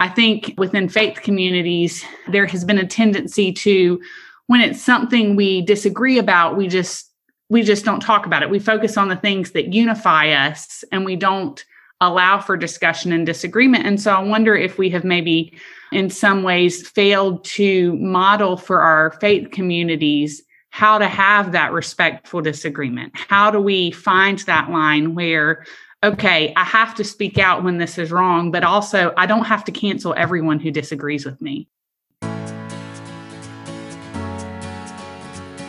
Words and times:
I 0.00 0.08
think 0.08 0.54
within 0.56 0.88
faith 0.88 1.20
communities, 1.22 2.02
there 2.28 2.46
has 2.46 2.64
been 2.64 2.78
a 2.78 2.86
tendency 2.86 3.52
to, 3.52 4.00
when 4.46 4.62
it's 4.62 4.82
something 4.82 5.36
we 5.36 5.62
disagree 5.62 6.18
about, 6.18 6.56
we 6.56 6.66
just 6.66 7.06
we 7.50 7.62
just 7.62 7.84
don't 7.84 8.00
talk 8.00 8.26
about 8.26 8.42
it. 8.42 8.50
We 8.50 8.60
focus 8.60 8.96
on 8.96 9.08
the 9.08 9.16
things 9.16 9.50
that 9.50 9.74
unify 9.74 10.30
us 10.30 10.84
and 10.92 11.04
we 11.04 11.16
don't 11.16 11.62
allow 12.00 12.40
for 12.40 12.56
discussion 12.56 13.12
and 13.12 13.26
disagreement. 13.26 13.86
And 13.86 14.00
so 14.00 14.12
I 14.12 14.22
wonder 14.22 14.54
if 14.54 14.78
we 14.78 14.88
have 14.90 15.02
maybe 15.02 15.52
in 15.92 16.10
some 16.10 16.44
ways 16.44 16.88
failed 16.88 17.44
to 17.44 17.96
model 17.96 18.56
for 18.56 18.80
our 18.80 19.10
faith 19.20 19.50
communities 19.50 20.42
how 20.70 20.98
to 20.98 21.08
have 21.08 21.50
that 21.50 21.72
respectful 21.72 22.40
disagreement. 22.40 23.12
How 23.16 23.50
do 23.50 23.60
we 23.60 23.90
find 23.90 24.38
that 24.40 24.70
line 24.70 25.16
where 25.16 25.66
okay, 26.02 26.52
I 26.56 26.64
have 26.64 26.94
to 26.96 27.04
speak 27.04 27.38
out 27.38 27.62
when 27.62 27.78
this 27.78 27.98
is 27.98 28.10
wrong, 28.10 28.50
but 28.50 28.64
also 28.64 29.12
I 29.16 29.26
don't 29.26 29.44
have 29.44 29.64
to 29.64 29.72
cancel 29.72 30.14
everyone 30.16 30.58
who 30.58 30.70
disagrees 30.70 31.26
with 31.26 31.40
me. 31.40 31.68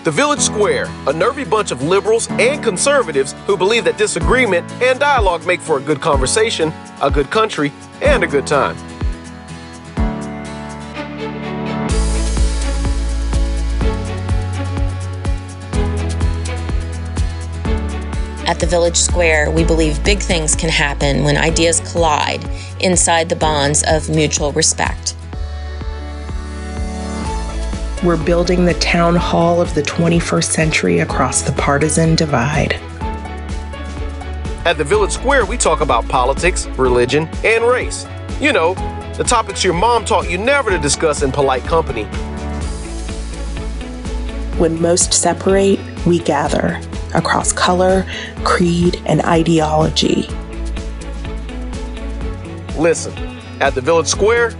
The 0.03 0.09
Village 0.09 0.39
Square, 0.39 0.88
a 1.05 1.13
nervy 1.13 1.44
bunch 1.44 1.72
of 1.72 1.84
liberals 1.84 2.27
and 2.31 2.63
conservatives 2.63 3.34
who 3.45 3.55
believe 3.55 3.84
that 3.84 3.99
disagreement 3.99 4.70
and 4.81 4.99
dialogue 4.99 5.45
make 5.45 5.62
for 5.62 5.77
a 5.77 5.81
good 5.81 6.02
conversation, 6.02 6.73
a 7.03 7.11
good 7.11 7.30
country, 7.30 7.72
and 8.02 8.23
a 8.23 8.27
good 8.27 8.48
time. 8.48 8.75
At 18.52 18.60
the 18.60 18.68
Village 18.68 18.98
Square, 18.98 19.52
we 19.52 19.64
believe 19.64 20.04
big 20.04 20.20
things 20.20 20.55
can 20.55 20.70
happen 20.70 21.23
when 21.23 21.38
ideas 21.38 21.80
collide 21.90 22.46
inside 22.82 23.30
the 23.30 23.36
bonds 23.38 23.82
of 23.88 24.09
mutual 24.09 24.52
respect. 24.52 25.16
We're 28.03 28.22
building 28.22 28.66
the 28.66 28.73
town 28.73 29.16
hall 29.16 29.62
of 29.62 29.73
the 29.73 29.81
21st 29.81 30.52
century 30.52 31.00
across 31.00 31.44
the 31.44 31.53
partisan 31.53 32.14
divide. 32.14 32.73
At 34.66 34.73
the 34.73 34.84
Village 34.84 35.12
Square, 35.14 35.45
we 35.45 35.56
talk 35.56 35.80
about 35.80 36.06
politics, 36.09 36.68
religion, 36.78 37.30
and 37.45 37.64
race. 37.64 38.06
You 38.42 38.52
know, 38.52 38.73
the 39.16 39.23
topics 39.23 39.64
your 39.64 39.75
mom 39.75 40.03
taught 40.03 40.30
you 40.30 40.38
never 40.38 40.72
to 40.72 40.78
discuss 40.78 41.23
in 41.23 41.31
polite 41.31 41.64
company. 41.64 42.03
When 44.58 44.81
most 44.81 45.14
separate, 45.14 45.80
we 46.05 46.19
gather 46.19 46.80
across 47.13 47.52
color, 47.52 48.05
creed, 48.44 49.02
and 49.05 49.21
ideology. 49.21 50.27
Listen, 52.77 53.13
at 53.59 53.75
the 53.75 53.81
Village 53.81 54.07
Square, 54.07 54.53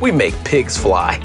we 0.00 0.10
make 0.10 0.34
pigs 0.44 0.78
fly. 0.78 1.20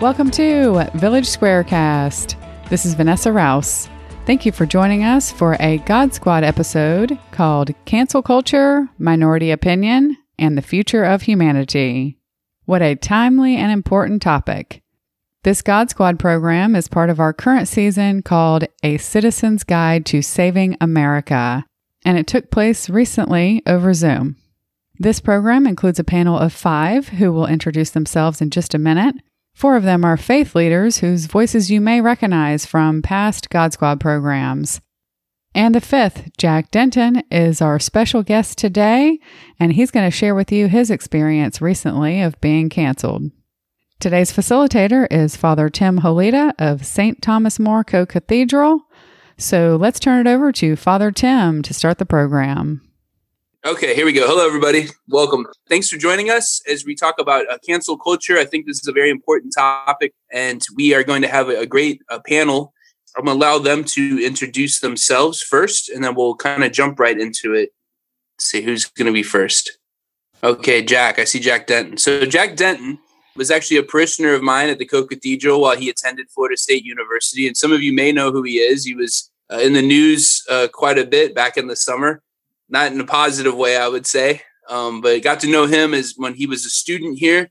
Welcome 0.00 0.30
to 0.32 0.88
Village 0.94 1.26
Squarecast. 1.26 2.36
This 2.68 2.84
is 2.84 2.94
Vanessa 2.94 3.32
Rouse. 3.32 3.88
Thank 4.26 4.44
you 4.44 4.52
for 4.52 4.66
joining 4.66 5.04
us 5.04 5.32
for 5.32 5.56
a 5.58 5.78
God 5.78 6.12
Squad 6.12 6.44
episode 6.44 7.18
called 7.30 7.74
Cancel 7.86 8.22
Culture, 8.22 8.88
Minority 8.98 9.50
Opinion, 9.50 10.16
and 10.38 10.58
the 10.58 10.62
Future 10.62 11.04
of 11.04 11.22
Humanity. 11.22 12.15
What 12.66 12.82
a 12.82 12.96
timely 12.96 13.54
and 13.54 13.70
important 13.70 14.20
topic. 14.20 14.82
This 15.44 15.62
God 15.62 15.88
Squad 15.88 16.18
program 16.18 16.74
is 16.74 16.88
part 16.88 17.10
of 17.10 17.20
our 17.20 17.32
current 17.32 17.68
season 17.68 18.22
called 18.22 18.64
A 18.82 18.96
Citizen's 18.98 19.62
Guide 19.62 20.04
to 20.06 20.20
Saving 20.20 20.76
America, 20.80 21.64
and 22.04 22.18
it 22.18 22.26
took 22.26 22.50
place 22.50 22.90
recently 22.90 23.62
over 23.68 23.94
Zoom. 23.94 24.34
This 24.98 25.20
program 25.20 25.64
includes 25.64 26.00
a 26.00 26.04
panel 26.04 26.36
of 26.36 26.52
five 26.52 27.10
who 27.10 27.32
will 27.32 27.46
introduce 27.46 27.90
themselves 27.90 28.40
in 28.40 28.50
just 28.50 28.74
a 28.74 28.78
minute. 28.78 29.14
Four 29.54 29.76
of 29.76 29.84
them 29.84 30.04
are 30.04 30.16
faith 30.16 30.56
leaders 30.56 30.98
whose 30.98 31.26
voices 31.26 31.70
you 31.70 31.80
may 31.80 32.00
recognize 32.00 32.66
from 32.66 33.00
past 33.00 33.48
God 33.48 33.74
Squad 33.74 34.00
programs. 34.00 34.80
And 35.56 35.74
the 35.74 35.80
fifth, 35.80 36.36
Jack 36.36 36.70
Denton, 36.70 37.22
is 37.30 37.62
our 37.62 37.78
special 37.78 38.22
guest 38.22 38.58
today, 38.58 39.18
and 39.58 39.72
he's 39.72 39.90
going 39.90 40.06
to 40.06 40.14
share 40.14 40.34
with 40.34 40.52
you 40.52 40.68
his 40.68 40.90
experience 40.90 41.62
recently 41.62 42.20
of 42.20 42.38
being 42.42 42.68
canceled. 42.68 43.30
Today's 43.98 44.30
facilitator 44.30 45.10
is 45.10 45.34
Father 45.34 45.70
Tim 45.70 46.00
Holeda 46.00 46.52
of 46.58 46.84
St. 46.84 47.22
Thomas 47.22 47.58
More 47.58 47.84
Co 47.84 48.04
Cathedral. 48.04 48.82
So 49.38 49.78
let's 49.80 49.98
turn 49.98 50.26
it 50.26 50.30
over 50.30 50.52
to 50.52 50.76
Father 50.76 51.10
Tim 51.10 51.62
to 51.62 51.72
start 51.72 51.96
the 51.96 52.04
program. 52.04 52.82
Okay, 53.64 53.94
here 53.94 54.04
we 54.04 54.12
go. 54.12 54.26
Hello, 54.26 54.46
everybody. 54.46 54.88
Welcome. 55.08 55.46
Thanks 55.70 55.88
for 55.88 55.96
joining 55.96 56.28
us 56.28 56.60
as 56.70 56.84
we 56.84 56.94
talk 56.94 57.14
about 57.18 57.50
uh, 57.50 57.56
cancel 57.66 57.96
culture. 57.96 58.36
I 58.36 58.44
think 58.44 58.66
this 58.66 58.76
is 58.76 58.88
a 58.88 58.92
very 58.92 59.08
important 59.08 59.54
topic, 59.56 60.12
and 60.30 60.60
we 60.76 60.92
are 60.92 61.02
going 61.02 61.22
to 61.22 61.28
have 61.28 61.48
a, 61.48 61.64
great 61.64 62.02
uh, 62.10 62.20
panel. 62.26 62.74
I'm 63.16 63.26
to 63.26 63.32
allow 63.32 63.58
them 63.58 63.84
to 63.84 64.24
introduce 64.24 64.80
themselves 64.80 65.42
first, 65.42 65.88
and 65.88 66.04
then 66.04 66.14
we'll 66.14 66.34
kind 66.34 66.64
of 66.64 66.72
jump 66.72 67.00
right 67.00 67.18
into 67.18 67.54
it. 67.54 67.70
see 68.38 68.60
who's 68.60 68.84
going 68.84 69.06
to 69.06 69.12
be 69.12 69.22
first. 69.22 69.78
Okay, 70.44 70.82
Jack. 70.82 71.18
I 71.18 71.24
see 71.24 71.40
Jack 71.40 71.66
Denton. 71.66 71.96
So, 71.96 72.26
Jack 72.26 72.56
Denton 72.56 72.98
was 73.36 73.50
actually 73.50 73.78
a 73.78 73.82
parishioner 73.82 74.34
of 74.34 74.42
mine 74.42 74.68
at 74.68 74.78
the 74.78 74.86
Co 74.86 75.04
Cathedral 75.04 75.60
while 75.60 75.76
he 75.76 75.88
attended 75.88 76.30
Florida 76.30 76.56
State 76.56 76.84
University. 76.84 77.46
And 77.46 77.56
some 77.56 77.72
of 77.72 77.82
you 77.82 77.92
may 77.92 78.12
know 78.12 78.30
who 78.30 78.42
he 78.42 78.58
is. 78.58 78.84
He 78.84 78.94
was 78.94 79.30
uh, 79.50 79.58
in 79.58 79.72
the 79.72 79.82
news 79.82 80.42
uh, 80.50 80.68
quite 80.72 80.98
a 80.98 81.06
bit 81.06 81.34
back 81.34 81.56
in 81.56 81.66
the 81.66 81.76
summer 81.76 82.22
not 82.68 82.92
in 82.92 83.00
a 83.00 83.04
positive 83.04 83.54
way, 83.54 83.76
I 83.76 83.88
would 83.88 84.06
say. 84.06 84.42
Um, 84.68 85.00
but 85.00 85.22
got 85.22 85.40
to 85.40 85.50
know 85.50 85.66
him 85.66 85.94
as 85.94 86.14
when 86.16 86.34
he 86.34 86.46
was 86.46 86.66
a 86.66 86.70
student 86.70 87.18
here. 87.18 87.50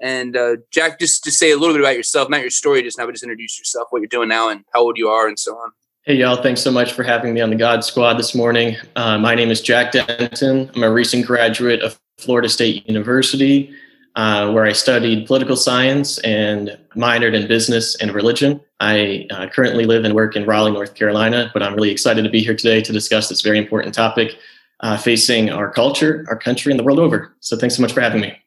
And 0.00 0.36
uh, 0.36 0.56
Jack, 0.70 0.98
just 0.98 1.24
to 1.24 1.30
say 1.30 1.50
a 1.50 1.56
little 1.56 1.74
bit 1.74 1.82
about 1.82 1.96
yourself, 1.96 2.28
not 2.30 2.40
your 2.40 2.50
story 2.50 2.82
just 2.82 2.98
now, 2.98 3.06
but 3.06 3.12
just 3.12 3.24
introduce 3.24 3.58
yourself, 3.58 3.88
what 3.90 4.00
you're 4.00 4.08
doing 4.08 4.28
now, 4.28 4.48
and 4.48 4.64
how 4.72 4.80
old 4.80 4.96
you 4.96 5.08
are, 5.08 5.28
and 5.28 5.38
so 5.38 5.56
on. 5.56 5.72
Hey, 6.04 6.14
y'all. 6.14 6.42
Thanks 6.42 6.62
so 6.62 6.70
much 6.70 6.92
for 6.92 7.02
having 7.02 7.34
me 7.34 7.42
on 7.42 7.50
the 7.50 7.56
God 7.56 7.84
Squad 7.84 8.14
this 8.14 8.34
morning. 8.34 8.76
Uh, 8.96 9.18
my 9.18 9.34
name 9.34 9.50
is 9.50 9.60
Jack 9.60 9.92
Denton. 9.92 10.70
I'm 10.74 10.82
a 10.82 10.90
recent 10.90 11.26
graduate 11.26 11.82
of 11.82 12.00
Florida 12.16 12.48
State 12.48 12.88
University, 12.88 13.74
uh, 14.16 14.50
where 14.50 14.64
I 14.64 14.72
studied 14.72 15.26
political 15.26 15.56
science 15.56 16.18
and 16.20 16.78
minored 16.96 17.34
in 17.34 17.46
business 17.46 17.94
and 17.96 18.12
religion. 18.12 18.62
I 18.80 19.26
uh, 19.30 19.48
currently 19.48 19.84
live 19.84 20.04
and 20.04 20.14
work 20.14 20.36
in 20.36 20.46
Raleigh, 20.46 20.72
North 20.72 20.94
Carolina, 20.94 21.50
but 21.52 21.62
I'm 21.62 21.74
really 21.74 21.90
excited 21.90 22.22
to 22.22 22.30
be 22.30 22.40
here 22.40 22.56
today 22.56 22.80
to 22.80 22.92
discuss 22.92 23.28
this 23.28 23.42
very 23.42 23.58
important 23.58 23.94
topic 23.94 24.38
uh, 24.80 24.96
facing 24.96 25.50
our 25.50 25.70
culture, 25.70 26.24
our 26.28 26.38
country, 26.38 26.72
and 26.72 26.80
the 26.80 26.84
world 26.84 26.98
over. 26.98 27.36
So 27.40 27.58
thanks 27.58 27.76
so 27.76 27.82
much 27.82 27.92
for 27.92 28.00
having 28.00 28.22
me. 28.22 28.38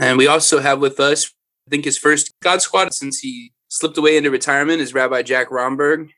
And 0.00 0.16
we 0.16 0.26
also 0.26 0.60
have 0.60 0.80
with 0.80 0.98
us, 0.98 1.30
I 1.68 1.70
think 1.70 1.84
his 1.84 1.98
first 1.98 2.32
God 2.40 2.62
Squad 2.62 2.94
since 2.94 3.18
he 3.18 3.52
slipped 3.68 3.98
away 3.98 4.16
into 4.16 4.30
retirement 4.30 4.80
is 4.80 4.94
Rabbi 4.94 5.22
Jack 5.22 5.50
Romberg. 5.50 6.10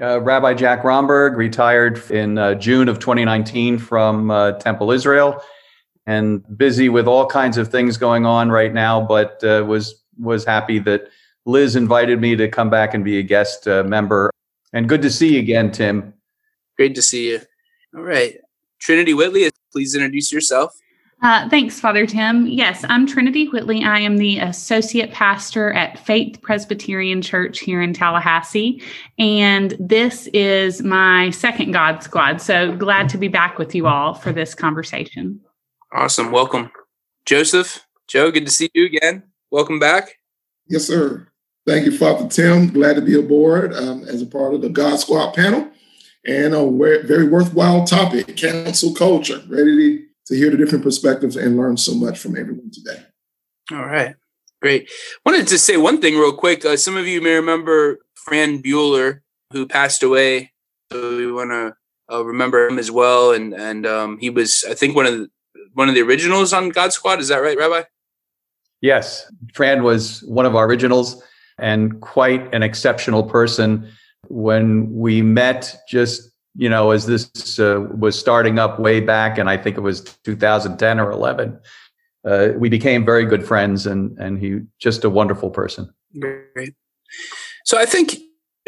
Uh, 0.00 0.20
Rabbi 0.20 0.54
Jack 0.54 0.84
Romberg 0.84 1.36
retired 1.36 2.10
in 2.12 2.38
uh, 2.38 2.54
June 2.54 2.88
of 2.88 3.00
2019 3.00 3.76
from 3.78 4.30
uh, 4.30 4.52
Temple 4.52 4.92
Israel 4.92 5.42
and 6.06 6.44
busy 6.56 6.88
with 6.88 7.08
all 7.08 7.26
kinds 7.26 7.58
of 7.58 7.68
things 7.68 7.96
going 7.96 8.24
on 8.24 8.50
right 8.50 8.72
now, 8.72 9.00
but 9.00 9.42
uh, 9.42 9.64
was 9.66 10.02
was 10.18 10.44
happy 10.44 10.78
that 10.78 11.08
Liz 11.44 11.74
invited 11.74 12.20
me 12.20 12.36
to 12.36 12.48
come 12.48 12.70
back 12.70 12.94
and 12.94 13.04
be 13.04 13.18
a 13.18 13.22
guest 13.22 13.66
uh, 13.66 13.82
member. 13.82 14.30
And 14.72 14.88
good 14.88 15.02
to 15.02 15.10
see 15.10 15.34
you 15.34 15.40
again, 15.40 15.72
Tim. 15.72 16.14
Great 16.76 16.94
to 16.94 17.02
see 17.02 17.30
you. 17.30 17.40
All 17.96 18.02
right. 18.02 18.38
Trinity 18.78 19.12
Whitley, 19.12 19.50
please 19.72 19.94
introduce 19.94 20.32
yourself. 20.32 20.72
Uh, 21.22 21.48
thanks, 21.48 21.78
Father 21.78 22.04
Tim. 22.04 22.48
Yes, 22.48 22.84
I'm 22.88 23.06
Trinity 23.06 23.46
Whitley. 23.46 23.84
I 23.84 24.00
am 24.00 24.16
the 24.16 24.40
associate 24.40 25.12
pastor 25.12 25.72
at 25.72 25.96
Faith 26.00 26.42
Presbyterian 26.42 27.22
Church 27.22 27.60
here 27.60 27.80
in 27.80 27.92
Tallahassee. 27.92 28.82
And 29.20 29.76
this 29.78 30.26
is 30.34 30.82
my 30.82 31.30
second 31.30 31.70
God 31.70 32.02
Squad. 32.02 32.40
So 32.40 32.74
glad 32.76 33.08
to 33.10 33.18
be 33.18 33.28
back 33.28 33.56
with 33.56 33.72
you 33.72 33.86
all 33.86 34.14
for 34.14 34.32
this 34.32 34.52
conversation. 34.52 35.40
Awesome. 35.92 36.32
Welcome. 36.32 36.72
Joseph, 37.24 37.86
Joe, 38.08 38.32
good 38.32 38.46
to 38.46 38.50
see 38.50 38.68
you 38.74 38.84
again. 38.84 39.22
Welcome 39.52 39.78
back. 39.78 40.18
Yes, 40.66 40.86
sir. 40.88 41.28
Thank 41.68 41.86
you, 41.86 41.96
Father 41.96 42.28
Tim. 42.28 42.72
Glad 42.72 42.96
to 42.96 43.02
be 43.02 43.16
aboard 43.16 43.72
um, 43.74 44.02
as 44.08 44.22
a 44.22 44.26
part 44.26 44.54
of 44.54 44.62
the 44.62 44.70
God 44.70 44.98
Squad 44.98 45.34
panel 45.34 45.70
and 46.26 46.52
a 46.52 46.68
very 47.06 47.28
worthwhile 47.28 47.84
topic 47.84 48.36
cancel 48.36 48.92
culture. 48.92 49.40
Ready 49.46 49.76
to, 49.76 50.11
to 50.26 50.36
hear 50.36 50.50
the 50.50 50.56
different 50.56 50.84
perspectives 50.84 51.36
and 51.36 51.56
learn 51.56 51.76
so 51.76 51.94
much 51.94 52.18
from 52.18 52.36
everyone 52.36 52.70
today. 52.70 53.02
All 53.72 53.86
right. 53.86 54.14
Great. 54.60 54.90
Wanted 55.26 55.48
to 55.48 55.58
say 55.58 55.76
one 55.76 56.00
thing 56.00 56.14
real 56.14 56.32
quick. 56.32 56.64
Uh, 56.64 56.76
some 56.76 56.96
of 56.96 57.06
you 57.06 57.20
may 57.20 57.34
remember 57.34 57.98
Fran 58.14 58.62
Bueller, 58.62 59.20
who 59.52 59.66
passed 59.66 60.02
away. 60.02 60.52
So 60.92 61.16
we 61.16 61.30
want 61.30 61.50
to 61.50 61.74
uh, 62.14 62.24
remember 62.24 62.68
him 62.68 62.78
as 62.78 62.90
well. 62.90 63.32
And 63.32 63.54
and 63.54 63.86
um, 63.86 64.18
he 64.18 64.30
was, 64.30 64.64
I 64.68 64.74
think, 64.74 64.94
one 64.94 65.06
of 65.06 65.14
the 65.14 65.28
one 65.74 65.88
of 65.88 65.94
the 65.94 66.02
originals 66.02 66.52
on 66.52 66.68
God 66.68 66.92
Squad. 66.92 67.18
Is 67.18 67.28
that 67.28 67.38
right, 67.38 67.58
Rabbi? 67.58 67.82
Yes, 68.80 69.30
Fran 69.54 69.82
was 69.82 70.22
one 70.24 70.46
of 70.46 70.54
our 70.54 70.66
originals 70.66 71.22
and 71.58 72.00
quite 72.00 72.52
an 72.54 72.62
exceptional 72.62 73.24
person. 73.24 73.88
When 74.28 74.92
we 74.92 75.22
met 75.22 75.76
just 75.88 76.31
you 76.54 76.68
know, 76.68 76.90
as 76.90 77.06
this 77.06 77.58
uh, 77.58 77.86
was 77.96 78.18
starting 78.18 78.58
up 78.58 78.78
way 78.78 79.00
back, 79.00 79.38
and 79.38 79.48
I 79.48 79.56
think 79.56 79.76
it 79.76 79.80
was 79.80 80.02
2010 80.24 81.00
or 81.00 81.10
11, 81.10 81.58
uh, 82.24 82.48
we 82.56 82.68
became 82.68 83.04
very 83.04 83.24
good 83.24 83.46
friends, 83.46 83.86
and 83.86 84.16
and 84.18 84.38
he 84.38 84.60
just 84.78 85.04
a 85.04 85.10
wonderful 85.10 85.50
person. 85.50 85.92
Great. 86.18 86.74
So 87.64 87.78
I 87.78 87.86
think 87.86 88.16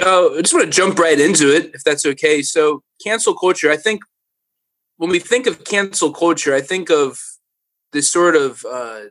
uh, 0.05 0.33
I 0.33 0.41
just 0.41 0.55
want 0.55 0.65
to 0.65 0.71
jump 0.71 0.99
right 0.99 1.21
into 1.21 1.55
it, 1.55 1.75
if 1.75 1.85
that's 1.85 2.07
okay. 2.07 2.43
So 2.43 2.83
cancel 3.03 3.35
culture. 3.35 3.71
I 3.71 3.77
think 3.77 4.03
when 4.97 5.11
we 5.11 5.19
think 5.19 5.47
of 5.47 5.65
cancel 5.65 6.13
culture, 6.13 6.55
I 6.55 6.61
think 6.61 6.91
of 6.91 7.21
this 7.93 8.11
sort 8.11 8.35
of 8.35 8.65
uh, 8.65 9.03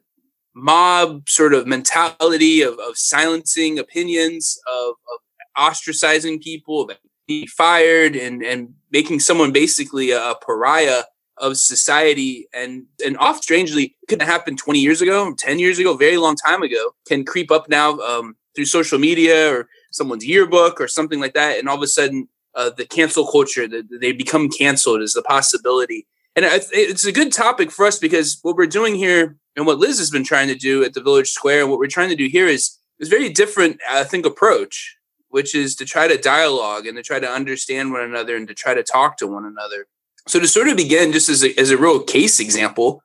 mob 0.56 1.30
sort 1.30 1.54
of 1.54 1.68
mentality 1.68 2.62
of, 2.62 2.74
of 2.80 2.98
silencing 2.98 3.80
opinions, 3.80 4.60
of, 4.68 4.96
of 5.14 5.20
ostracizing 5.58 6.42
people, 6.42 6.82
of 6.82 6.98
being 7.28 7.48
fired, 7.48 8.16
and 8.16 8.44
and 8.44 8.74
making 8.92 9.20
someone 9.20 9.52
basically 9.52 10.12
a, 10.12 10.36
pariah 10.42 11.04
of 11.38 11.58
society. 11.58 12.48
And 12.54 12.86
and 13.06 13.18
off 13.18 13.42
strangely 13.42 13.96
could 14.08 14.22
have 14.22 14.30
happened 14.30 14.60
20 14.60 14.80
years 14.80 15.02
ago, 15.02 15.34
10 15.38 15.60
years 15.60 15.80
ago, 15.80 15.96
very 15.96 16.18
long 16.18 16.36
time 16.36 16.64
ago, 16.64 16.96
can 17.08 17.26
creep 17.26 17.52
up 17.52 17.70
now 17.70 17.98
um, 18.00 18.36
through 18.56 18.66
social 18.66 19.00
media 19.00 19.52
or 19.52 19.68
someone's 19.92 20.26
yearbook 20.26 20.80
or 20.82 20.88
something 20.88 21.20
like 21.20 21.34
that, 21.34 21.60
and 21.60 21.70
all 21.70 21.78
of 21.78 21.84
a 21.84 21.88
sudden 21.88 22.28
uh, 22.56 22.70
the 22.70 22.86
cancel 22.86 23.26
culture 23.26 23.68
that 23.68 23.88
they 24.00 24.12
become 24.12 24.50
canceled 24.50 25.02
is 25.02 25.14
the 25.14 25.24
possibility. 25.24 26.08
And 26.36 26.46
it's 26.46 27.06
a 27.06 27.12
good 27.12 27.32
topic 27.32 27.70
for 27.70 27.86
us 27.86 28.00
because 28.00 28.40
what 28.42 28.56
we're 28.56 28.66
doing 28.66 28.96
here 28.96 29.38
and 29.56 29.68
what 29.68 29.78
Liz 29.78 30.00
has 30.00 30.10
been 30.10 30.24
trying 30.24 30.48
to 30.48 30.56
do 30.56 30.84
at 30.84 30.94
the 30.94 31.02
Village 31.02 31.30
Square 31.30 31.62
and 31.62 31.70
what 31.70 31.78
we're 31.78 31.88
trying 31.88 32.10
to 32.10 32.16
do 32.16 32.28
here 32.28 32.48
is 32.48 32.78
is 33.00 33.10
very 33.10 33.30
different, 33.30 33.80
I 33.90 34.04
think, 34.04 34.26
approach, 34.26 34.98
which 35.34 35.56
is 35.56 35.76
to 35.76 35.84
try 35.84 36.08
to 36.08 36.16
dialogue 36.16 36.86
and 36.86 36.96
to 36.96 37.02
try 37.02 37.20
to 37.20 37.28
understand 37.28 37.92
one 37.92 38.02
another 38.02 38.36
and 38.36 38.48
to 38.48 38.54
try 38.54 38.76
to 38.76 38.84
talk 38.84 39.18
to 39.18 39.26
one 39.26 39.46
another. 39.46 39.88
So 40.28 40.40
to 40.40 40.48
sort 40.48 40.68
of 40.68 40.78
begin, 40.78 41.12
just 41.12 41.28
as 41.28 41.44
a, 41.44 41.60
as 41.60 41.72
a 41.72 41.78
real 41.78 42.04
case 42.04 42.40
example, 42.40 43.02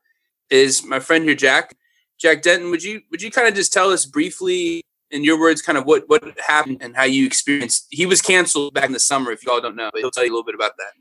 is 0.50 0.84
my 0.84 1.00
friend 1.00 1.24
here, 1.24 1.34
Jack. 1.34 1.74
Jack 2.20 2.42
Denton, 2.42 2.70
would 2.70 2.82
you 2.82 3.00
would 3.10 3.22
you 3.22 3.30
kind 3.30 3.48
of 3.48 3.54
just 3.54 3.72
tell 3.72 3.88
us 3.90 4.04
briefly 4.04 4.82
in 5.10 5.24
your 5.24 5.40
words, 5.40 5.62
kind 5.62 5.78
of 5.78 5.86
what 5.86 6.06
what 6.08 6.22
happened 6.38 6.78
and 6.82 6.94
how 6.94 7.04
you 7.04 7.24
experienced. 7.24 7.86
He 7.88 8.04
was 8.04 8.20
canceled 8.20 8.74
back 8.74 8.84
in 8.84 8.92
the 8.92 9.00
summer. 9.00 9.32
If 9.32 9.42
you 9.42 9.50
all 9.50 9.62
don't 9.62 9.74
know, 9.74 9.88
but 9.90 10.00
he'll 10.00 10.10
tell 10.10 10.24
you 10.24 10.30
a 10.30 10.34
little 10.34 10.44
bit 10.44 10.54
about 10.54 10.72
that. 10.76 10.92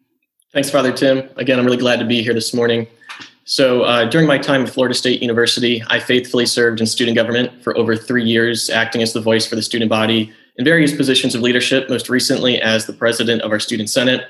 Thanks, 0.53 0.69
Father 0.69 0.93
Tim. 0.93 1.29
Again, 1.35 1.59
I'm 1.59 1.65
really 1.65 1.75
glad 1.75 1.99
to 1.99 2.05
be 2.05 2.23
here 2.23 2.33
this 2.33 2.53
morning. 2.53 2.87
So, 3.43 3.81
uh, 3.81 4.05
during 4.05 4.27
my 4.27 4.37
time 4.37 4.63
at 4.63 4.69
Florida 4.69 4.95
State 4.95 5.21
University, 5.21 5.83
I 5.87 5.99
faithfully 5.99 6.45
served 6.45 6.79
in 6.79 6.85
student 6.85 7.15
government 7.15 7.61
for 7.63 7.77
over 7.77 7.97
three 7.97 8.23
years, 8.23 8.69
acting 8.69 9.01
as 9.01 9.11
the 9.11 9.21
voice 9.21 9.45
for 9.45 9.57
the 9.57 9.61
student 9.61 9.89
body 9.89 10.33
in 10.57 10.65
various 10.65 10.95
positions 10.95 11.35
of 11.35 11.41
leadership, 11.41 11.89
most 11.89 12.09
recently 12.09 12.61
as 12.61 12.85
the 12.85 12.93
president 12.93 13.41
of 13.41 13.51
our 13.51 13.59
student 13.59 13.89
senate. 13.89 14.25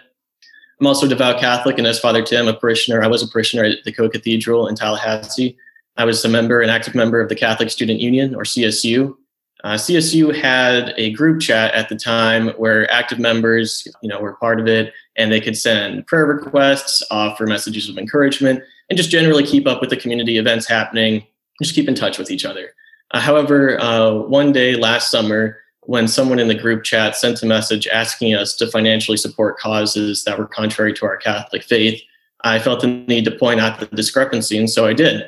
I'm 0.79 0.87
also 0.87 1.05
a 1.05 1.09
devout 1.09 1.39
Catholic, 1.39 1.77
and 1.77 1.87
as 1.87 1.99
Father 1.99 2.21
Tim, 2.21 2.47
a 2.47 2.53
parishioner, 2.53 3.01
I 3.01 3.07
was 3.07 3.23
a 3.23 3.27
parishioner 3.27 3.63
at 3.63 3.83
the 3.83 3.91
Co 3.91 4.09
Cathedral 4.09 4.67
in 4.67 4.75
Tallahassee. 4.75 5.57
I 5.95 6.05
was 6.05 6.23
a 6.23 6.29
member, 6.29 6.61
an 6.61 6.69
active 6.69 6.93
member 6.93 7.19
of 7.19 7.29
the 7.29 7.35
Catholic 7.35 7.71
Student 7.71 7.99
Union, 7.99 8.35
or 8.35 8.43
CSU, 8.43 9.15
uh, 9.63 9.73
CSU 9.73 10.35
had 10.35 10.93
a 10.97 11.11
group 11.13 11.41
chat 11.41 11.73
at 11.73 11.89
the 11.89 11.95
time 11.95 12.49
where 12.51 12.89
active 12.91 13.17
members, 13.17 13.87
you 14.01 14.09
know, 14.09 14.19
were 14.19 14.33
part 14.35 14.59
of 14.59 14.67
it, 14.67 14.93
and 15.15 15.31
they 15.31 15.41
could 15.41 15.57
send 15.57 16.05
prayer 16.05 16.25
requests, 16.25 17.03
offer 17.09 17.47
messages 17.47 17.89
of 17.89 17.97
encouragement, 17.97 18.63
and 18.89 18.97
just 18.97 19.09
generally 19.09 19.43
keep 19.43 19.65
up 19.65 19.81
with 19.81 19.89
the 19.89 19.97
community 19.97 20.37
events 20.37 20.67
happening. 20.67 21.25
Just 21.61 21.73
keep 21.73 21.87
in 21.87 21.95
touch 21.95 22.19
with 22.19 22.29
each 22.29 22.45
other. 22.45 22.73
Uh, 23.11 23.19
however, 23.19 23.81
uh, 23.81 24.13
one 24.13 24.51
day 24.51 24.75
last 24.75 25.09
summer, 25.09 25.57
when 25.87 26.05
someone 26.05 26.37
in 26.37 26.49
the 26.49 26.53
group 26.53 26.83
chat 26.83 27.15
sent 27.15 27.41
a 27.41 27.45
message 27.45 27.87
asking 27.87 28.35
us 28.35 28.53
to 28.53 28.67
financially 28.67 29.15
support 29.15 29.57
causes 29.57 30.25
that 30.25 30.37
were 30.37 30.45
contrary 30.45 30.93
to 30.93 31.05
our 31.05 31.15
Catholic 31.15 31.63
faith, 31.63 32.01
I 32.41 32.59
felt 32.59 32.81
the 32.81 32.87
need 32.87 33.23
to 33.23 33.31
point 33.31 33.61
out 33.61 33.79
the 33.79 33.85
discrepancy, 33.85 34.57
and 34.57 34.69
so 34.69 34.85
I 34.85 34.91
did. 34.91 35.23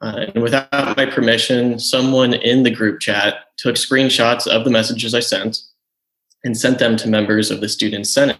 Uh, 0.00 0.26
and 0.32 0.40
without 0.40 0.96
my 0.96 1.04
permission, 1.04 1.80
someone 1.80 2.32
in 2.32 2.62
the 2.62 2.70
group 2.70 3.00
chat 3.00 3.46
took 3.56 3.74
screenshots 3.74 4.46
of 4.46 4.62
the 4.64 4.70
messages 4.70 5.14
I 5.14 5.20
sent 5.20 5.58
and 6.44 6.56
sent 6.56 6.78
them 6.78 6.96
to 6.98 7.08
members 7.08 7.50
of 7.50 7.60
the 7.60 7.68
Student 7.68 8.06
Senate. 8.06 8.38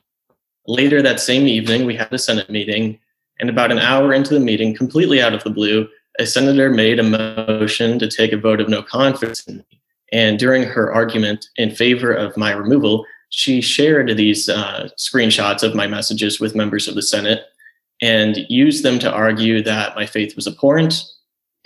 Later 0.69 1.02
that 1.02 1.19
same 1.19 1.49
evening, 1.49 1.87
we 1.87 1.96
had 1.96 2.12
a 2.12 2.19
Senate 2.19 2.49
meeting, 2.49 3.00
and 3.40 3.50
about 3.50 3.72
an 3.72 3.81
hour 3.81 4.14
into 4.14 4.32
the 4.32 4.38
meeting, 4.38 4.76
completely 4.76 5.20
out 5.20 5.34
of 5.34 5.43
the 5.43 5.50
blue, 5.50 5.88
a 6.20 6.25
senator 6.25 6.70
made 6.70 7.00
a 7.00 7.02
motion 7.02 7.99
to 7.99 8.08
take 8.08 8.32
a 8.32 8.37
vote 8.37 8.61
of 8.61 8.69
no 8.69 8.81
confidence 8.81 9.44
in 9.49 9.56
me. 9.56 9.76
And 10.12 10.38
during 10.38 10.62
her 10.62 10.93
argument 10.93 11.49
in 11.56 11.70
favor 11.70 12.12
of 12.12 12.37
my 12.37 12.53
removal, 12.53 13.05
she 13.31 13.61
shared 13.61 14.17
these 14.17 14.49
uh, 14.49 14.88
screenshots 14.99 15.62
of 15.62 15.75
my 15.75 15.87
messages 15.87 16.38
with 16.41 16.55
members 16.55 16.87
of 16.88 16.94
the 16.94 17.03
Senate 17.03 17.44
and 18.00 18.38
used 18.49 18.85
them 18.85 18.99
to 19.00 19.12
argue 19.12 19.62
that 19.62 19.97
my 19.97 20.06
faith 20.06 20.37
was 20.37 20.47
abhorrent 20.47 21.03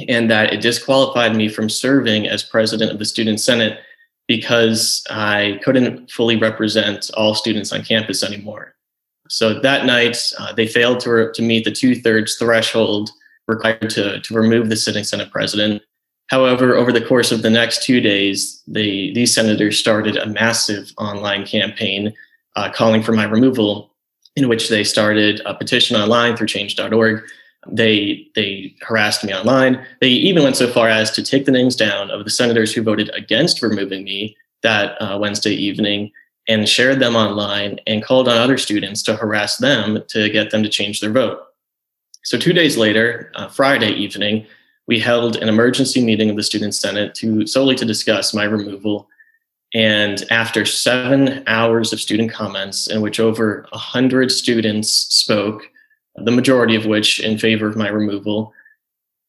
and 0.09 0.31
that 0.31 0.53
it 0.53 0.63
disqualified 0.63 1.37
me 1.37 1.49
from 1.49 1.69
serving 1.69 2.27
as 2.27 2.43
president 2.43 2.91
of 2.91 2.99
the 2.99 3.05
Student 3.05 3.41
Senate 3.41 3.81
because 4.27 5.05
I 5.11 5.61
couldn't 5.63 6.11
fully 6.11 6.37
represent 6.37 7.11
all 7.17 7.35
students 7.35 7.73
on 7.73 7.83
campus 7.83 8.23
anymore. 8.23 8.75
So 9.29 9.61
that 9.61 9.87
night, 9.87 10.19
uh, 10.39 10.53
they 10.53 10.67
failed 10.67 11.01
to, 11.01 11.31
to 11.33 11.43
meet 11.43 11.65
the 11.65 11.73
two 11.73 11.95
thirds 11.95 12.37
threshold 12.37 13.11
required 13.49 13.91
to, 13.91 14.21
to 14.21 14.35
remove 14.35 14.69
the 14.69 14.77
sitting 14.77 15.05
Senate 15.05 15.31
president. 15.31 15.83
However, 16.31 16.77
over 16.77 16.93
the 16.93 17.05
course 17.05 17.33
of 17.33 17.43
the 17.43 17.51
next 17.51 17.83
two 17.83 18.01
days, 18.01 18.63
these 18.67 19.35
senators 19.35 19.79
started 19.79 20.17
a 20.17 20.27
massive 20.27 20.93
online 20.97 21.45
campaign 21.45 22.15
uh, 22.57 22.71
calling 22.71 23.03
for 23.03 23.13
my 23.13 23.25
removal, 23.25 23.93
in 24.37 24.49
which 24.49 24.69
they 24.69 24.85
started 24.85 25.43
a 25.45 25.55
petition 25.55 25.97
online 25.97 26.37
through 26.37 26.47
change.org 26.47 27.23
they 27.69 28.27
they 28.35 28.75
harassed 28.81 29.25
me 29.25 29.35
online. 29.35 29.85
They 30.01 30.09
even 30.09 30.43
went 30.43 30.57
so 30.57 30.71
far 30.71 30.89
as 30.89 31.11
to 31.13 31.23
take 31.23 31.45
the 31.45 31.53
names 31.53 31.77
down 31.77 32.11
of 32.11 32.25
the 32.25 32.31
senators 32.31 32.73
who 32.73 32.83
voted 32.83 33.11
against 33.15 33.63
removing 33.63 34.05
me 34.05 34.37
that 34.63 35.01
uh, 35.01 35.19
Wednesday 35.19 35.53
evening 35.53 36.11
and 36.49 36.69
shared 36.69 37.01
them 37.01 37.17
online 37.17 37.79
and 37.87 38.03
called 38.03 38.29
on 38.29 38.37
other 38.37 38.59
students 38.59 39.03
to 39.03 39.17
harass 39.17 39.59
them 39.59 40.03
to 40.09 40.29
get 40.31 40.51
them 40.51 40.63
to 40.63 40.69
change 40.69 41.01
their 41.01 41.13
vote. 41.13 41.41
So 42.25 42.39
two 42.39 42.53
days 42.53 42.77
later, 42.77 43.31
uh, 43.35 43.49
Friday 43.49 43.93
evening, 43.93 44.47
we 44.91 44.99
held 44.99 45.37
an 45.37 45.49
emergency 45.49 46.05
meeting 46.05 46.31
of 46.31 46.37
the 46.37 46.43
Student 46.43 46.75
Senate 46.75 47.15
to 47.15 47.47
solely 47.47 47.77
to 47.77 47.85
discuss 47.85 48.35
my 48.35 48.43
removal. 48.43 49.09
And 49.73 50.25
after 50.33 50.65
seven 50.65 51.45
hours 51.47 51.93
of 51.93 52.01
student 52.01 52.33
comments, 52.33 52.89
in 52.89 53.01
which 53.01 53.21
over 53.21 53.69
a 53.73 53.79
hundred 53.79 54.33
students 54.33 54.91
spoke, 54.91 55.63
the 56.17 56.33
majority 56.33 56.75
of 56.75 56.87
which 56.87 57.21
in 57.21 57.39
favor 57.39 57.69
of 57.69 57.77
my 57.77 57.87
removal. 57.87 58.53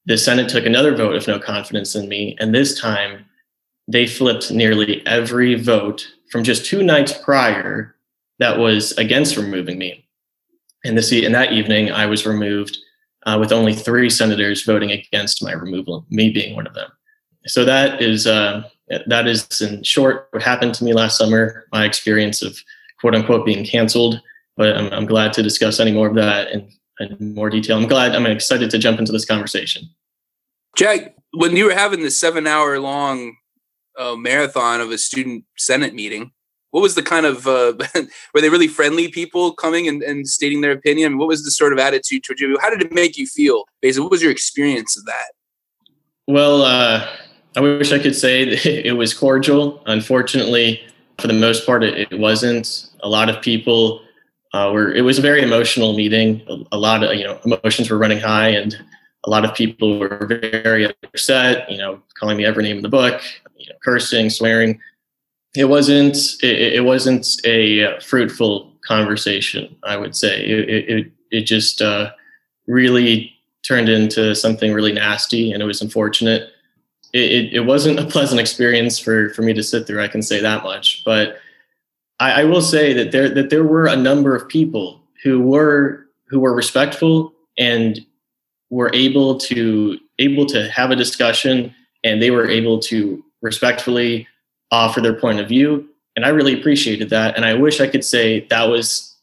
The 0.07 0.17
Senate 0.17 0.49
took 0.49 0.65
another 0.65 0.95
vote 0.95 1.15
of 1.15 1.27
no 1.27 1.37
confidence 1.37 1.93
in 1.93 2.09
me, 2.09 2.35
and 2.39 2.55
this 2.55 2.81
time 2.81 3.23
they 3.87 4.07
flipped 4.07 4.49
nearly 4.49 5.05
every 5.05 5.53
vote 5.53 6.07
from 6.31 6.43
just 6.43 6.65
two 6.65 6.81
nights 6.81 7.13
prior 7.23 7.95
that 8.39 8.57
was 8.57 8.93
against 8.93 9.37
removing 9.37 9.77
me. 9.77 10.07
And 10.83 10.97
this 10.97 11.11
in 11.11 11.33
that 11.33 11.53
evening, 11.53 11.91
I 11.91 12.07
was 12.07 12.25
removed 12.25 12.79
uh, 13.25 13.37
with 13.39 13.51
only 13.51 13.73
three 13.73 14.09
senators 14.09 14.63
voting 14.63 14.91
against 14.91 15.43
my 15.43 15.51
removal, 15.51 16.05
me 16.09 16.29
being 16.29 16.55
one 16.55 16.67
of 16.67 16.73
them. 16.73 16.89
So 17.47 17.65
that 17.65 18.01
is 18.01 18.27
uh, 18.27 18.63
that 19.07 19.27
is 19.27 19.61
in 19.61 19.83
short 19.83 20.27
what 20.31 20.43
happened 20.43 20.73
to 20.75 20.83
me 20.83 20.93
last 20.93 21.17
summer. 21.17 21.65
My 21.71 21.85
experience 21.85 22.41
of 22.41 22.57
quote 22.99 23.15
unquote 23.15 23.45
being 23.45 23.65
canceled 23.65 24.21
but 24.57 24.77
I'm, 24.77 24.91
I'm 24.93 25.05
glad 25.05 25.33
to 25.33 25.43
discuss 25.43 25.79
any 25.79 25.91
more 25.91 26.07
of 26.07 26.15
that 26.15 26.51
in, 26.51 26.69
in 26.99 27.33
more 27.33 27.49
detail. 27.49 27.77
I'm 27.77 27.87
glad, 27.87 28.15
I'm 28.15 28.25
excited 28.25 28.69
to 28.71 28.77
jump 28.77 28.99
into 28.99 29.11
this 29.11 29.25
conversation. 29.25 29.89
Jack, 30.77 31.15
when 31.33 31.55
you 31.55 31.65
were 31.65 31.73
having 31.73 32.01
the 32.01 32.11
seven 32.11 32.47
hour 32.47 32.79
long 32.79 33.37
uh, 33.97 34.15
marathon 34.15 34.81
of 34.81 34.91
a 34.91 34.97
student 34.97 35.45
senate 35.57 35.93
meeting, 35.93 36.31
what 36.71 36.81
was 36.81 36.95
the 36.95 37.03
kind 37.03 37.25
of 37.25 37.47
uh, 37.47 37.73
were 38.33 38.41
they 38.41 38.49
really 38.49 38.67
friendly 38.67 39.09
people 39.09 39.53
coming 39.53 39.87
and, 39.87 40.01
and 40.01 40.27
stating 40.27 40.61
their 40.61 40.71
opinion? 40.71 41.17
What 41.17 41.27
was 41.27 41.45
the 41.45 41.51
sort 41.51 41.73
of 41.73 41.79
attitude 41.79 42.23
towards 42.23 42.41
you? 42.41 42.57
How 42.59 42.69
did 42.69 42.81
it 42.81 42.91
make 42.91 43.17
you 43.17 43.27
feel? 43.27 43.65
Basically, 43.81 44.03
what 44.03 44.11
was 44.11 44.21
your 44.21 44.31
experience 44.31 44.97
of 44.97 45.05
that? 45.05 45.31
Well, 46.27 46.63
uh, 46.63 47.07
I 47.55 47.59
wish 47.59 47.91
I 47.91 47.99
could 47.99 48.15
say 48.15 48.43
it 48.47 48.97
was 48.97 49.13
cordial. 49.13 49.83
Unfortunately, 49.85 50.81
for 51.19 51.27
the 51.27 51.33
most 51.33 51.65
part, 51.65 51.83
it, 51.83 52.11
it 52.11 52.19
wasn't. 52.19 52.87
A 53.03 53.09
lot 53.09 53.29
of 53.29 53.41
people 53.41 54.01
uh, 54.53 54.69
where 54.69 54.93
it 54.93 55.01
was 55.01 55.17
a 55.17 55.21
very 55.21 55.41
emotional 55.41 55.93
meeting. 55.93 56.41
A, 56.47 56.75
a, 56.75 56.77
lot 56.77 57.03
of 57.03 57.15
you 57.15 57.23
know 57.23 57.39
emotions 57.45 57.89
were 57.89 57.97
running 57.97 58.19
high, 58.19 58.49
and 58.49 58.77
a 59.25 59.29
lot 59.29 59.43
of 59.43 59.53
people 59.55 59.99
were 59.99 60.25
very 60.27 60.85
upset. 61.03 61.69
You 61.69 61.77
know, 61.77 62.01
calling 62.19 62.37
me 62.37 62.45
every 62.45 62.63
name 62.63 62.77
in 62.77 62.83
the 62.83 62.89
book, 62.89 63.21
you 63.57 63.67
know, 63.67 63.75
cursing, 63.83 64.29
swearing. 64.29 64.79
It 65.55 65.65
wasn't. 65.65 66.17
It, 66.41 66.73
it 66.73 66.85
wasn't 66.85 67.27
a 67.45 67.99
fruitful 67.99 68.71
conversation. 68.85 69.75
I 69.83 69.97
would 69.97 70.15
say 70.15 70.45
it. 70.45 70.89
It, 70.89 71.11
it 71.31 71.41
just 71.41 71.81
uh, 71.81 72.11
really 72.67 73.33
turned 73.63 73.89
into 73.89 74.35
something 74.35 74.73
really 74.73 74.93
nasty, 74.93 75.51
and 75.51 75.61
it 75.61 75.65
was 75.65 75.81
unfortunate. 75.81 76.49
It, 77.13 77.31
it, 77.31 77.53
it 77.53 77.59
wasn't 77.61 77.99
a 77.99 78.05
pleasant 78.05 78.39
experience 78.39 78.97
for 78.97 79.29
for 79.29 79.41
me 79.41 79.53
to 79.53 79.63
sit 79.63 79.87
through. 79.87 80.01
I 80.01 80.07
can 80.07 80.21
say 80.21 80.39
that 80.39 80.63
much, 80.63 81.03
but 81.03 81.37
I, 82.19 82.41
I 82.41 82.43
will 82.45 82.61
say 82.61 82.93
that 82.93 83.11
there 83.11 83.29
that 83.29 83.49
there 83.49 83.63
were 83.63 83.87
a 83.87 83.95
number 83.95 84.35
of 84.35 84.47
people 84.47 85.01
who 85.23 85.41
were 85.41 86.07
who 86.27 86.39
were 86.39 86.53
respectful 86.53 87.33
and 87.57 87.99
were 88.69 88.89
able 88.93 89.37
to 89.37 89.99
able 90.19 90.45
to 90.45 90.69
have 90.69 90.91
a 90.91 90.95
discussion 90.95 91.75
and 92.03 92.21
they 92.21 92.31
were 92.31 92.47
able 92.47 92.79
to 92.79 93.23
respectfully 93.41 94.27
offer 94.71 95.01
their 95.01 95.19
point 95.19 95.39
of 95.39 95.47
view 95.47 95.87
and 96.15 96.25
i 96.25 96.29
really 96.29 96.59
appreciated 96.59 97.09
that 97.09 97.35
and 97.35 97.45
i 97.45 97.53
wish 97.53 97.81
i 97.81 97.87
could 97.87 98.03
say 98.03 98.45
that 98.49 98.63
was 98.63 99.15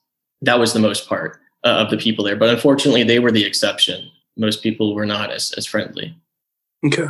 that 0.42 0.58
was 0.58 0.72
the 0.72 0.80
most 0.80 1.08
part 1.08 1.40
uh, 1.64 1.68
of 1.68 1.90
the 1.90 1.96
people 1.96 2.24
there 2.24 2.36
but 2.36 2.48
unfortunately 2.48 3.02
they 3.02 3.18
were 3.18 3.32
the 3.32 3.44
exception 3.44 4.08
most 4.36 4.62
people 4.62 4.94
were 4.94 5.06
not 5.06 5.30
as, 5.30 5.52
as 5.56 5.66
friendly 5.66 6.14
okay 6.84 7.08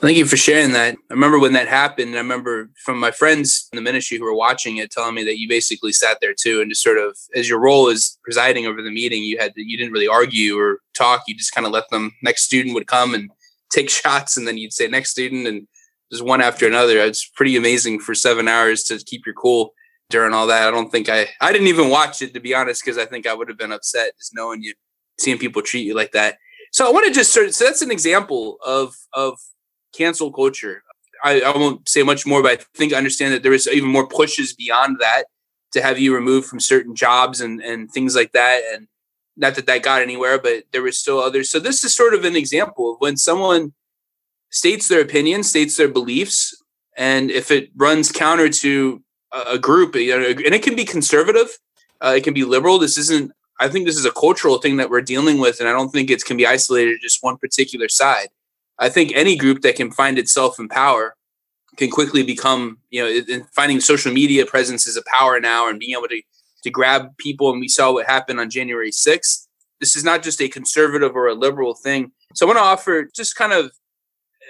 Thank 0.00 0.16
you 0.16 0.24
for 0.24 0.38
sharing 0.38 0.72
that. 0.72 0.96
I 1.10 1.12
remember 1.12 1.38
when 1.38 1.52
that 1.52 1.68
happened. 1.68 2.14
I 2.14 2.18
remember 2.18 2.70
from 2.82 2.98
my 2.98 3.10
friends 3.10 3.68
in 3.70 3.76
the 3.76 3.82
ministry 3.82 4.16
who 4.16 4.24
were 4.24 4.34
watching 4.34 4.78
it 4.78 4.90
telling 4.90 5.14
me 5.14 5.24
that 5.24 5.38
you 5.38 5.46
basically 5.46 5.92
sat 5.92 6.18
there 6.22 6.32
too 6.32 6.62
and 6.62 6.70
just 6.70 6.82
sort 6.82 6.96
of, 6.96 7.18
as 7.34 7.50
your 7.50 7.60
role 7.60 7.88
is 7.88 8.18
presiding 8.24 8.64
over 8.64 8.80
the 8.80 8.90
meeting, 8.90 9.22
you 9.22 9.38
had 9.38 9.54
to, 9.56 9.62
you 9.62 9.76
didn't 9.76 9.92
really 9.92 10.08
argue 10.08 10.58
or 10.58 10.78
talk. 10.94 11.24
You 11.28 11.36
just 11.36 11.54
kind 11.54 11.66
of 11.66 11.72
let 11.72 11.90
them. 11.90 12.12
Next 12.22 12.44
student 12.44 12.74
would 12.74 12.86
come 12.86 13.14
and 13.14 13.30
take 13.70 13.90
shots, 13.90 14.38
and 14.38 14.48
then 14.48 14.56
you'd 14.56 14.72
say 14.72 14.88
next 14.88 15.10
student, 15.10 15.46
and 15.46 15.68
just 16.10 16.24
one 16.24 16.40
after 16.40 16.66
another. 16.66 16.98
It's 16.98 17.28
pretty 17.28 17.56
amazing 17.56 18.00
for 18.00 18.14
seven 18.14 18.48
hours 18.48 18.82
to 18.84 18.98
keep 18.98 19.26
your 19.26 19.34
cool 19.34 19.74
during 20.10 20.34
all 20.34 20.46
that. 20.48 20.66
I 20.66 20.70
don't 20.70 20.90
think 20.90 21.08
I 21.08 21.28
I 21.40 21.52
didn't 21.52 21.68
even 21.68 21.88
watch 21.88 22.20
it 22.22 22.34
to 22.34 22.40
be 22.40 22.54
honest 22.54 22.84
because 22.84 22.98
I 22.98 23.06
think 23.06 23.26
I 23.26 23.34
would 23.34 23.48
have 23.48 23.58
been 23.58 23.72
upset 23.72 24.16
just 24.18 24.34
knowing 24.34 24.62
you, 24.62 24.74
seeing 25.18 25.38
people 25.38 25.62
treat 25.62 25.86
you 25.86 25.94
like 25.94 26.12
that. 26.12 26.38
So 26.72 26.86
I 26.86 26.92
want 26.92 27.06
to 27.06 27.12
just 27.12 27.32
sort 27.32 27.54
so 27.54 27.64
that's 27.64 27.82
an 27.82 27.90
example 27.90 28.58
of 28.64 28.94
of 29.12 29.38
cancel 29.94 30.32
culture. 30.32 30.82
I, 31.22 31.40
I 31.42 31.56
won't 31.56 31.88
say 31.88 32.02
much 32.02 32.26
more, 32.26 32.42
but 32.42 32.52
I 32.52 32.64
think 32.74 32.92
I 32.92 32.96
understand 32.96 33.34
that 33.34 33.42
there 33.42 33.52
is 33.52 33.68
even 33.68 33.90
more 33.90 34.06
pushes 34.06 34.54
beyond 34.54 34.96
that 35.00 35.24
to 35.72 35.82
have 35.82 35.98
you 35.98 36.14
removed 36.14 36.48
from 36.48 36.60
certain 36.60 36.94
jobs 36.94 37.40
and, 37.40 37.60
and 37.60 37.90
things 37.90 38.16
like 38.16 38.32
that. 38.32 38.62
And 38.72 38.88
not 39.36 39.54
that 39.54 39.66
that 39.66 39.82
got 39.82 40.02
anywhere, 40.02 40.38
but 40.38 40.64
there 40.72 40.82
was 40.82 40.98
still 40.98 41.18
others. 41.18 41.50
So 41.50 41.60
this 41.60 41.84
is 41.84 41.94
sort 41.94 42.14
of 42.14 42.24
an 42.24 42.36
example 42.36 42.92
of 42.92 43.00
when 43.00 43.16
someone 43.16 43.74
states 44.50 44.88
their 44.88 45.00
opinion, 45.00 45.42
states 45.42 45.76
their 45.76 45.88
beliefs, 45.88 46.54
and 46.96 47.30
if 47.30 47.50
it 47.50 47.70
runs 47.76 48.12
counter 48.12 48.48
to 48.48 49.02
a, 49.32 49.58
group, 49.58 49.94
and 49.94 50.54
it 50.54 50.62
can 50.62 50.74
be 50.74 50.84
conservative, 50.84 51.58
uh, 52.00 52.14
it 52.16 52.24
can 52.24 52.34
be 52.34 52.44
liberal. 52.44 52.78
This 52.78 52.98
isn't. 52.98 53.32
I 53.60 53.68
think 53.68 53.86
this 53.86 53.98
is 53.98 54.06
a 54.06 54.10
cultural 54.10 54.58
thing 54.58 54.78
that 54.78 54.90
we're 54.90 55.02
dealing 55.02 55.38
with, 55.38 55.60
and 55.60 55.68
I 55.68 55.72
don't 55.72 55.90
think 55.90 56.10
it 56.10 56.24
can 56.24 56.36
be 56.36 56.46
isolated 56.46 56.92
to 56.92 56.98
just 56.98 57.22
one 57.22 57.36
particular 57.36 57.88
side. 57.88 58.28
I 58.78 58.88
think 58.88 59.12
any 59.14 59.36
group 59.36 59.60
that 59.62 59.76
can 59.76 59.90
find 59.90 60.18
itself 60.18 60.58
in 60.58 60.68
power 60.68 61.14
can 61.76 61.90
quickly 61.90 62.22
become, 62.22 62.78
you 62.90 63.02
know, 63.02 63.44
finding 63.54 63.80
social 63.80 64.12
media 64.12 64.46
presence 64.46 64.88
as 64.88 64.96
a 64.96 65.02
power 65.14 65.38
now 65.40 65.68
and 65.68 65.78
being 65.78 65.96
able 65.96 66.08
to 66.08 66.22
to 66.62 66.70
grab 66.70 67.16
people. 67.16 67.50
And 67.50 67.60
we 67.60 67.68
saw 67.68 67.92
what 67.92 68.06
happened 68.06 68.40
on 68.40 68.50
January 68.50 68.90
6th. 68.90 69.46
This 69.80 69.96
is 69.96 70.04
not 70.04 70.22
just 70.22 70.42
a 70.42 70.48
conservative 70.48 71.16
or 71.16 71.28
a 71.28 71.34
liberal 71.34 71.74
thing. 71.74 72.12
So 72.34 72.44
I 72.44 72.48
want 72.48 72.58
to 72.58 72.62
offer 72.62 73.08
just 73.14 73.34
kind 73.36 73.52
of 73.52 73.72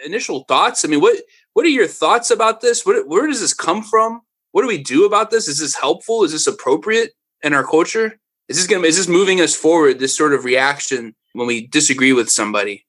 initial 0.04 0.44
thoughts. 0.44 0.84
I 0.84 0.88
mean, 0.88 1.00
what 1.00 1.16
what 1.52 1.66
are 1.66 1.70
your 1.70 1.86
thoughts 1.86 2.30
about 2.30 2.60
this? 2.60 2.86
What, 2.86 3.06
where 3.08 3.26
does 3.26 3.40
this 3.40 3.54
come 3.54 3.82
from? 3.82 4.22
What 4.52 4.62
do 4.62 4.68
we 4.68 4.82
do 4.82 5.04
about 5.04 5.30
this? 5.30 5.48
Is 5.48 5.58
this 5.58 5.76
helpful? 5.76 6.24
Is 6.24 6.32
this 6.32 6.46
appropriate 6.46 7.12
in 7.42 7.54
our 7.54 7.64
culture? 7.64 8.18
Is 8.48 8.56
this 8.56 8.66
going? 8.66 8.84
Is 8.84 8.96
this 8.96 9.08
moving 9.08 9.40
us 9.40 9.54
forward? 9.54 9.98
This 9.98 10.16
sort 10.16 10.32
of 10.32 10.44
reaction 10.44 11.14
when 11.32 11.46
we 11.46 11.66
disagree 11.66 12.12
with 12.12 12.30
somebody. 12.30 12.84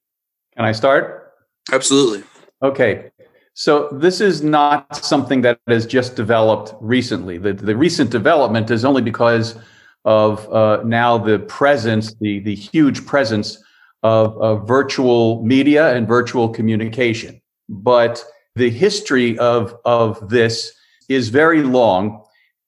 Can 0.55 0.65
I 0.65 0.71
start? 0.71 1.33
Absolutely. 1.71 2.23
Okay. 2.61 3.11
So 3.53 3.89
this 3.91 4.21
is 4.21 4.41
not 4.41 4.95
something 4.95 5.41
that 5.41 5.59
has 5.67 5.85
just 5.85 6.15
developed 6.15 6.73
recently. 6.79 7.37
The, 7.37 7.53
the 7.53 7.75
recent 7.75 8.09
development 8.09 8.71
is 8.71 8.85
only 8.85 9.01
because 9.01 9.55
of 10.05 10.51
uh, 10.51 10.81
now 10.83 11.17
the 11.17 11.39
presence, 11.39 12.15
the, 12.15 12.39
the 12.39 12.55
huge 12.55 13.05
presence 13.05 13.61
of, 14.03 14.37
of 14.41 14.67
virtual 14.67 15.43
media 15.43 15.95
and 15.95 16.07
virtual 16.07 16.49
communication. 16.49 17.41
But 17.69 18.23
the 18.55 18.69
history 18.69 19.37
of, 19.39 19.75
of 19.85 20.29
this 20.29 20.73
is 21.09 21.29
very 21.29 21.63
long. 21.63 22.23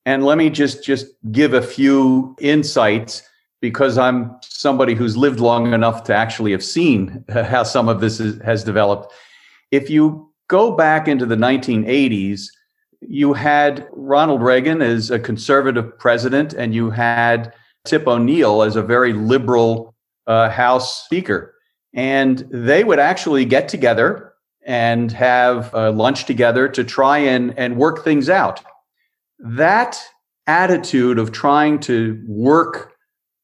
And 0.06 0.26
let 0.26 0.38
me 0.38 0.50
just, 0.50 0.84
just 0.84 1.08
give 1.32 1.54
a 1.54 1.62
few 1.62 2.36
insights 2.40 3.24
because 3.62 3.98
I'm 3.98 4.36
somebody 4.42 4.94
who's 4.94 5.16
lived 5.16 5.40
long 5.40 5.74
enough 5.74 6.04
to 6.06 6.16
actually 6.16 6.52
have 6.52 6.64
seen 6.64 7.24
how 7.30 7.64
some 7.64 7.88
of 7.88 8.02
this 8.02 8.20
is, 8.20 8.42
has 8.42 8.64
developed. 8.64 9.14
If 9.72 9.90
you 9.90 10.32
go 10.50 10.76
back 10.76 11.08
into 11.08 11.26
the 11.26 11.36
1980s, 11.38 12.48
you 13.02 13.34
had 13.34 13.88
Ronald 13.92 14.42
Reagan 14.42 14.82
as 14.82 15.12
a 15.12 15.20
conservative 15.20 15.98
president, 15.98 16.54
and 16.54 16.74
you 16.74 16.90
had 16.90 17.54
Tip 17.86 18.08
O'Neill 18.08 18.64
as 18.64 18.76
a 18.76 18.82
very 18.82 19.14
liberal 19.14 19.93
uh, 20.28 20.50
House 20.50 21.04
Speaker. 21.06 21.54
And 21.94 22.40
they 22.52 22.84
would 22.84 23.00
actually 23.00 23.46
get 23.46 23.68
together 23.68 24.34
and 24.66 25.12
have 25.12 25.74
uh, 25.76 25.92
lunch 25.92 26.26
together 26.26 26.68
to 26.70 26.84
try 26.84 27.18
and, 27.18 27.58
and 27.58 27.78
work 27.78 28.04
things 28.04 28.30
out. 28.30 28.64
That 29.40 30.02
attitude 30.48 31.20
of 31.20 31.32
trying 31.32 31.80
to 31.82 32.22
work 32.28 32.94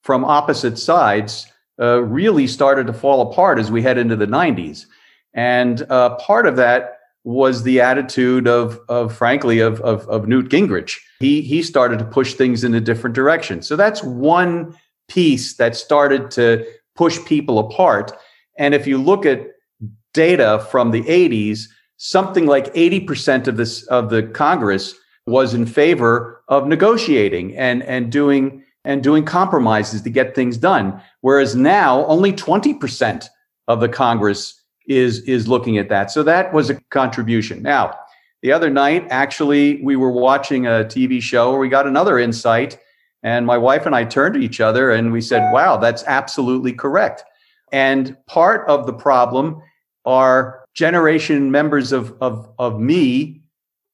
from 0.04 0.24
opposite 0.26 0.80
sides 0.80 1.48
uh, 1.80 2.02
really 2.04 2.48
started 2.48 2.88
to 2.88 2.94
fall 2.94 3.30
apart 3.30 3.60
as 3.60 3.72
we 3.72 3.82
head 3.82 3.98
into 3.98 4.16
the 4.16 4.26
90s. 4.26 4.86
And 5.34 5.84
uh, 5.90 6.16
part 6.16 6.46
of 6.46 6.56
that 6.56 7.00
was 7.24 7.64
the 7.64 7.82
attitude 7.82 8.48
of, 8.48 8.80
of 8.90 9.16
frankly, 9.16 9.60
of, 9.60 9.80
of, 9.82 10.08
of, 10.08 10.28
Newt 10.28 10.50
Gingrich. 10.50 10.98
He, 11.20 11.42
he 11.42 11.62
started 11.62 12.00
to 12.00 12.06
push 12.06 12.34
things 12.34 12.64
in 12.64 12.74
a 12.74 12.82
different 12.82 13.16
direction. 13.16 13.62
So 13.62 13.76
that's 13.76 14.04
one 14.04 14.76
piece 15.10 15.56
that 15.56 15.76
started 15.76 16.32
to 16.32 16.66
push 16.96 17.24
people 17.26 17.60
apart. 17.60 18.12
And 18.58 18.74
if 18.74 18.88
you 18.88 18.98
look 18.98 19.26
at 19.26 19.48
data 20.14 20.66
from 20.72 20.92
the 20.92 21.04
80s, 21.04 21.64
something 21.98 22.46
like 22.46 22.74
80% 22.74 23.48
of 23.48 23.58
this 23.58 23.84
of 23.88 24.10
the 24.10 24.24
Congress 24.24 24.96
was 25.26 25.54
in 25.54 25.66
favor 25.66 26.42
of 26.48 26.68
negotiating 26.68 27.56
and, 27.58 27.84
and 27.84 28.12
doing 28.12 28.64
and 28.86 29.04
doing 29.04 29.26
compromises 29.26 30.02
to 30.02 30.10
get 30.10 30.34
things 30.34 30.58
done. 30.58 31.02
Whereas 31.22 31.56
now 31.56 32.06
only 32.06 32.32
20% 32.32 33.28
of 33.68 33.82
the 33.82 33.90
Congress 33.90 34.64
is, 34.88 35.20
is 35.22 35.48
looking 35.48 35.78
at 35.78 35.90
that. 35.90 36.12
So 36.12 36.24
that 36.24 36.54
was 36.54 36.70
a 36.70 36.76
contribution. 36.90 37.62
Now, 37.62 37.94
the 38.42 38.52
other 38.52 38.70
night, 38.70 39.06
actually, 39.10 39.82
we 39.84 39.96
were 39.96 40.12
watching 40.12 40.66
a 40.66 40.86
TV 40.86 41.22
show 41.22 41.52
where 41.52 41.60
we 41.60 41.70
got 41.70 41.88
another 41.88 42.18
insight. 42.18 42.80
And 43.24 43.46
my 43.46 43.58
wife 43.58 43.86
and 43.86 43.96
I 43.96 44.06
turned 44.06 44.36
to 44.36 44.40
each 44.40 44.62
other 44.62 44.92
and 44.92 45.12
we 45.12 45.22
said, 45.22 45.52
wow, 45.52 45.78
that's 45.78 46.04
absolutely 46.06 46.74
correct. 46.74 47.24
And 47.72 48.16
part 48.28 48.68
of 48.70 48.86
the 48.86 48.94
problem 48.94 49.62
are 50.06 50.66
generation 50.74 51.52
members 51.52 51.92
of, 51.92 52.16
of, 52.22 52.50
of 52.58 52.80
me 52.80 53.42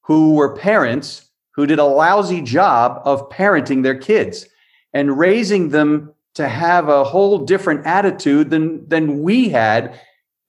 who 0.02 0.34
were 0.34 0.54
parents 0.56 1.26
who 1.56 1.66
did 1.66 1.78
a 1.78 1.84
lousy 1.84 2.42
job 2.42 3.00
of 3.04 3.28
parenting 3.30 3.82
their 3.82 3.98
kids 3.98 4.46
and 4.92 5.18
raising 5.18 5.70
them 5.70 6.14
to 6.34 6.48
have 6.48 6.88
a 6.88 7.02
whole 7.02 7.38
different 7.38 7.84
attitude 7.86 8.50
than 8.50 8.86
than 8.88 9.22
we 9.22 9.48
had 9.48 9.98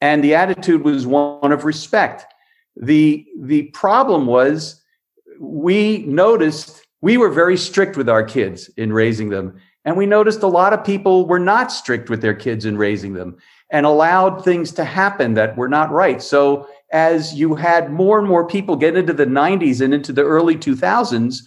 and 0.01 0.23
the 0.23 0.35
attitude 0.35 0.83
was 0.83 1.07
one 1.07 1.51
of 1.51 1.63
respect 1.63 2.25
the 2.75 3.25
the 3.39 3.63
problem 3.73 4.27
was 4.27 4.83
we 5.39 5.99
noticed 5.99 6.86
we 7.01 7.17
were 7.17 7.29
very 7.29 7.57
strict 7.57 7.97
with 7.97 8.09
our 8.09 8.23
kids 8.23 8.69
in 8.77 8.91
raising 8.91 9.29
them 9.29 9.59
and 9.85 9.95
we 9.95 10.05
noticed 10.05 10.43
a 10.43 10.47
lot 10.47 10.73
of 10.73 10.83
people 10.83 11.27
were 11.27 11.39
not 11.39 11.71
strict 11.71 12.09
with 12.09 12.21
their 12.21 12.33
kids 12.33 12.65
in 12.65 12.77
raising 12.77 13.13
them 13.13 13.37
and 13.71 13.85
allowed 13.85 14.43
things 14.43 14.71
to 14.71 14.83
happen 14.83 15.33
that 15.33 15.57
were 15.57 15.69
not 15.69 15.91
right 15.91 16.21
so 16.21 16.67
as 16.91 17.33
you 17.33 17.55
had 17.55 17.91
more 17.91 18.17
and 18.19 18.27
more 18.27 18.47
people 18.47 18.75
get 18.75 18.95
into 18.95 19.13
the 19.13 19.25
90s 19.25 19.81
and 19.81 19.93
into 19.93 20.13
the 20.13 20.23
early 20.23 20.55
2000s 20.55 21.41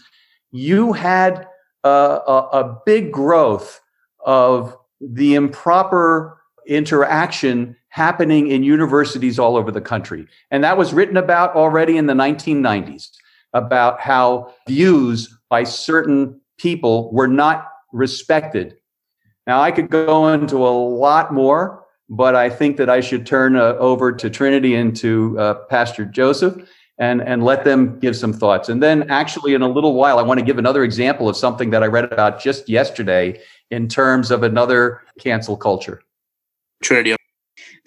you 0.53 0.93
had 0.93 1.47
a, 1.85 1.89
a, 1.89 2.49
a 2.53 2.81
big 2.85 3.13
growth 3.13 3.81
of 4.25 4.77
the 5.01 5.35
improper 5.35 6.41
interaction 6.67 7.77
happening 7.89 8.49
in 8.49 8.63
universities 8.63 9.39
all 9.39 9.57
over 9.57 9.71
the 9.71 9.81
country. 9.81 10.27
And 10.51 10.63
that 10.63 10.79
was 10.79 10.93
written 10.93 11.17
about 11.17 11.55
already 11.57 11.97
in 11.97 12.07
the 12.07 12.15
1990s 12.15 13.11
about 13.53 14.01
how 14.01 14.55
views 14.69 15.37
by 15.51 15.65
certain 15.65 16.41
people 16.59 17.13
were 17.13 17.29
not 17.29 17.69
respected. 17.93 18.77
Now, 19.47 19.61
I 19.61 19.73
could 19.73 19.91
go 19.91 20.29
into 20.29 20.57
a 20.59 20.71
lot 20.71 21.35
more, 21.35 21.85
but 22.09 22.37
I 22.37 22.49
think 22.49 22.77
that 22.77 22.89
I 22.89 23.01
should 23.01 23.27
turn 23.27 23.57
uh, 23.57 23.75
over 23.79 24.13
to 24.13 24.31
Trinity 24.31 24.77
and 24.77 24.97
to 24.97 25.39
uh, 25.39 25.55
Pastor 25.69 26.05
Joseph 26.05 26.69
and, 26.99 27.21
and 27.23 27.43
let 27.43 27.65
them 27.65 27.99
give 27.99 28.15
some 28.17 28.33
thoughts. 28.33 28.69
And 28.69 28.83
then, 28.83 29.11
actually, 29.11 29.55
in 29.55 29.63
a 29.63 29.69
little 29.69 29.95
while, 29.95 30.19
I 30.19 30.23
want 30.23 30.39
to 30.39 30.47
give 30.47 30.59
another 30.59 30.85
example 30.85 31.29
of 31.29 31.37
something 31.37 31.71
that 31.71 31.83
I 31.83 31.87
read 31.87 32.13
about 32.13 32.41
just 32.41 32.69
yesterday 32.69 33.41
in 33.71 33.89
terms 33.89 34.31
of 34.31 34.43
another 34.43 35.03
cancel 35.19 35.57
culture. 35.57 36.03
Trinity. 36.83 37.17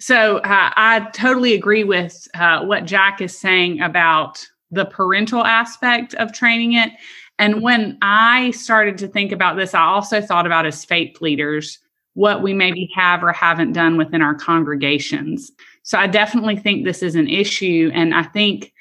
So 0.00 0.38
uh, 0.38 0.70
I 0.76 1.08
totally 1.12 1.54
agree 1.54 1.84
with 1.84 2.28
uh, 2.34 2.64
what 2.64 2.84
Jack 2.84 3.20
is 3.20 3.36
saying 3.36 3.80
about 3.80 4.46
the 4.70 4.84
parental 4.84 5.44
aspect 5.44 6.14
of 6.14 6.32
training 6.32 6.74
it. 6.74 6.90
And 7.38 7.62
when 7.62 7.98
I 8.00 8.52
started 8.52 8.98
to 8.98 9.08
think 9.08 9.32
about 9.32 9.56
this, 9.56 9.74
I 9.74 9.82
also 9.82 10.20
thought 10.20 10.46
about 10.46 10.66
as 10.66 10.84
faith 10.84 11.20
leaders 11.20 11.78
what 12.14 12.42
we 12.42 12.54
maybe 12.54 12.88
have 12.94 13.24
or 13.24 13.32
haven't 13.32 13.72
done 13.72 13.96
within 13.96 14.22
our 14.22 14.34
congregations. 14.34 15.50
So 15.82 15.98
I 15.98 16.06
definitely 16.06 16.56
think 16.56 16.84
this 16.84 17.02
is 17.02 17.16
an 17.16 17.28
issue. 17.28 17.90
And 17.92 18.14
I 18.14 18.22
think 18.22 18.72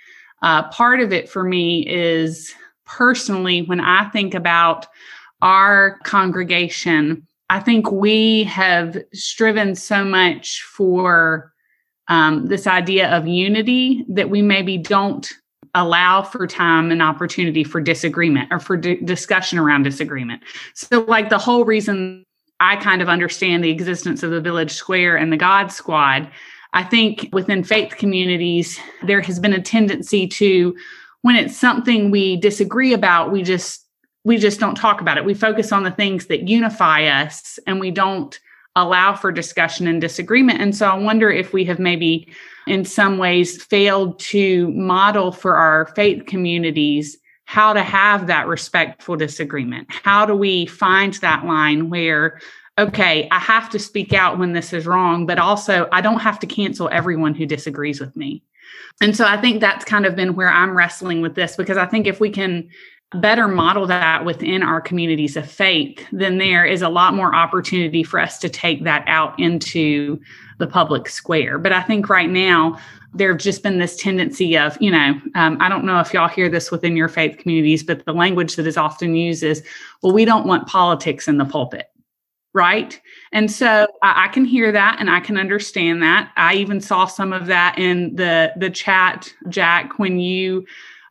uh, 0.44 0.70
part 0.70 1.00
of 1.00 1.12
it 1.12 1.28
for 1.28 1.44
me 1.44 1.88
is 1.88 2.54
personally, 2.86 3.64
when 3.64 3.80
I 3.80 4.08
think 4.10 4.36
about 4.36 4.86
our 5.42 5.98
congregation, 6.04 7.28
I 7.50 7.60
think 7.60 7.92
we 7.92 8.44
have 8.44 8.98
striven 9.14 9.76
so 9.76 10.06
much 10.06 10.62
for 10.62 11.54
um, 12.08 12.48
this 12.48 12.68
idea 12.68 13.10
of 13.10 13.28
unity 13.28 14.06
that 14.10 14.30
we 14.30 14.42
maybe 14.42 14.78
don't 14.78 15.32
allow 15.76 16.22
for 16.22 16.46
time 16.46 16.92
and 16.92 17.02
opportunity 17.02 17.64
for 17.64 17.82
disagreement 17.82 18.52
or 18.52 18.60
for 18.60 18.78
d- 18.78 19.00
discussion 19.04 19.58
around 19.58 19.84
disagreement. 19.84 20.44
So, 20.76 21.02
like 21.02 21.30
the 21.30 21.38
whole 21.38 21.66
reason 21.66 22.26
I 22.60 22.76
kind 22.76 23.02
of 23.02 23.10
understand 23.10 23.64
the 23.64 23.72
existence 23.72 24.24
of 24.24 24.32
the 24.32 24.42
Village 24.42 24.72
Square 24.72 25.18
and 25.18 25.34
the 25.34 25.38
God 25.38 25.72
Squad, 25.72 26.30
I 26.74 26.84
think 26.84 27.30
within 27.34 27.64
faith 27.64 27.96
communities, 27.98 28.80
there 29.04 29.22
has 29.22 29.40
been 29.40 29.54
a 29.54 29.62
tendency 29.62 30.28
to, 30.28 30.76
when 31.22 31.36
it's 31.36 31.58
something 31.58 32.12
we 32.12 32.38
disagree 32.38 32.94
about, 32.94 33.32
we 33.32 33.44
just 33.44 33.82
we 34.26 34.38
just 34.38 34.60
don't 34.60 34.76
talk 34.76 35.02
about 35.02 35.18
it. 35.18 35.26
We 35.26 35.34
focus 35.34 35.74
on 35.74 35.84
the 35.84 35.92
things 35.92 36.28
that 36.28 36.48
unify 36.48 37.06
us 37.08 37.60
and 37.68 37.80
we 37.80 37.92
don't 37.92 38.40
allow 38.76 39.16
for 39.16 39.32
discussion 39.32 39.88
and 39.88 40.02
disagreement. 40.02 40.60
And 40.62 40.76
so 40.76 40.88
I 40.88 40.96
wonder 40.96 41.30
if 41.30 41.54
we 41.54 41.66
have 41.66 41.80
maybe 41.80 42.34
in 42.68 42.86
some 42.86 43.18
ways 43.18 43.64
failed 43.64 44.20
to 44.20 44.72
model 44.72 45.32
for 45.32 45.56
our 45.56 45.88
faith 45.96 46.26
communities 46.26 47.18
how 47.46 47.74
to 47.74 47.84
have 47.84 48.28
that 48.28 48.48
respectful 48.48 49.16
disagreement. 49.16 49.88
How 49.90 50.26
do 50.26 50.34
we 50.36 50.66
find 50.66 51.14
that 51.16 51.46
line 51.46 51.90
where, 51.90 52.40
okay, 52.80 53.28
I 53.32 53.40
have 53.40 53.70
to 53.72 53.80
speak 53.80 54.14
out 54.14 54.40
when 54.40 54.54
this 54.54 54.74
is 54.74 54.88
wrong, 54.88 55.26
but 55.26 55.40
also 55.40 55.88
I 55.92 56.02
don't 56.02 56.22
have 56.22 56.40
to 56.40 56.48
cancel 56.48 56.90
everyone 56.92 57.36
who 57.36 57.46
disagrees 57.46 58.00
with 58.00 58.16
me. 58.16 58.44
And 59.02 59.16
so 59.16 59.26
I 59.26 59.40
think 59.40 59.60
that's 59.60 59.86
kind 59.86 60.06
of 60.06 60.16
been 60.16 60.36
where 60.36 60.50
I'm 60.50 60.76
wrestling 60.76 61.22
with 61.22 61.36
this 61.36 61.56
because 61.56 61.78
I 61.78 61.86
think 61.86 62.08
if 62.08 62.20
we 62.20 62.30
can 62.30 62.70
better 63.16 63.48
model 63.48 63.86
that 63.88 64.26
within 64.26 64.64
our 64.64 64.82
communities 64.82 65.38
of 65.38 65.50
faith, 65.50 66.06
then 66.12 66.38
there 66.38 66.66
is 66.66 66.82
a 66.82 66.90
lot 66.90 67.14
more 67.14 67.34
opportunity 67.36 68.04
for 68.04 68.20
us 68.20 68.38
to 68.40 68.50
take 68.50 68.84
that 68.84 69.04
out 69.08 69.38
into 69.40 70.20
the 70.60 70.68
public 70.68 71.10
square. 71.10 71.58
But 71.58 71.72
I 71.72 71.82
think 71.82 72.10
right 72.10 72.30
now, 72.30 72.78
there 73.14 73.32
have 73.32 73.40
just 73.40 73.62
been 73.62 73.78
this 73.78 73.96
tendency 73.96 74.58
of, 74.58 74.76
you 74.82 74.90
know, 74.90 75.20
um, 75.36 75.58
I 75.60 75.70
don't 75.70 75.86
know 75.86 76.00
if 76.00 76.14
y'all 76.14 76.28
hear 76.28 76.50
this 76.50 76.72
within 76.72 76.98
your 76.98 77.08
faith 77.08 77.38
communities, 77.38 77.84
but 77.84 78.04
the 78.06 78.14
language 78.14 78.56
that 78.56 78.66
is 78.66 78.78
often 78.78 79.16
used 79.16 79.44
is, 79.44 79.64
well, 80.02 80.14
we 80.14 80.26
don't 80.26 80.48
want 80.48 80.68
politics 80.68 81.28
in 81.28 81.38
the 81.38 81.46
pulpit. 81.46 81.88
Right. 82.56 83.00
And 83.32 83.50
so 83.50 83.88
I, 84.04 84.28
can 84.28 84.46
hear 84.46 84.72
that 84.72 84.98
and 85.00 85.10
I 85.10 85.20
can 85.20 85.38
understand 85.38 86.04
that. 86.04 86.32
I 86.38 86.54
even 86.56 86.82
saw 86.82 87.08
some 87.08 87.34
of 87.34 87.48
that 87.48 87.80
in 87.80 88.16
the 88.16 88.54
the 88.58 88.70
chat, 88.70 89.34
Jack, 89.50 89.98
when 89.98 90.20
you 90.20 90.64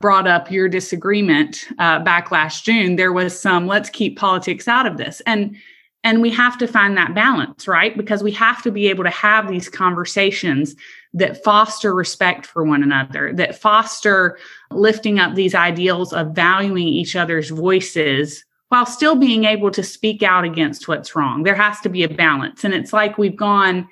brought 0.02 0.26
up 0.26 0.50
your 0.50 0.68
disagreement 0.68 1.64
uh, 1.78 2.00
back 2.00 2.30
last 2.30 2.66
June, 2.66 2.96
there 2.96 3.12
was 3.12 3.38
some 3.38 3.66
let's 3.66 3.88
keep 3.88 4.18
politics 4.18 4.68
out 4.68 4.84
of 4.84 4.98
this. 4.98 5.22
And 5.26 5.56
and 6.04 6.20
we 6.20 6.30
have 6.30 6.58
to 6.58 6.66
find 6.66 6.96
that 6.96 7.14
balance, 7.14 7.68
right? 7.68 7.96
Because 7.96 8.24
we 8.24 8.32
have 8.32 8.60
to 8.64 8.72
be 8.72 8.88
able 8.88 9.04
to 9.04 9.10
have 9.10 9.48
these 9.48 9.68
conversations 9.68 10.74
that 11.14 11.44
foster 11.44 11.94
respect 11.94 12.44
for 12.44 12.64
one 12.64 12.82
another, 12.82 13.32
that 13.34 13.56
foster 13.56 14.36
lifting 14.72 15.20
up 15.20 15.36
these 15.36 15.54
ideals 15.54 16.12
of 16.12 16.32
valuing 16.32 16.88
each 16.88 17.14
other's 17.14 17.50
voices 17.50 18.44
while 18.70 18.86
still 18.86 19.14
being 19.14 19.44
able 19.44 19.70
to 19.70 19.82
speak 19.82 20.24
out 20.24 20.44
against 20.44 20.88
what's 20.88 21.14
wrong. 21.14 21.44
There 21.44 21.54
has 21.54 21.78
to 21.80 21.88
be 21.88 22.02
a 22.02 22.08
balance. 22.08 22.64
And 22.64 22.74
it's 22.74 22.92
like 22.92 23.18
we've 23.18 23.36
gone 23.36 23.86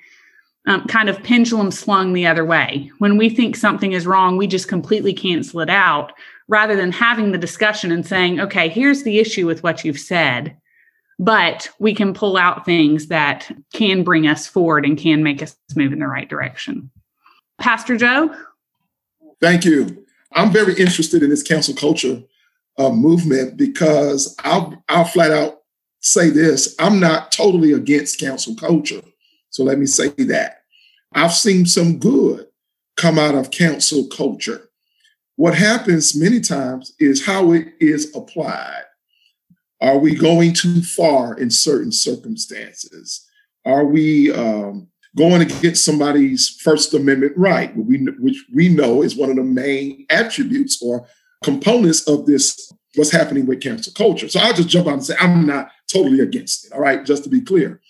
um, 0.67 0.85
kind 0.85 1.09
of 1.09 1.21
pendulum 1.23 1.71
slung 1.71 2.13
the 2.13 2.27
other 2.27 2.45
way. 2.45 2.91
When 2.99 3.17
we 3.17 3.29
think 3.29 3.55
something 3.55 3.93
is 3.93 4.05
wrong, 4.05 4.37
we 4.37 4.47
just 4.47 4.67
completely 4.67 5.13
cancel 5.13 5.59
it 5.61 5.69
out 5.69 6.13
rather 6.47 6.75
than 6.75 6.91
having 6.91 7.31
the 7.31 7.37
discussion 7.37 7.91
and 7.91 8.05
saying, 8.05 8.39
okay, 8.39 8.69
here's 8.69 9.03
the 9.03 9.19
issue 9.19 9.47
with 9.47 9.63
what 9.63 9.83
you've 9.83 9.99
said. 9.99 10.55
But 11.17 11.69
we 11.79 11.93
can 11.93 12.13
pull 12.13 12.37
out 12.37 12.65
things 12.65 13.07
that 13.07 13.51
can 13.73 14.03
bring 14.03 14.27
us 14.27 14.47
forward 14.47 14.85
and 14.85 14.97
can 14.97 15.23
make 15.23 15.41
us 15.41 15.55
move 15.75 15.93
in 15.93 15.99
the 15.99 16.07
right 16.07 16.27
direction. 16.27 16.89
Pastor 17.59 17.95
Joe? 17.95 18.35
Thank 19.39 19.65
you. 19.65 20.05
I'm 20.33 20.51
very 20.51 20.73
interested 20.73 21.23
in 21.23 21.29
this 21.29 21.43
cancel 21.43 21.75
culture 21.75 22.23
uh, 22.77 22.89
movement 22.89 23.57
because 23.57 24.35
I'll, 24.43 24.83
I'll 24.89 25.05
flat 25.05 25.31
out 25.31 25.61
say 26.01 26.29
this 26.29 26.75
I'm 26.79 26.99
not 26.99 27.31
totally 27.31 27.71
against 27.73 28.19
cancel 28.19 28.55
culture. 28.55 29.01
So 29.51 29.63
let 29.63 29.77
me 29.77 29.85
say 29.85 30.09
that. 30.09 30.60
I've 31.13 31.33
seen 31.33 31.65
some 31.65 31.99
good 31.99 32.47
come 32.97 33.19
out 33.19 33.35
of 33.35 33.51
cancel 33.51 34.07
culture. 34.07 34.69
What 35.35 35.55
happens 35.55 36.15
many 36.15 36.39
times 36.39 36.93
is 36.99 37.25
how 37.25 37.51
it 37.51 37.67
is 37.79 38.15
applied. 38.15 38.83
Are 39.81 39.97
we 39.97 40.13
going 40.13 40.53
too 40.53 40.81
far 40.83 41.37
in 41.37 41.49
certain 41.49 41.91
circumstances? 41.91 43.27
Are 43.65 43.85
we 43.85 44.31
um, 44.31 44.87
going 45.17 45.41
against 45.41 45.83
somebody's 45.83 46.49
First 46.49 46.93
Amendment 46.93 47.33
right, 47.35 47.71
which 47.75 48.45
we 48.53 48.69
know 48.69 49.01
is 49.01 49.15
one 49.15 49.29
of 49.29 49.35
the 49.35 49.43
main 49.43 50.05
attributes 50.09 50.81
or 50.81 51.07
components 51.43 52.07
of 52.07 52.25
this, 52.25 52.71
what's 52.95 53.11
happening 53.11 53.45
with 53.47 53.61
cancel 53.61 53.93
culture? 53.93 54.29
So 54.29 54.39
I'll 54.39 54.53
just 54.53 54.69
jump 54.69 54.87
out 54.87 54.93
and 54.93 55.05
say, 55.05 55.15
I'm 55.19 55.47
not 55.47 55.71
totally 55.91 56.19
against 56.19 56.67
it, 56.67 56.73
all 56.73 56.81
right, 56.81 57.03
just 57.03 57.23
to 57.23 57.29
be 57.29 57.41
clear. 57.41 57.81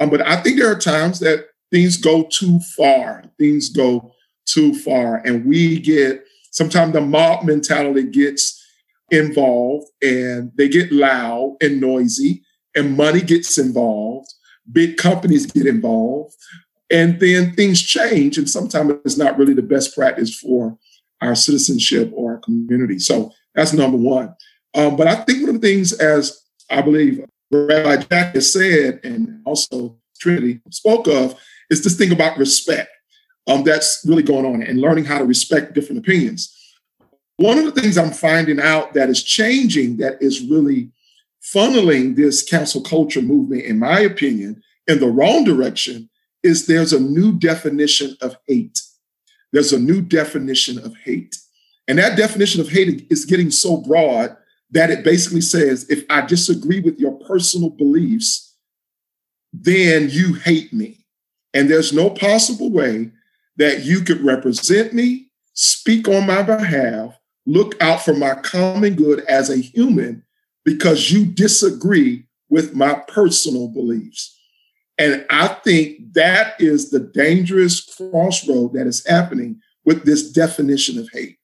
Um, 0.00 0.10
but 0.10 0.26
I 0.26 0.36
think 0.42 0.58
there 0.58 0.70
are 0.70 0.78
times 0.78 1.20
that 1.20 1.46
things 1.70 1.96
go 1.96 2.24
too 2.24 2.60
far. 2.76 3.24
Things 3.38 3.68
go 3.68 4.12
too 4.46 4.74
far, 4.74 5.16
and 5.18 5.44
we 5.44 5.78
get 5.78 6.24
sometimes 6.50 6.92
the 6.92 7.00
mob 7.00 7.44
mentality 7.44 8.04
gets 8.04 8.56
involved, 9.10 9.86
and 10.02 10.52
they 10.56 10.68
get 10.68 10.92
loud 10.92 11.56
and 11.60 11.80
noisy, 11.80 12.42
and 12.74 12.96
money 12.96 13.20
gets 13.20 13.58
involved. 13.58 14.28
Big 14.70 14.96
companies 14.96 15.46
get 15.46 15.66
involved, 15.66 16.34
and 16.90 17.18
then 17.20 17.54
things 17.54 17.80
change. 17.80 18.38
And 18.38 18.48
sometimes 18.48 18.92
it's 19.04 19.16
not 19.16 19.38
really 19.38 19.54
the 19.54 19.62
best 19.62 19.94
practice 19.94 20.38
for 20.38 20.76
our 21.20 21.34
citizenship 21.34 22.10
or 22.14 22.32
our 22.32 22.38
community. 22.38 22.98
So 22.98 23.32
that's 23.54 23.72
number 23.72 23.98
one. 23.98 24.34
Um, 24.74 24.96
but 24.96 25.06
I 25.06 25.16
think 25.16 25.40
one 25.40 25.54
of 25.56 25.60
the 25.60 25.66
things, 25.68 25.92
as 25.92 26.44
I 26.70 26.80
believe 26.82 27.24
Rabbi 27.50 27.96
Jack 28.04 28.34
has 28.34 28.52
said, 28.52 29.00
and 29.02 29.42
also 29.44 29.98
Trinity 30.20 30.60
spoke 30.70 31.08
of, 31.08 31.34
is 31.70 31.82
this 31.82 31.96
thing 31.96 32.12
about 32.12 32.38
respect. 32.38 32.90
Um, 33.46 33.64
that's 33.64 34.04
really 34.06 34.22
going 34.22 34.44
on 34.44 34.62
and 34.62 34.80
learning 34.80 35.06
how 35.06 35.18
to 35.18 35.24
respect 35.24 35.72
different 35.72 35.98
opinions. 35.98 36.56
One 37.36 37.58
of 37.58 37.64
the 37.64 37.80
things 37.80 37.96
I'm 37.96 38.10
finding 38.10 38.60
out 38.60 38.92
that 38.94 39.08
is 39.08 39.22
changing, 39.22 39.96
that 39.96 40.22
is 40.22 40.42
really 40.42 40.90
funneling 41.42 42.14
this 42.14 42.42
cancel 42.42 42.82
culture 42.82 43.22
movement, 43.22 43.64
in 43.64 43.78
my 43.78 44.00
opinion, 44.00 44.62
in 44.86 45.00
the 45.00 45.08
wrong 45.08 45.44
direction, 45.44 46.10
is 46.42 46.66
there's 46.66 46.92
a 46.92 47.00
new 47.00 47.32
definition 47.32 48.16
of 48.20 48.36
hate. 48.46 48.80
There's 49.52 49.72
a 49.72 49.78
new 49.78 50.02
definition 50.02 50.78
of 50.78 50.94
hate. 50.96 51.36
And 51.88 51.98
that 51.98 52.16
definition 52.16 52.60
of 52.60 52.68
hate 52.68 53.06
is 53.10 53.24
getting 53.24 53.50
so 53.50 53.78
broad 53.78 54.36
that 54.70 54.90
it 54.90 55.02
basically 55.02 55.40
says 55.40 55.88
if 55.88 56.04
I 56.08 56.20
disagree 56.20 56.80
with 56.80 56.98
your 56.98 57.18
personal 57.20 57.70
beliefs, 57.70 58.54
then 59.52 60.08
you 60.10 60.34
hate 60.34 60.72
me. 60.72 60.99
And 61.54 61.68
there's 61.68 61.92
no 61.92 62.10
possible 62.10 62.70
way 62.70 63.10
that 63.56 63.84
you 63.84 64.02
could 64.02 64.20
represent 64.22 64.92
me, 64.92 65.30
speak 65.54 66.08
on 66.08 66.26
my 66.26 66.42
behalf, 66.42 67.18
look 67.46 67.80
out 67.82 68.02
for 68.02 68.14
my 68.14 68.34
common 68.34 68.94
good 68.94 69.20
as 69.24 69.50
a 69.50 69.56
human 69.56 70.24
because 70.64 71.10
you 71.10 71.26
disagree 71.26 72.26
with 72.48 72.74
my 72.74 72.94
personal 73.08 73.68
beliefs. 73.68 74.36
And 74.98 75.24
I 75.30 75.48
think 75.48 76.12
that 76.12 76.60
is 76.60 76.90
the 76.90 77.00
dangerous 77.00 77.80
crossroad 77.94 78.74
that 78.74 78.86
is 78.86 79.06
happening 79.06 79.60
with 79.84 80.04
this 80.04 80.30
definition 80.30 80.98
of 80.98 81.08
hate. 81.12 81.38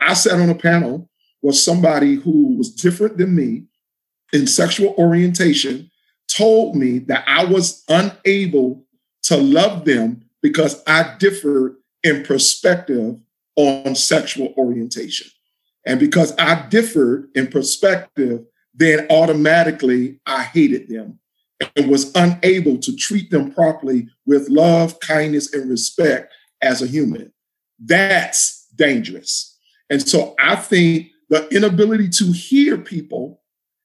I 0.00 0.14
sat 0.14 0.40
on 0.40 0.50
a 0.50 0.54
panel 0.54 1.08
was 1.42 1.62
somebody 1.62 2.16
who 2.16 2.56
was 2.56 2.70
different 2.70 3.16
than 3.16 3.34
me 3.34 3.64
in 4.32 4.46
sexual 4.46 4.94
orientation 4.98 5.90
told 6.28 6.76
me 6.76 6.98
that 6.98 7.24
I 7.26 7.44
was 7.44 7.84
unable 7.88 8.84
to 9.28 9.36
love 9.36 9.84
them 9.84 10.22
because 10.42 10.82
I 10.86 11.16
differed 11.18 11.76
in 12.02 12.22
perspective 12.22 13.16
on 13.56 13.94
sexual 13.94 14.54
orientation. 14.56 15.30
And 15.86 16.00
because 16.00 16.34
I 16.38 16.66
differed 16.68 17.28
in 17.34 17.48
perspective, 17.48 18.44
then 18.74 19.06
automatically 19.10 20.20
I 20.26 20.44
hated 20.44 20.88
them 20.88 21.18
and 21.76 21.90
was 21.90 22.12
unable 22.14 22.78
to 22.78 22.96
treat 22.96 23.30
them 23.30 23.52
properly 23.52 24.08
with 24.24 24.48
love, 24.48 24.98
kindness, 25.00 25.52
and 25.52 25.68
respect 25.68 26.32
as 26.62 26.80
a 26.80 26.86
human. 26.86 27.32
That's 27.78 28.66
dangerous. 28.76 29.58
And 29.90 30.06
so 30.06 30.34
I 30.40 30.56
think 30.56 31.08
the 31.28 31.48
inability 31.48 32.08
to 32.10 32.32
hear 32.32 32.78
people 32.78 33.42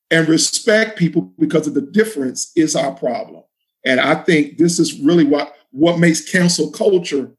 and 0.10 0.30
respect 0.30 0.98
people 0.98 1.34
because 1.40 1.68
of 1.68 1.74
the 1.74 1.82
difference 1.82 2.52
is 2.56 2.76
our 2.76 2.94
problem. 2.94 3.44
And 3.86 4.00
I 4.00 4.16
think 4.16 4.58
this 4.58 4.80
is 4.80 5.00
really 5.00 5.26
what, 5.26 5.56
what 5.72 6.00
makes 6.00 6.30
cancel 6.30 6.72
culture 6.72 7.32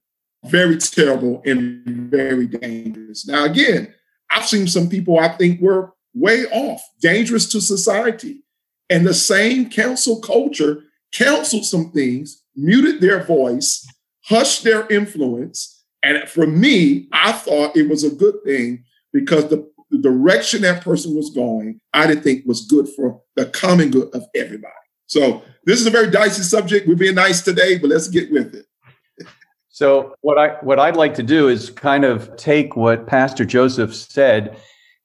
very 0.45 0.77
terrible 0.77 1.43
and 1.45 1.83
very 2.11 2.47
dangerous. 2.47 3.27
Now, 3.27 3.45
again, 3.45 3.93
I've 4.31 4.47
seen 4.47 4.67
some 4.67 4.89
people 4.89 5.19
I 5.19 5.29
think 5.29 5.61
were 5.61 5.93
way 6.15 6.45
off, 6.47 6.83
dangerous 7.01 7.51
to 7.53 7.61
society. 7.61 8.43
And 8.91 9.07
the 9.07 9.15
same 9.15 9.71
cancel 9.71 10.21
culture 10.21 10.83
counseled 11.13 11.65
some 11.65 11.91
things, 11.91 12.43
muted 12.55 13.01
their 13.01 13.25
voice, 13.25 13.87
hushed 14.25 14.65
their 14.65 14.87
influence. 14.89 15.85
And 16.03 16.29
for 16.29 16.47
me, 16.47 17.09
I 17.13 17.33
thought 17.33 17.77
it 17.77 17.89
was 17.89 18.05
a 18.05 18.15
good 18.15 18.43
thing 18.45 18.85
because 19.13 19.49
the, 19.49 19.67
the 19.91 19.99
direction 19.99 20.63
that 20.63 20.83
person 20.83 21.15
was 21.15 21.31
going, 21.31 21.81
I 21.95 22.07
didn't 22.07 22.25
think 22.25 22.45
was 22.45 22.67
good 22.67 22.89
for 22.89 23.23
the 23.37 23.47
common 23.47 23.91
good 23.91 24.15
of 24.15 24.27
everybody. 24.35 24.75
So 25.07 25.43
this 25.65 25.81
is 25.81 25.87
a 25.87 25.91
very 25.91 26.11
dicey 26.11 26.43
subject. 26.43 26.89
We're 26.89 26.95
being 26.95 27.15
nice 27.15 27.43
today, 27.43 27.79
but 27.79 27.91
let's 27.91 28.09
get 28.09 28.31
with 28.31 28.55
it. 28.55 28.67
So 29.69 30.15
what 30.21 30.39
I 30.39 30.51
what 30.63 30.79
I'd 30.79 30.97
like 30.97 31.15
to 31.15 31.23
do 31.23 31.49
is 31.49 31.71
kind 31.71 32.05
of 32.05 32.35
take 32.37 32.77
what 32.77 33.07
Pastor 33.07 33.45
Joseph 33.45 33.95
said, 33.95 34.57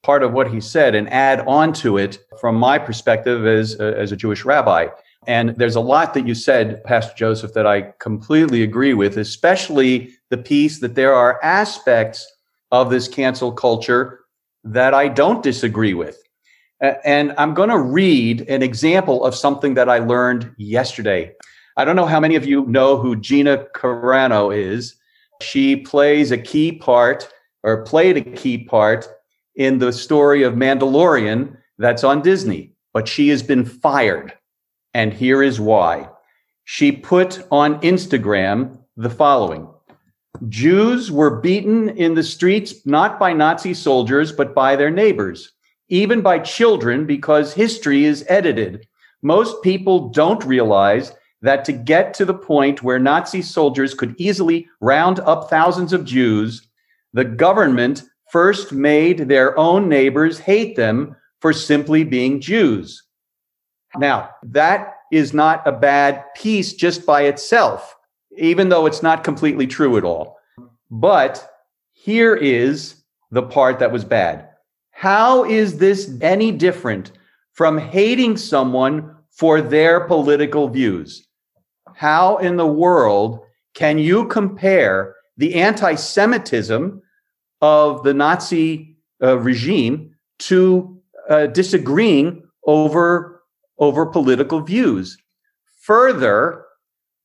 part 0.04 0.22
of 0.22 0.32
what 0.32 0.52
he 0.52 0.62
said, 0.62 0.94
and 0.94 1.12
add 1.12 1.40
on 1.48 1.74
to 1.74 1.98
it 1.98 2.20
from 2.40 2.56
my 2.56 2.78
perspective 2.78 3.48
as 3.48 3.76
as 3.76 4.12
a 4.12 4.16
Jewish 4.16 4.46
rabbi. 4.46 4.88
And 5.28 5.56
there's 5.58 5.76
a 5.76 5.82
lot 5.82 6.14
that 6.14 6.28
you 6.28 6.36
said, 6.36 6.84
Pastor 6.84 7.14
Joseph, 7.16 7.54
that 7.54 7.68
I 7.68 7.94
completely 8.00 8.64
agree 8.64 8.94
with, 8.94 9.18
especially 9.18 10.12
the 10.30 10.38
piece 10.38 10.80
that 10.80 10.96
there 10.96 11.14
are 11.14 11.44
aspects 11.44 12.26
of 12.72 12.90
this 12.90 13.08
cancel 13.08 13.52
culture 13.52 14.22
that 14.64 14.94
I 14.94 15.08
don't 15.08 15.44
disagree 15.44 15.94
with. 15.94 16.22
And 16.82 17.34
I'm 17.38 17.54
going 17.54 17.70
to 17.70 17.80
read 17.80 18.48
an 18.50 18.64
example 18.64 19.26
of 19.26 19.36
something 19.36 19.74
that 19.74 19.90
I 19.90 20.00
learned 20.00 20.54
yesterday. 20.58 21.34
I 21.78 21.86
don't 21.86 21.96
know 21.96 22.06
how 22.06 22.20
many 22.20 22.36
of 22.36 22.46
you 22.46 22.66
know 22.66 22.98
who 22.98 23.16
Gina 23.16 23.66
Carano 23.76 24.56
is. 24.56 24.96
She 25.42 25.76
plays 25.78 26.32
a 26.32 26.38
key 26.38 26.72
part 26.72 27.32
or 27.64 27.84
played 27.84 28.18
a 28.18 28.22
key 28.22 28.58
part 28.58 29.08
in 29.56 29.80
the 29.80 29.92
story 29.92 30.44
of 30.44 30.54
Mandalorian 30.54 31.56
that's 31.78 32.04
on 32.04 32.22
Disney, 32.22 32.74
but 32.94 33.08
she 33.08 33.30
has 33.30 33.44
been 33.44 33.66
fired. 33.66 34.34
And 34.94 35.14
here 35.14 35.44
is 35.44 35.60
why. 35.60 36.10
She 36.66 36.92
put 36.92 37.46
on 37.52 37.80
Instagram 37.82 38.78
the 38.96 39.10
following 39.10 39.68
Jews 40.48 41.12
were 41.12 41.42
beaten 41.42 41.90
in 41.90 42.14
the 42.14 42.24
streets 42.24 42.86
not 42.86 43.20
by 43.20 43.34
Nazi 43.34 43.74
soldiers, 43.74 44.32
but 44.32 44.54
by 44.54 44.76
their 44.76 44.92
neighbors, 44.92 45.52
even 45.90 46.22
by 46.22 46.40
children, 46.40 47.06
because 47.06 47.54
history 47.54 48.06
is 48.06 48.26
edited. 48.28 48.88
Most 49.22 49.62
people 49.64 50.10
don't 50.10 50.44
realize 50.46 51.12
that 51.42 51.66
to 51.66 51.72
get 51.72 52.14
to 52.14 52.26
the 52.26 52.34
point 52.34 52.84
where 52.84 53.00
Nazi 53.00 53.42
soldiers 53.42 53.94
could 53.94 54.16
easily 54.18 54.68
round 54.82 55.20
up 55.22 55.50
thousands 55.50 55.94
of 55.94 56.06
Jews, 56.06 56.68
the 57.14 57.26
government 57.26 58.04
first 58.32 58.72
made 58.72 59.28
their 59.28 59.58
own 59.58 59.90
neighbors 59.90 60.38
hate 60.38 60.76
them 60.76 61.16
for 61.42 61.54
simply 61.54 62.04
being 62.04 62.42
Jews. 62.42 63.04
Now, 63.98 64.30
that 64.44 64.96
is 65.12 65.34
not 65.34 65.66
a 65.66 65.72
bad 65.72 66.24
piece 66.36 66.74
just 66.74 67.06
by 67.06 67.24
itself, 67.24 67.96
even 68.38 68.70
though 68.70 68.86
it's 68.86 69.02
not 69.02 69.24
completely 69.24 69.66
true 69.66 69.98
at 69.98 70.04
all. 70.04 70.38
But 70.92 71.50
here 71.94 72.36
is 72.36 73.04
the 73.32 73.44
part 73.44 73.80
that 73.80 73.92
was 73.92 74.04
bad. 74.04 74.49
How 75.00 75.46
is 75.46 75.78
this 75.78 76.12
any 76.20 76.52
different 76.52 77.14
from 77.54 77.78
hating 77.78 78.36
someone 78.36 79.16
for 79.32 79.62
their 79.62 80.02
political 80.02 80.68
views? 80.68 81.26
how 82.00 82.38
in 82.38 82.56
the 82.56 82.66
world 82.66 83.42
can 83.74 83.98
you 83.98 84.26
compare 84.28 85.16
the 85.36 85.56
anti 85.56 85.96
Semitism 85.96 87.02
of 87.62 88.04
the 88.04 88.14
Nazi 88.14 88.96
uh, 89.22 89.38
regime 89.38 90.16
to 90.48 90.98
uh, 91.30 91.48
disagreeing 91.48 92.44
over, 92.66 93.44
over 93.78 94.06
political 94.06 94.62
views? 94.62 95.18
Further, 95.82 96.66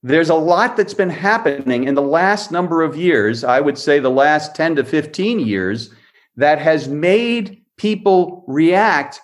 there's 0.02 0.30
a 0.30 0.34
lot 0.34 0.76
that's 0.76 0.94
been 0.94 1.10
happening 1.10 1.84
in 1.84 1.94
the 1.94 2.02
last 2.02 2.50
number 2.50 2.82
of 2.82 2.96
years, 2.96 3.44
I 3.44 3.60
would 3.60 3.78
say 3.78 4.00
the 4.00 4.10
last 4.10 4.56
10 4.56 4.74
to 4.76 4.84
15 4.84 5.38
years, 5.38 5.90
that 6.36 6.58
has 6.58 6.88
made 6.88 7.63
people 7.76 8.44
react 8.46 9.20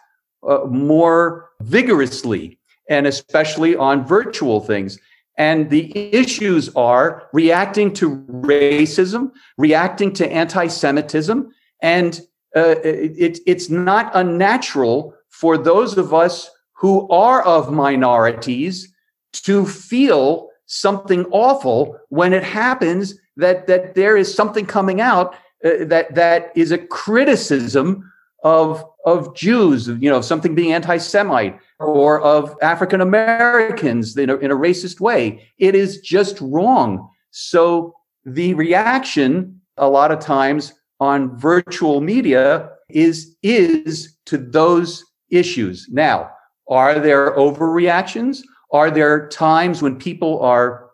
uh, 0.49 0.61
more 0.67 1.51
vigorously 1.61 2.59
and 2.89 3.07
especially 3.07 3.77
on 3.77 4.07
virtual 4.07 4.61
things. 4.61 4.99
And 5.39 5.71
the 5.71 6.15
issues 6.15 6.69
are 6.77 7.29
reacting 7.33 7.95
to 7.95 8.17
racism, 8.29 9.33
reacting 9.57 10.13
to 10.15 10.31
anti 10.31 10.67
Semitism. 10.67 11.51
And 11.81 12.21
uh, 12.55 12.77
it, 12.83 13.39
it's 13.47 13.71
not 13.71 14.11
unnatural 14.15 15.15
for 15.29 15.57
those 15.57 15.97
of 15.97 16.13
us 16.13 16.51
who 16.73 17.09
are 17.09 17.43
of 17.43 17.73
minorities 17.73 18.93
to 19.33 19.65
feel 19.65 20.51
something 20.67 21.25
awful 21.31 21.99
when 22.09 22.33
it 22.33 22.43
happens 22.43 23.15
that, 23.37 23.67
that 23.67 23.95
there 23.95 24.17
is 24.17 24.33
something 24.33 24.67
coming 24.67 25.01
out 25.01 25.35
uh, 25.65 25.85
that, 25.85 26.15
that 26.15 26.53
is 26.55 26.73
a 26.73 26.79
criticism 26.79 28.11
of, 28.43 28.85
of 29.05 29.35
Jews, 29.35 29.89
you 29.89 30.11
know, 30.11 30.21
something 30.21 30.55
being 30.55 30.73
anti 30.73 30.97
Semite 30.97 31.59
or 31.79 32.21
of 32.21 32.57
African 32.63 33.01
Americans 33.01 34.17
in 34.17 34.31
a, 34.31 34.37
in 34.37 34.51
a 34.51 34.57
racist 34.57 35.01
way. 35.01 35.49
It 35.59 35.75
is 35.75 36.01
just 36.01 36.39
wrong. 36.41 37.09
So 37.31 37.95
the 38.25 38.55
reaction 38.55 39.61
a 39.77 39.89
lot 39.89 40.13
of 40.13 40.21
times 40.21 40.75
on 41.01 41.37
virtual 41.39 42.01
media 42.01 42.71
is 42.89 43.37
is 43.43 44.17
to 44.27 44.37
those 44.37 45.05
issues. 45.31 45.89
Now, 45.91 46.31
are 46.69 46.99
there 46.99 47.35
overreactions? 47.37 48.43
Are 48.73 48.91
there 48.91 49.29
times 49.29 49.83
when 49.83 49.97
people 49.97 50.41
are 50.41 50.91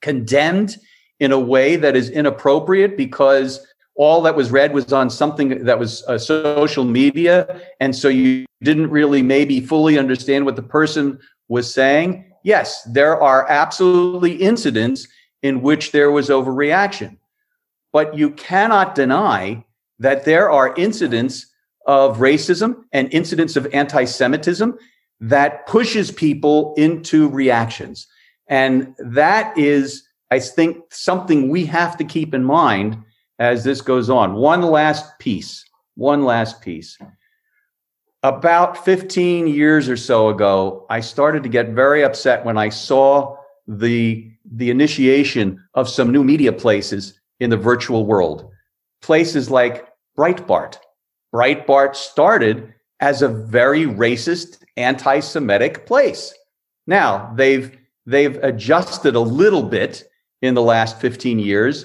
condemned 0.00 0.76
in 1.20 1.32
a 1.32 1.38
way 1.38 1.76
that 1.76 1.96
is 1.96 2.10
inappropriate 2.10 2.96
because 2.96 3.66
all 3.98 4.22
that 4.22 4.36
was 4.36 4.50
read 4.50 4.72
was 4.72 4.92
on 4.92 5.10
something 5.10 5.64
that 5.64 5.78
was 5.78 6.04
uh, 6.04 6.16
social 6.16 6.84
media. 6.84 7.60
And 7.80 7.94
so 7.94 8.08
you 8.08 8.46
didn't 8.62 8.90
really 8.90 9.22
maybe 9.22 9.60
fully 9.60 9.98
understand 9.98 10.46
what 10.46 10.56
the 10.56 10.62
person 10.62 11.18
was 11.48 11.72
saying. 11.72 12.24
Yes 12.44 12.82
there 12.84 13.20
are 13.20 13.46
absolutely 13.50 14.36
incidents 14.36 15.06
in 15.42 15.60
which 15.62 15.92
there 15.92 16.10
was 16.10 16.28
overreaction. 16.28 17.18
But 17.92 18.16
you 18.16 18.30
cannot 18.30 18.94
deny 18.94 19.64
that 19.98 20.24
there 20.24 20.48
are 20.48 20.74
incidents 20.76 21.46
of 21.86 22.18
racism 22.18 22.84
and 22.92 23.12
incidents 23.12 23.56
of 23.56 23.66
anti-semitism 23.74 24.78
that 25.20 25.66
pushes 25.66 26.12
people 26.12 26.74
into 26.76 27.28
reactions. 27.28 28.06
And 28.46 28.94
that 28.98 29.56
is 29.58 30.04
i 30.30 30.38
think 30.38 30.76
something 30.90 31.48
we 31.48 31.64
have 31.64 31.96
to 31.96 32.04
keep 32.04 32.34
in 32.34 32.44
mind 32.44 33.02
as 33.38 33.64
this 33.64 33.80
goes 33.80 34.10
on. 34.10 34.34
One 34.34 34.62
last 34.62 35.18
piece, 35.18 35.64
one 35.94 36.24
last 36.24 36.60
piece. 36.60 36.98
About 38.22 38.84
15 38.84 39.46
years 39.46 39.88
or 39.88 39.96
so 39.96 40.28
ago, 40.28 40.86
I 40.90 41.00
started 41.00 41.42
to 41.44 41.48
get 41.48 41.68
very 41.68 42.02
upset 42.02 42.44
when 42.44 42.58
I 42.58 42.68
saw 42.68 43.36
the, 43.68 44.28
the 44.44 44.70
initiation 44.70 45.62
of 45.74 45.88
some 45.88 46.10
new 46.10 46.24
media 46.24 46.52
places 46.52 47.20
in 47.38 47.50
the 47.50 47.56
virtual 47.56 48.06
world. 48.06 48.50
Places 49.02 49.50
like 49.50 49.86
Breitbart. 50.18 50.78
Breitbart 51.32 51.94
started 51.94 52.74
as 53.00 53.22
a 53.22 53.28
very 53.28 53.84
racist, 53.84 54.64
anti 54.76 55.20
Semitic 55.20 55.86
place. 55.86 56.34
Now, 56.88 57.32
they've, 57.36 57.76
they've 58.06 58.42
adjusted 58.42 59.14
a 59.14 59.20
little 59.20 59.62
bit 59.62 60.04
in 60.42 60.54
the 60.54 60.62
last 60.62 61.00
15 61.00 61.38
years, 61.38 61.84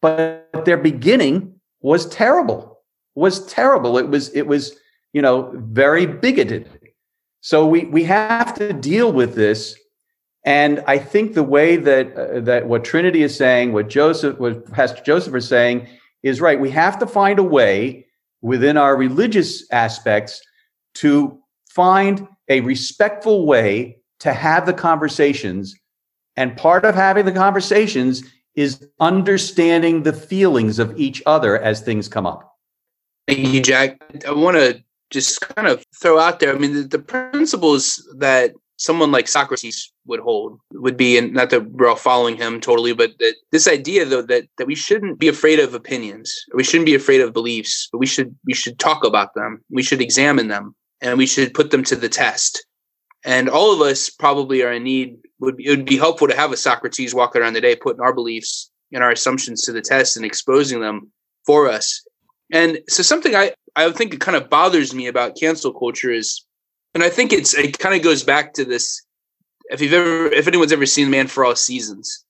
but 0.00 0.48
their 0.64 0.76
beginning 0.76 1.54
was 1.80 2.06
terrible 2.08 2.78
was 3.14 3.44
terrible. 3.46 3.98
It 3.98 4.08
was 4.08 4.28
it 4.30 4.46
was 4.46 4.78
you 5.12 5.20
know 5.20 5.52
very 5.56 6.06
bigoted. 6.06 6.68
So 7.40 7.66
we 7.66 7.84
we 7.86 8.04
have 8.04 8.54
to 8.54 8.72
deal 8.72 9.12
with 9.12 9.34
this. 9.34 9.76
And 10.44 10.82
i 10.86 10.96
think 10.96 11.34
the 11.34 11.42
way 11.42 11.76
that 11.76 12.16
uh, 12.16 12.40
that 12.40 12.68
what 12.68 12.84
trinity 12.84 13.22
is 13.22 13.36
saying 13.36 13.72
what 13.72 13.88
joseph 13.88 14.38
what 14.38 14.70
pastor 14.72 15.02
joseph 15.02 15.34
is 15.34 15.48
saying 15.48 15.88
is 16.22 16.40
right. 16.40 16.58
We 16.58 16.70
have 16.70 16.98
to 17.00 17.06
find 17.06 17.38
a 17.38 17.44
way 17.44 18.06
within 18.40 18.76
our 18.76 18.96
religious 18.96 19.70
aspects 19.72 20.40
to 20.94 21.38
find 21.68 22.26
a 22.48 22.60
respectful 22.60 23.46
way 23.46 23.98
to 24.20 24.32
have 24.32 24.66
the 24.66 24.72
conversations. 24.72 25.74
And 26.36 26.56
part 26.56 26.84
of 26.84 26.94
having 26.94 27.24
the 27.24 27.32
conversations 27.32 28.22
is 28.58 28.84
understanding 28.98 30.02
the 30.02 30.12
feelings 30.12 30.80
of 30.80 30.98
each 30.98 31.22
other 31.26 31.56
as 31.62 31.80
things 31.80 32.08
come 32.08 32.26
up. 32.26 32.56
Thank 33.28 33.46
you, 33.54 33.62
Jack. 33.62 34.02
I 34.26 34.32
want 34.32 34.56
to 34.56 34.82
just 35.10 35.40
kind 35.40 35.68
of 35.68 35.84
throw 35.94 36.18
out 36.18 36.40
there. 36.40 36.52
I 36.52 36.58
mean, 36.58 36.74
the, 36.74 36.82
the, 36.82 36.98
principles 36.98 38.04
that 38.18 38.54
someone 38.76 39.12
like 39.12 39.28
Socrates 39.28 39.92
would 40.06 40.18
hold 40.18 40.58
would 40.72 40.96
be, 40.96 41.16
and 41.16 41.32
not 41.32 41.50
that 41.50 41.70
we're 41.70 41.88
all 41.88 41.94
following 41.94 42.36
him 42.36 42.60
totally, 42.60 42.92
but 42.92 43.12
that 43.20 43.36
this 43.52 43.68
idea 43.68 44.04
though 44.04 44.22
that 44.22 44.48
that 44.58 44.66
we 44.66 44.74
shouldn't 44.74 45.20
be 45.20 45.28
afraid 45.28 45.60
of 45.60 45.72
opinions, 45.72 46.34
we 46.52 46.64
shouldn't 46.64 46.86
be 46.86 46.96
afraid 46.96 47.20
of 47.20 47.32
beliefs, 47.32 47.88
but 47.92 47.98
we 47.98 48.06
should 48.06 48.34
we 48.44 48.54
should 48.54 48.80
talk 48.80 49.04
about 49.04 49.34
them, 49.34 49.62
we 49.70 49.84
should 49.84 50.00
examine 50.00 50.48
them, 50.48 50.74
and 51.00 51.16
we 51.16 51.26
should 51.26 51.54
put 51.54 51.70
them 51.70 51.84
to 51.84 51.94
the 51.94 52.08
test. 52.08 52.66
And 53.24 53.48
all 53.48 53.72
of 53.72 53.80
us 53.80 54.10
probably 54.10 54.62
are 54.62 54.72
in 54.72 54.84
need. 54.84 55.18
Would 55.40 55.56
be, 55.56 55.66
it 55.66 55.70
would 55.70 55.84
be 55.84 55.96
helpful 55.96 56.28
to 56.28 56.36
have 56.36 56.52
a 56.52 56.56
Socrates 56.56 57.14
walking 57.14 57.42
around 57.42 57.52
the 57.52 57.60
day, 57.60 57.76
putting 57.76 58.00
our 58.00 58.12
beliefs 58.12 58.70
and 58.92 59.02
our 59.02 59.10
assumptions 59.10 59.62
to 59.62 59.72
the 59.72 59.80
test 59.80 60.16
and 60.16 60.24
exposing 60.24 60.80
them 60.80 61.10
for 61.46 61.68
us. 61.68 62.04
And 62.52 62.80
so 62.88 63.02
something 63.02 63.34
I 63.34 63.52
I 63.76 63.90
think 63.92 64.14
it 64.14 64.20
kind 64.20 64.36
of 64.36 64.50
bothers 64.50 64.94
me 64.94 65.06
about 65.06 65.36
cancel 65.38 65.72
culture 65.72 66.10
is, 66.10 66.44
and 66.94 67.04
I 67.04 67.10
think 67.10 67.32
it's 67.32 67.54
it 67.54 67.78
kind 67.78 67.94
of 67.94 68.02
goes 68.02 68.22
back 68.22 68.54
to 68.54 68.64
this. 68.64 69.02
If 69.70 69.80
you've 69.80 69.92
ever, 69.92 70.26
if 70.26 70.48
anyone's 70.48 70.72
ever 70.72 70.86
seen 70.86 71.10
Man 71.10 71.26
for 71.26 71.44
All 71.44 71.54
Seasons, 71.54 72.24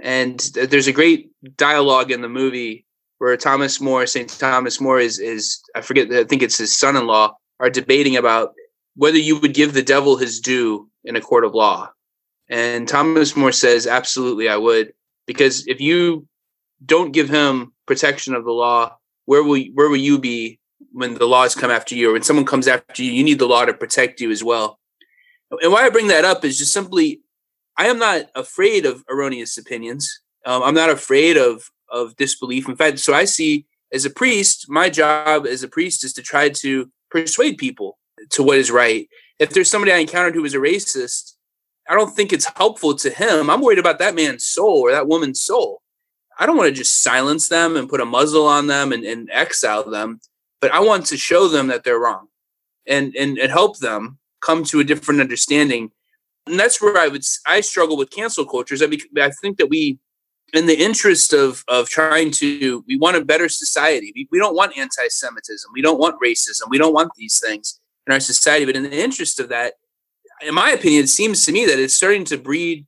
and 0.00 0.38
there's 0.54 0.86
a 0.86 0.92
great 0.92 1.30
dialogue 1.56 2.10
in 2.10 2.20
the 2.20 2.28
movie 2.28 2.84
where 3.18 3.36
Thomas 3.36 3.80
More, 3.80 4.06
St. 4.06 4.28
Thomas 4.28 4.80
More 4.80 5.00
is 5.00 5.18
is 5.18 5.60
I 5.74 5.80
forget, 5.80 6.12
I 6.12 6.24
think 6.24 6.42
it's 6.42 6.58
his 6.58 6.78
son-in-law, 6.78 7.34
are 7.60 7.70
debating 7.70 8.16
about 8.16 8.54
whether 8.96 9.18
you 9.18 9.38
would 9.38 9.54
give 9.54 9.74
the 9.74 9.82
devil 9.82 10.16
his 10.16 10.40
due 10.40 10.88
in 11.04 11.16
a 11.16 11.20
court 11.20 11.44
of 11.44 11.54
law. 11.54 11.90
And 12.48 12.86
Thomas 12.86 13.36
More 13.36 13.52
says, 13.52 13.86
absolutely, 13.86 14.48
I 14.48 14.56
would, 14.56 14.92
because 15.26 15.66
if 15.66 15.80
you 15.80 16.28
don't 16.84 17.12
give 17.12 17.28
him 17.28 17.72
protection 17.86 18.34
of 18.34 18.44
the 18.44 18.52
law, 18.52 18.96
where 19.26 19.42
will 19.42 19.62
where 19.72 19.88
will 19.88 19.96
you 19.96 20.18
be 20.18 20.58
when 20.92 21.14
the 21.14 21.26
laws 21.26 21.54
come 21.54 21.70
after 21.70 21.94
you? 21.94 22.10
Or 22.10 22.12
when 22.12 22.22
someone 22.22 22.46
comes 22.46 22.68
after 22.68 23.02
you 23.02 23.12
you 23.12 23.24
need 23.24 23.38
the 23.38 23.48
law 23.48 23.64
to 23.64 23.74
protect 23.74 24.20
you 24.20 24.30
as 24.30 24.44
well. 24.44 24.78
And 25.62 25.72
why 25.72 25.86
i 25.86 25.90
bring 25.90 26.08
that 26.08 26.24
up 26.24 26.44
is 26.44 26.58
just 26.58 26.72
simply 26.72 27.20
i 27.76 27.86
am 27.86 27.98
not 27.98 28.26
afraid 28.34 28.86
of 28.86 29.04
erroneous 29.10 29.56
opinions. 29.56 30.20
Um, 30.44 30.62
i'm 30.62 30.74
not 30.74 30.90
afraid 30.90 31.36
of 31.36 31.70
of 31.88 32.16
disbelief. 32.16 32.68
In 32.68 32.76
fact 32.76 32.98
so 32.98 33.14
i 33.14 33.24
see 33.24 33.66
as 33.92 34.04
a 34.04 34.10
priest 34.10 34.66
my 34.68 34.90
job 34.90 35.46
as 35.46 35.62
a 35.62 35.68
priest 35.68 36.04
is 36.04 36.12
to 36.14 36.22
try 36.22 36.48
to 36.48 36.90
persuade 37.10 37.58
people 37.58 37.98
to 38.30 38.42
what 38.42 38.58
is 38.58 38.70
right 38.70 39.08
if 39.38 39.50
there's 39.50 39.70
somebody 39.70 39.92
i 39.92 39.96
encountered 39.96 40.34
who 40.34 40.42
was 40.42 40.54
a 40.54 40.58
racist 40.58 41.34
i 41.88 41.94
don't 41.94 42.14
think 42.14 42.32
it's 42.32 42.50
helpful 42.56 42.94
to 42.94 43.10
him 43.10 43.50
i'm 43.50 43.60
worried 43.60 43.78
about 43.78 43.98
that 43.98 44.14
man's 44.14 44.46
soul 44.46 44.80
or 44.80 44.90
that 44.90 45.08
woman's 45.08 45.40
soul 45.40 45.82
I 46.38 46.46
don't 46.46 46.56
want 46.56 46.68
to 46.68 46.74
just 46.74 47.02
silence 47.02 47.48
them 47.48 47.76
and 47.76 47.88
put 47.88 48.00
a 48.00 48.04
muzzle 48.04 48.46
on 48.46 48.66
them 48.66 48.92
and, 48.92 49.04
and 49.04 49.28
exile 49.30 49.88
them, 49.88 50.20
but 50.60 50.72
I 50.72 50.80
want 50.80 51.06
to 51.06 51.16
show 51.16 51.48
them 51.48 51.68
that 51.68 51.84
they're 51.84 51.98
wrong 51.98 52.28
and, 52.86 53.14
and, 53.16 53.38
and 53.38 53.52
help 53.52 53.78
them 53.78 54.18
come 54.40 54.64
to 54.64 54.80
a 54.80 54.84
different 54.84 55.20
understanding. 55.20 55.90
And 56.46 56.58
that's 56.58 56.82
where 56.82 56.98
I 56.98 57.08
would, 57.08 57.24
I 57.46 57.60
struggle 57.60 57.96
with 57.96 58.10
cancel 58.10 58.44
cultures. 58.44 58.82
I, 58.82 58.88
I 59.20 59.30
think 59.30 59.58
that 59.58 59.70
we, 59.70 59.98
in 60.52 60.66
the 60.66 60.76
interest 60.76 61.32
of, 61.32 61.64
of 61.68 61.88
trying 61.88 62.30
to, 62.32 62.84
we 62.86 62.96
want 62.96 63.16
a 63.16 63.24
better 63.24 63.48
society. 63.48 64.12
We, 64.14 64.28
we 64.30 64.38
don't 64.38 64.54
want 64.54 64.76
anti-Semitism. 64.76 65.70
We 65.72 65.82
don't 65.82 65.98
want 65.98 66.20
racism. 66.22 66.68
We 66.68 66.78
don't 66.78 66.92
want 66.92 67.12
these 67.16 67.40
things 67.44 67.80
in 68.06 68.12
our 68.12 68.20
society. 68.20 68.64
But 68.64 68.76
in 68.76 68.84
the 68.84 69.02
interest 69.02 69.40
of 69.40 69.48
that, 69.48 69.74
in 70.42 70.54
my 70.54 70.70
opinion, 70.70 71.04
it 71.04 71.08
seems 71.08 71.44
to 71.44 71.52
me 71.52 71.66
that 71.66 71.78
it's 71.78 71.94
starting 71.94 72.24
to 72.26 72.38
breed 72.38 72.86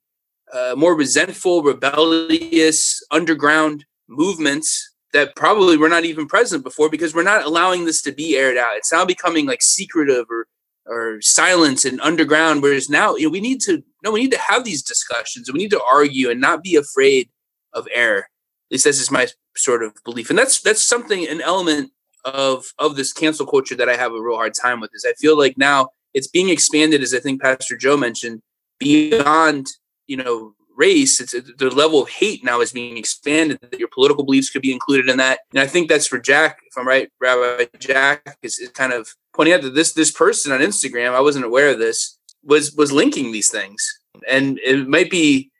uh, 0.52 0.74
more 0.76 0.94
resentful, 0.94 1.62
rebellious, 1.62 3.02
underground 3.10 3.84
movements 4.08 4.92
that 5.12 5.34
probably 5.34 5.76
were 5.76 5.88
not 5.88 6.04
even 6.04 6.26
present 6.26 6.62
before 6.62 6.90
because 6.90 7.14
we're 7.14 7.22
not 7.22 7.44
allowing 7.44 7.84
this 7.84 8.02
to 8.02 8.12
be 8.12 8.36
aired 8.36 8.56
out. 8.56 8.76
It's 8.76 8.92
now 8.92 9.04
becoming 9.04 9.46
like 9.46 9.62
secretive 9.62 10.26
or 10.30 10.46
or 10.88 11.20
silent 11.20 11.84
and 11.84 12.00
underground. 12.00 12.62
Whereas 12.62 12.88
now, 12.88 13.16
you 13.16 13.24
know, 13.24 13.30
we 13.30 13.40
need 13.40 13.60
to 13.62 13.82
no, 14.04 14.12
we 14.12 14.20
need 14.20 14.32
to 14.32 14.38
have 14.38 14.64
these 14.64 14.82
discussions. 14.82 15.50
We 15.50 15.58
need 15.58 15.70
to 15.70 15.82
argue 15.82 16.30
and 16.30 16.40
not 16.40 16.62
be 16.62 16.76
afraid 16.76 17.28
of 17.72 17.88
error. 17.92 18.28
At 18.68 18.72
least 18.72 18.84
this 18.84 19.00
is 19.00 19.10
my 19.10 19.26
sort 19.56 19.82
of 19.82 19.94
belief, 20.04 20.30
and 20.30 20.38
that's 20.38 20.60
that's 20.60 20.82
something 20.82 21.26
an 21.26 21.40
element 21.40 21.90
of 22.26 22.66
of 22.78 22.96
this 22.96 23.12
cancel 23.12 23.46
culture 23.46 23.76
that 23.76 23.88
I 23.88 23.96
have 23.96 24.12
a 24.12 24.20
real 24.20 24.36
hard 24.36 24.54
time 24.54 24.80
with. 24.80 24.90
Is 24.94 25.06
I 25.08 25.14
feel 25.14 25.38
like 25.38 25.56
now 25.56 25.88
it's 26.12 26.28
being 26.28 26.48
expanded, 26.48 27.02
as 27.02 27.14
I 27.14 27.20
think 27.20 27.40
Pastor 27.40 27.76
Joe 27.76 27.96
mentioned, 27.96 28.42
beyond 28.78 29.68
you 30.06 30.16
know 30.16 30.54
race 30.76 31.20
it's 31.20 31.32
the 31.32 31.70
level 31.70 32.02
of 32.02 32.08
hate 32.08 32.44
now 32.44 32.60
is 32.60 32.70
being 32.70 32.98
expanded 32.98 33.58
that 33.62 33.80
your 33.80 33.88
political 33.88 34.24
beliefs 34.24 34.50
could 34.50 34.62
be 34.62 34.72
included 34.72 35.08
in 35.08 35.16
that 35.16 35.40
and 35.50 35.60
i 35.60 35.66
think 35.66 35.88
that's 35.88 36.06
for 36.06 36.18
jack 36.18 36.58
if 36.66 36.76
i'm 36.76 36.86
right 36.86 37.10
rabbi 37.20 37.64
jack 37.78 38.36
is, 38.42 38.58
is 38.58 38.68
kind 38.70 38.92
of 38.92 39.08
pointing 39.34 39.54
out 39.54 39.62
that 39.62 39.74
this 39.74 39.94
this 39.94 40.10
person 40.10 40.52
on 40.52 40.60
instagram 40.60 41.14
i 41.14 41.20
wasn't 41.20 41.44
aware 41.44 41.70
of 41.70 41.78
this 41.78 42.18
was 42.44 42.72
was 42.74 42.92
linking 42.92 43.32
these 43.32 43.48
things 43.48 44.00
and 44.28 44.58
it 44.58 44.86
might 44.86 45.10
be 45.10 45.50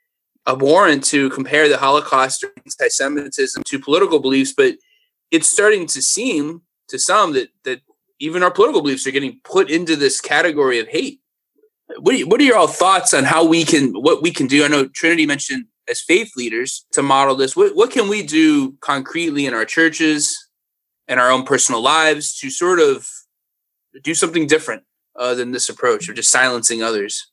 abhorrent 0.45 1.03
to 1.03 1.29
compare 1.31 1.67
the 1.67 1.77
holocaust 1.77 2.43
or 2.43 2.51
anti-semitism 2.65 3.63
to 3.65 3.79
political 3.79 4.19
beliefs 4.19 4.53
but 4.55 4.75
it's 5.31 5.47
starting 5.47 5.85
to 5.87 6.01
seem 6.01 6.61
to 6.89 6.99
some 6.99 7.33
that 7.33 7.49
that 7.63 7.81
even 8.19 8.43
our 8.43 8.51
political 8.51 8.81
beliefs 8.81 9.05
are 9.05 9.11
getting 9.11 9.39
put 9.43 9.69
into 9.69 9.95
this 9.95 10.19
category 10.19 10.79
of 10.79 10.87
hate 10.87 11.21
what 11.99 12.15
are, 12.15 12.27
what 12.27 12.39
are 12.41 12.43
your 12.43 12.57
all 12.57 12.67
thoughts 12.67 13.13
on 13.13 13.23
how 13.23 13.45
we 13.45 13.63
can 13.63 13.93
what 13.93 14.21
we 14.21 14.31
can 14.31 14.47
do? 14.47 14.63
I 14.63 14.67
know 14.67 14.87
Trinity 14.87 15.25
mentioned 15.25 15.65
as 15.89 16.01
faith 16.01 16.31
leaders 16.35 16.85
to 16.91 17.01
model 17.01 17.35
this. 17.35 17.55
What 17.55 17.75
what 17.75 17.91
can 17.91 18.09
we 18.09 18.23
do 18.23 18.73
concretely 18.81 19.45
in 19.45 19.53
our 19.53 19.65
churches 19.65 20.49
and 21.07 21.19
our 21.19 21.31
own 21.31 21.43
personal 21.43 21.81
lives 21.81 22.37
to 22.39 22.49
sort 22.49 22.79
of 22.79 23.07
do 24.03 24.13
something 24.13 24.47
different 24.47 24.83
uh, 25.17 25.33
than 25.33 25.51
this 25.51 25.69
approach 25.69 26.09
of 26.09 26.15
just 26.15 26.31
silencing 26.31 26.83
others? 26.83 27.31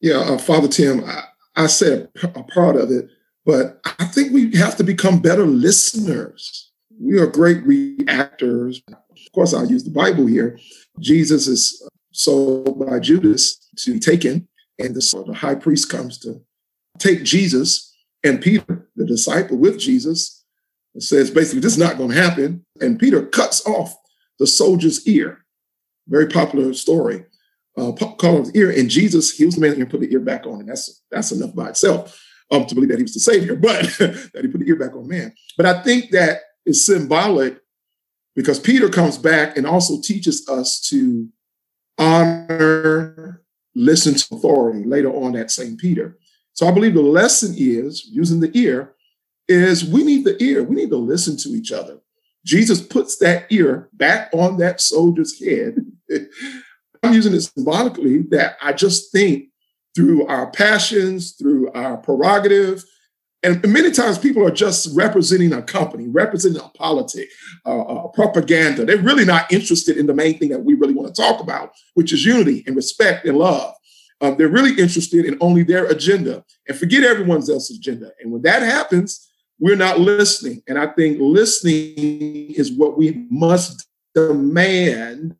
Yeah, 0.00 0.16
uh, 0.16 0.38
Father 0.38 0.68
Tim, 0.68 1.02
I, 1.04 1.24
I 1.56 1.66
said 1.66 2.10
a 2.22 2.42
part 2.42 2.76
of 2.76 2.90
it, 2.90 3.08
but 3.46 3.80
I 3.98 4.04
think 4.04 4.32
we 4.32 4.54
have 4.56 4.76
to 4.76 4.84
become 4.84 5.20
better 5.20 5.46
listeners. 5.46 6.63
We 7.00 7.18
are 7.18 7.26
great 7.26 7.62
reactors. 7.64 8.82
Of 8.88 9.32
course, 9.34 9.54
I'll 9.54 9.70
use 9.70 9.84
the 9.84 9.90
Bible 9.90 10.26
here. 10.26 10.58
Jesus 11.00 11.46
is 11.46 11.88
sold 12.12 12.78
by 12.86 12.98
Judas 13.00 13.56
to 13.78 13.94
be 13.94 14.00
taken. 14.00 14.48
And 14.78 14.94
the, 14.94 15.34
high 15.34 15.54
priest 15.54 15.88
comes 15.88 16.18
to 16.18 16.40
take 16.98 17.22
Jesus 17.22 17.94
and 18.24 18.40
Peter, 18.40 18.88
the 18.96 19.04
disciple 19.04 19.58
with 19.58 19.78
Jesus, 19.78 20.44
says 20.98 21.30
basically 21.30 21.60
this 21.60 21.72
is 21.72 21.78
not 21.78 21.98
going 21.98 22.10
to 22.10 22.20
happen. 22.20 22.64
And 22.80 22.98
Peter 22.98 23.26
cuts 23.26 23.64
off 23.66 23.94
the 24.38 24.46
soldier's 24.46 25.06
ear. 25.06 25.44
Very 26.08 26.26
popular 26.26 26.72
story. 26.72 27.26
Uh, 27.76 27.90
off 27.90 28.46
his 28.46 28.54
ear, 28.54 28.70
and 28.70 28.88
Jesus 28.88 29.36
heals 29.36 29.56
the 29.56 29.60
man 29.60 29.72
and 29.72 29.90
put 29.90 29.98
the 29.98 30.12
ear 30.12 30.20
back 30.20 30.46
on. 30.46 30.60
And 30.60 30.68
that's 30.68 31.02
that's 31.10 31.32
enough 31.32 31.56
by 31.56 31.70
itself 31.70 32.16
um, 32.52 32.66
to 32.66 32.74
believe 32.74 32.90
that 32.90 32.98
he 32.98 33.02
was 33.02 33.14
the 33.14 33.20
savior, 33.20 33.56
but 33.56 33.82
that 33.98 34.40
he 34.42 34.46
put 34.46 34.60
the 34.60 34.68
ear 34.68 34.76
back 34.76 34.94
on 34.94 35.08
man. 35.08 35.34
But 35.56 35.66
I 35.66 35.82
think 35.82 36.10
that 36.10 36.38
is 36.66 36.84
symbolic 36.84 37.60
because 38.34 38.58
Peter 38.58 38.88
comes 38.88 39.16
back 39.18 39.56
and 39.56 39.66
also 39.66 40.00
teaches 40.00 40.48
us 40.48 40.80
to 40.88 41.28
honor, 41.98 43.42
listen 43.74 44.14
to 44.14 44.34
authority 44.34 44.84
later 44.84 45.10
on 45.10 45.32
that 45.32 45.50
St. 45.50 45.78
Peter. 45.78 46.18
So 46.52 46.66
I 46.66 46.70
believe 46.70 46.94
the 46.94 47.02
lesson 47.02 47.54
is 47.56 48.04
using 48.06 48.40
the 48.40 48.56
ear 48.56 48.94
is 49.48 49.84
we 49.84 50.04
need 50.04 50.24
the 50.24 50.42
ear. 50.42 50.62
We 50.62 50.76
need 50.76 50.90
to 50.90 50.96
listen 50.96 51.36
to 51.38 51.50
each 51.50 51.72
other. 51.72 51.98
Jesus 52.44 52.80
puts 52.80 53.18
that 53.18 53.46
ear 53.50 53.88
back 53.92 54.30
on 54.32 54.58
that 54.58 54.80
soldier's 54.80 55.38
head. 55.38 55.76
I'm 57.02 57.12
using 57.12 57.34
it 57.34 57.40
symbolically 57.40 58.22
that 58.30 58.56
I 58.62 58.72
just 58.72 59.12
think 59.12 59.48
through 59.94 60.26
our 60.26 60.50
passions, 60.50 61.32
through 61.32 61.70
our 61.72 61.96
prerogative, 61.98 62.84
and 63.44 63.72
many 63.72 63.90
times 63.90 64.18
people 64.18 64.44
are 64.46 64.50
just 64.50 64.96
representing 64.96 65.52
a 65.52 65.62
company, 65.62 66.08
representing 66.08 66.60
a 66.60 66.68
politic, 66.70 67.28
uh, 67.66 67.82
uh, 67.82 68.08
propaganda. 68.08 68.84
They're 68.84 68.98
really 68.98 69.24
not 69.24 69.52
interested 69.52 69.96
in 69.98 70.06
the 70.06 70.14
main 70.14 70.38
thing 70.38 70.48
that 70.48 70.64
we 70.64 70.74
really 70.74 70.94
want 70.94 71.14
to 71.14 71.22
talk 71.22 71.40
about, 71.40 71.72
which 71.92 72.12
is 72.12 72.24
unity 72.24 72.64
and 72.66 72.74
respect 72.74 73.26
and 73.26 73.36
love. 73.36 73.74
Um, 74.20 74.36
they're 74.36 74.48
really 74.48 74.80
interested 74.80 75.26
in 75.26 75.36
only 75.40 75.62
their 75.62 75.86
agenda 75.86 76.44
and 76.66 76.78
forget 76.78 77.04
everyone 77.04 77.38
else's 77.38 77.76
agenda. 77.76 78.12
And 78.20 78.32
when 78.32 78.42
that 78.42 78.62
happens, 78.62 79.28
we're 79.58 79.76
not 79.76 80.00
listening. 80.00 80.62
And 80.66 80.78
I 80.78 80.86
think 80.86 81.18
listening 81.20 82.52
is 82.52 82.72
what 82.72 82.96
we 82.96 83.26
must 83.30 83.86
demand 84.14 85.36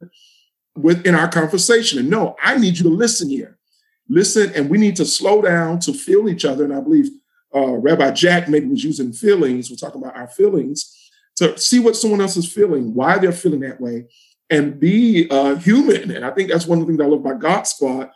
within 0.76 1.14
our 1.14 1.28
conversation. 1.28 1.98
And 2.00 2.10
no, 2.10 2.36
I 2.42 2.58
need 2.58 2.76
you 2.76 2.82
to 2.84 2.90
listen 2.90 3.30
here. 3.30 3.58
Listen, 4.08 4.52
and 4.54 4.68
we 4.68 4.76
need 4.76 4.96
to 4.96 5.06
slow 5.06 5.40
down 5.40 5.78
to 5.80 5.92
feel 5.94 6.28
each 6.28 6.44
other. 6.44 6.64
And 6.64 6.74
I 6.74 6.80
believe 6.80 7.08
uh, 7.54 7.72
Rabbi 7.72 8.10
Jack 8.12 8.48
maybe 8.48 8.66
was 8.66 8.84
using 8.84 9.12
feelings. 9.12 9.70
We're 9.70 9.76
talking 9.76 10.02
about 10.02 10.16
our 10.16 10.28
feelings 10.28 11.10
to 11.36 11.56
see 11.58 11.78
what 11.78 11.96
someone 11.96 12.20
else 12.20 12.36
is 12.36 12.50
feeling, 12.50 12.94
why 12.94 13.18
they're 13.18 13.32
feeling 13.32 13.60
that 13.60 13.80
way, 13.80 14.06
and 14.50 14.78
be 14.78 15.28
uh, 15.30 15.56
human. 15.56 16.10
And 16.10 16.24
I 16.24 16.30
think 16.30 16.50
that's 16.50 16.66
one 16.66 16.78
of 16.80 16.86
the 16.86 16.92
things 16.92 17.00
I 17.00 17.06
love 17.06 17.20
about 17.20 17.40
God 17.40 17.62
Squad. 17.62 18.10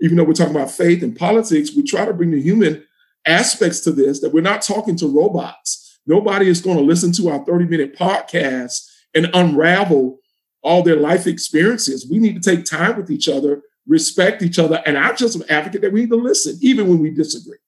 Even 0.00 0.16
though 0.16 0.24
we're 0.24 0.32
talking 0.32 0.54
about 0.54 0.70
faith 0.70 1.02
and 1.02 1.16
politics, 1.16 1.74
we 1.74 1.82
try 1.82 2.04
to 2.04 2.12
bring 2.12 2.30
the 2.30 2.40
human 2.40 2.84
aspects 3.26 3.80
to 3.80 3.92
this. 3.92 4.20
That 4.20 4.32
we're 4.32 4.40
not 4.40 4.62
talking 4.62 4.96
to 4.96 5.06
robots. 5.06 6.00
Nobody 6.06 6.48
is 6.48 6.60
going 6.60 6.76
to 6.76 6.82
listen 6.82 7.12
to 7.12 7.30
our 7.30 7.44
30 7.44 7.66
minute 7.66 7.96
podcast 7.96 8.90
and 9.14 9.30
unravel 9.34 10.18
all 10.62 10.82
their 10.82 10.96
life 10.96 11.26
experiences. 11.26 12.08
We 12.10 12.18
need 12.18 12.42
to 12.42 12.56
take 12.56 12.64
time 12.64 12.96
with 12.96 13.10
each 13.10 13.28
other, 13.28 13.62
respect 13.86 14.42
each 14.42 14.58
other, 14.58 14.82
and 14.86 14.98
I'm 14.98 15.16
just 15.16 15.36
an 15.36 15.44
advocate 15.48 15.82
that 15.82 15.92
we 15.92 16.00
need 16.00 16.10
to 16.10 16.16
listen, 16.16 16.58
even 16.60 16.88
when 16.88 16.98
we 16.98 17.10
disagree. 17.10 17.58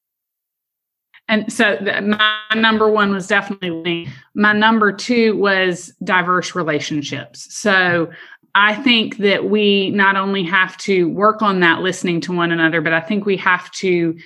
And 1.28 1.52
so 1.52 1.78
my 2.02 2.30
number 2.54 2.88
one 2.88 3.10
was 3.10 3.26
definitely 3.26 4.08
my 4.34 4.52
number 4.52 4.92
two 4.92 5.36
was 5.36 5.92
diverse 6.04 6.54
relationships. 6.54 7.52
So 7.54 8.10
I 8.54 8.74
think 8.74 9.18
that 9.18 9.50
we 9.50 9.90
not 9.90 10.16
only 10.16 10.44
have 10.44 10.76
to 10.78 11.08
work 11.10 11.42
on 11.42 11.60
that 11.60 11.82
listening 11.82 12.20
to 12.22 12.32
one 12.32 12.52
another, 12.52 12.80
but 12.80 12.92
I 12.92 13.00
think 13.00 13.26
we 13.26 13.36
have 13.38 13.70
to 13.72 14.16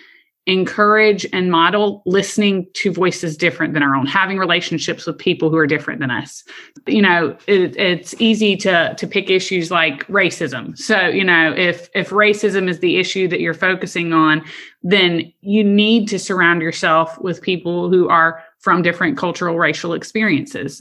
encourage 0.47 1.27
and 1.33 1.51
model 1.51 2.03
listening 2.07 2.67
to 2.73 2.91
voices 2.91 3.37
different 3.37 3.75
than 3.75 3.83
our 3.83 3.95
own 3.95 4.07
having 4.07 4.39
relationships 4.39 5.07
with 5.07 5.19
people 5.19 5.51
who 5.51 5.57
are 5.57 5.67
different 5.67 6.01
than 6.01 6.11
us 6.11 6.43
you 6.87 7.03
know 7.03 7.37
it, 7.47 7.77
it's 7.77 8.15
easy 8.19 8.57
to 8.57 8.95
to 8.97 9.07
pick 9.07 9.29
issues 9.29 9.71
like 9.71 10.07
racism 10.07 10.77
so 10.79 11.09
you 11.09 11.23
know 11.23 11.53
if 11.55 11.91
if 11.95 12.09
racism 12.09 12.71
is 12.71 12.79
the 12.81 12.97
issue 12.97 13.29
that 13.29 13.41
you're 13.41 13.53
focusing 13.53 14.15
on 14.15 14.43
then 14.83 15.31
you 15.43 15.63
need 15.63 16.09
to 16.09 16.19
surround 16.19 16.63
yourself 16.63 17.21
with 17.21 17.43
people 17.43 17.91
who 17.91 18.09
are 18.09 18.43
from 18.61 18.81
different 18.81 19.19
cultural 19.19 19.59
racial 19.59 19.93
experiences 19.93 20.81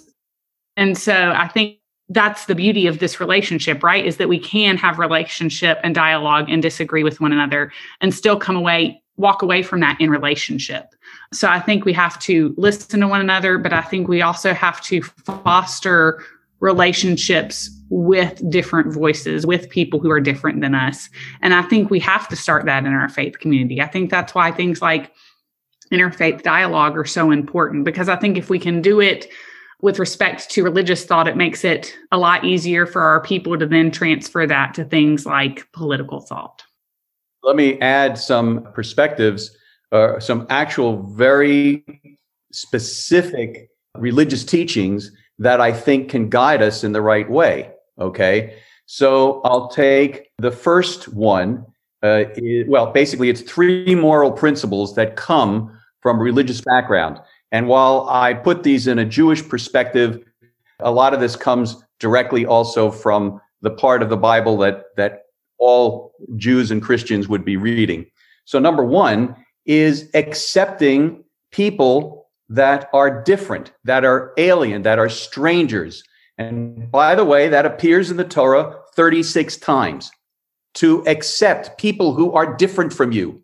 and 0.77 0.97
so 0.97 1.33
i 1.35 1.49
think 1.49 1.79
that's 2.09 2.45
the 2.45 2.55
beauty 2.55 2.87
of 2.87 2.97
this 2.97 3.19
relationship, 3.19 3.83
right? 3.83 4.03
Is 4.03 4.17
that 4.17 4.27
we 4.27 4.39
can 4.39 4.77
have 4.77 4.97
relationship 4.97 5.79
and 5.83 5.93
dialogue 5.93 6.49
and 6.49 6.59
disagree 6.59 7.03
with 7.03 7.21
one 7.21 7.31
another 7.31 7.71
and 8.01 8.13
still 8.13 8.35
come 8.35 8.55
away 8.55 9.01
walk 9.19 9.41
away 9.41 9.61
from 9.61 9.81
that 9.81 9.99
in 9.99 10.09
relationship. 10.09 10.95
So 11.33 11.47
I 11.47 11.59
think 11.59 11.85
we 11.85 11.93
have 11.93 12.17
to 12.19 12.55
listen 12.57 13.01
to 13.01 13.07
one 13.07 13.21
another, 13.21 13.57
but 13.57 13.73
I 13.73 13.81
think 13.81 14.07
we 14.07 14.21
also 14.21 14.53
have 14.53 14.81
to 14.83 15.01
foster 15.03 16.23
relationships 16.61 17.69
with 17.89 18.41
different 18.49 18.93
voices, 18.93 19.45
with 19.45 19.69
people 19.69 19.99
who 19.99 20.09
are 20.09 20.21
different 20.21 20.61
than 20.61 20.73
us. 20.73 21.09
And 21.41 21.53
I 21.53 21.61
think 21.63 21.89
we 21.89 21.99
have 21.99 22.29
to 22.29 22.35
start 22.35 22.65
that 22.65 22.85
in 22.85 22.93
our 22.93 23.09
faith 23.09 23.39
community. 23.39 23.81
I 23.81 23.87
think 23.87 24.09
that's 24.09 24.33
why 24.33 24.51
things 24.51 24.81
like 24.81 25.11
interfaith 25.91 26.41
dialogue 26.41 26.97
are 26.97 27.05
so 27.05 27.31
important 27.31 27.83
because 27.83 28.09
I 28.09 28.15
think 28.15 28.37
if 28.37 28.49
we 28.49 28.59
can 28.59 28.81
do 28.81 29.01
it 29.01 29.27
with 29.81 29.99
respect 29.99 30.49
to 30.51 30.63
religious 30.63 31.05
thought, 31.05 31.27
it 31.27 31.37
makes 31.37 31.63
it 31.63 31.95
a 32.11 32.17
lot 32.17 32.45
easier 32.45 32.85
for 32.85 33.01
our 33.01 33.21
people 33.21 33.57
to 33.57 33.65
then 33.65 33.91
transfer 33.91 34.45
that 34.47 34.73
to 34.75 34.85
things 34.85 35.25
like 35.25 35.69
political 35.73 36.21
thought. 36.21 36.63
Let 37.43 37.55
me 37.55 37.79
add 37.79 38.17
some 38.17 38.67
perspectives, 38.73 39.55
uh, 39.91 40.19
some 40.19 40.45
actual 40.49 41.03
very 41.03 41.85
specific 42.51 43.69
religious 43.97 44.43
teachings 44.43 45.11
that 45.39 45.61
I 45.61 45.71
think 45.71 46.09
can 46.09 46.29
guide 46.29 46.61
us 46.61 46.83
in 46.83 46.91
the 46.91 47.01
right 47.01 47.29
way. 47.29 47.71
Okay. 47.99 48.57
So 48.85 49.41
I'll 49.43 49.69
take 49.69 50.29
the 50.37 50.51
first 50.51 51.07
one. 51.09 51.65
Uh, 52.01 52.23
well, 52.67 52.91
basically, 52.91 53.29
it's 53.29 53.41
three 53.41 53.93
moral 53.95 54.31
principles 54.31 54.95
that 54.95 55.15
come 55.15 55.77
from 56.01 56.19
religious 56.19 56.61
background. 56.61 57.19
And 57.51 57.67
while 57.67 58.07
I 58.09 58.33
put 58.33 58.63
these 58.63 58.87
in 58.87 58.99
a 58.99 59.05
Jewish 59.05 59.47
perspective, 59.47 60.23
a 60.79 60.91
lot 60.91 61.13
of 61.13 61.19
this 61.19 61.35
comes 61.35 61.83
directly 61.99 62.45
also 62.45 62.89
from 62.89 63.41
the 63.61 63.71
part 63.71 64.01
of 64.01 64.09
the 64.09 64.17
Bible 64.17 64.57
that 64.57 64.85
that 64.95 65.23
all 65.59 66.13
Jews 66.35 66.71
and 66.71 66.81
Christians 66.81 67.27
would 67.27 67.45
be 67.45 67.57
reading. 67.57 68.05
So, 68.45 68.59
number 68.59 68.83
one 68.83 69.35
is 69.65 70.09
accepting 70.13 71.23
people 71.51 72.27
that 72.49 72.89
are 72.93 73.23
different, 73.23 73.71
that 73.83 74.03
are 74.03 74.33
alien, 74.37 74.81
that 74.81 74.99
are 74.99 75.09
strangers. 75.09 76.03
And 76.37 76.91
by 76.91 77.15
the 77.15 77.25
way, 77.25 77.49
that 77.49 77.65
appears 77.65 78.09
in 78.09 78.17
the 78.17 78.23
Torah 78.23 78.75
36 78.95 79.57
times 79.57 80.09
to 80.75 81.05
accept 81.05 81.77
people 81.77 82.13
who 82.13 82.31
are 82.31 82.55
different 82.55 82.93
from 82.93 83.11
you. 83.11 83.41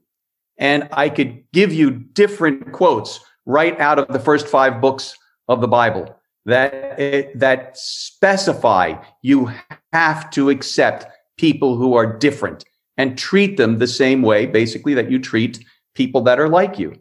And 0.57 0.87
I 0.91 1.09
could 1.09 1.43
give 1.51 1.73
you 1.73 1.91
different 1.91 2.71
quotes 2.71 3.19
right 3.45 3.79
out 3.79 3.99
of 3.99 4.07
the 4.07 4.19
first 4.19 4.47
five 4.47 4.81
books 4.81 5.15
of 5.47 5.61
the 5.61 5.67
Bible 5.67 6.15
that, 6.45 6.73
eh, 6.97 7.27
that 7.35 7.77
specify 7.77 8.93
you 9.21 9.51
have 9.91 10.29
to 10.31 10.49
accept 10.49 11.05
people 11.37 11.75
who 11.75 11.95
are 11.95 12.17
different 12.17 12.65
and 12.97 13.17
treat 13.17 13.57
them 13.57 13.77
the 13.77 13.87
same 13.87 14.21
way, 14.21 14.45
basically, 14.45 14.93
that 14.93 15.11
you 15.11 15.19
treat 15.19 15.63
people 15.93 16.21
that 16.21 16.39
are 16.39 16.49
like 16.49 16.79
you. 16.79 16.93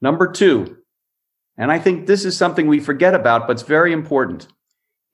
Number 0.00 0.30
two, 0.30 0.76
and 1.56 1.70
I 1.70 1.78
think 1.78 2.06
this 2.06 2.24
is 2.24 2.36
something 2.36 2.66
we 2.66 2.80
forget 2.80 3.14
about, 3.14 3.46
but 3.46 3.52
it's 3.52 3.62
very 3.62 3.92
important. 3.92 4.48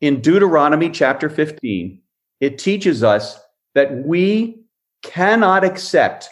In 0.01 0.21
Deuteronomy 0.21 0.91
chapter 0.91 1.29
15, 1.29 2.01
it 2.41 2.59
teaches 2.59 3.03
us 3.03 3.39
that 3.75 4.05
we 4.05 4.63
cannot 5.03 5.65
accept 5.65 6.29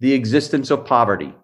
the 0.00 0.12
existence 0.12 0.70
of 0.70 0.86
poverty. 0.86 1.34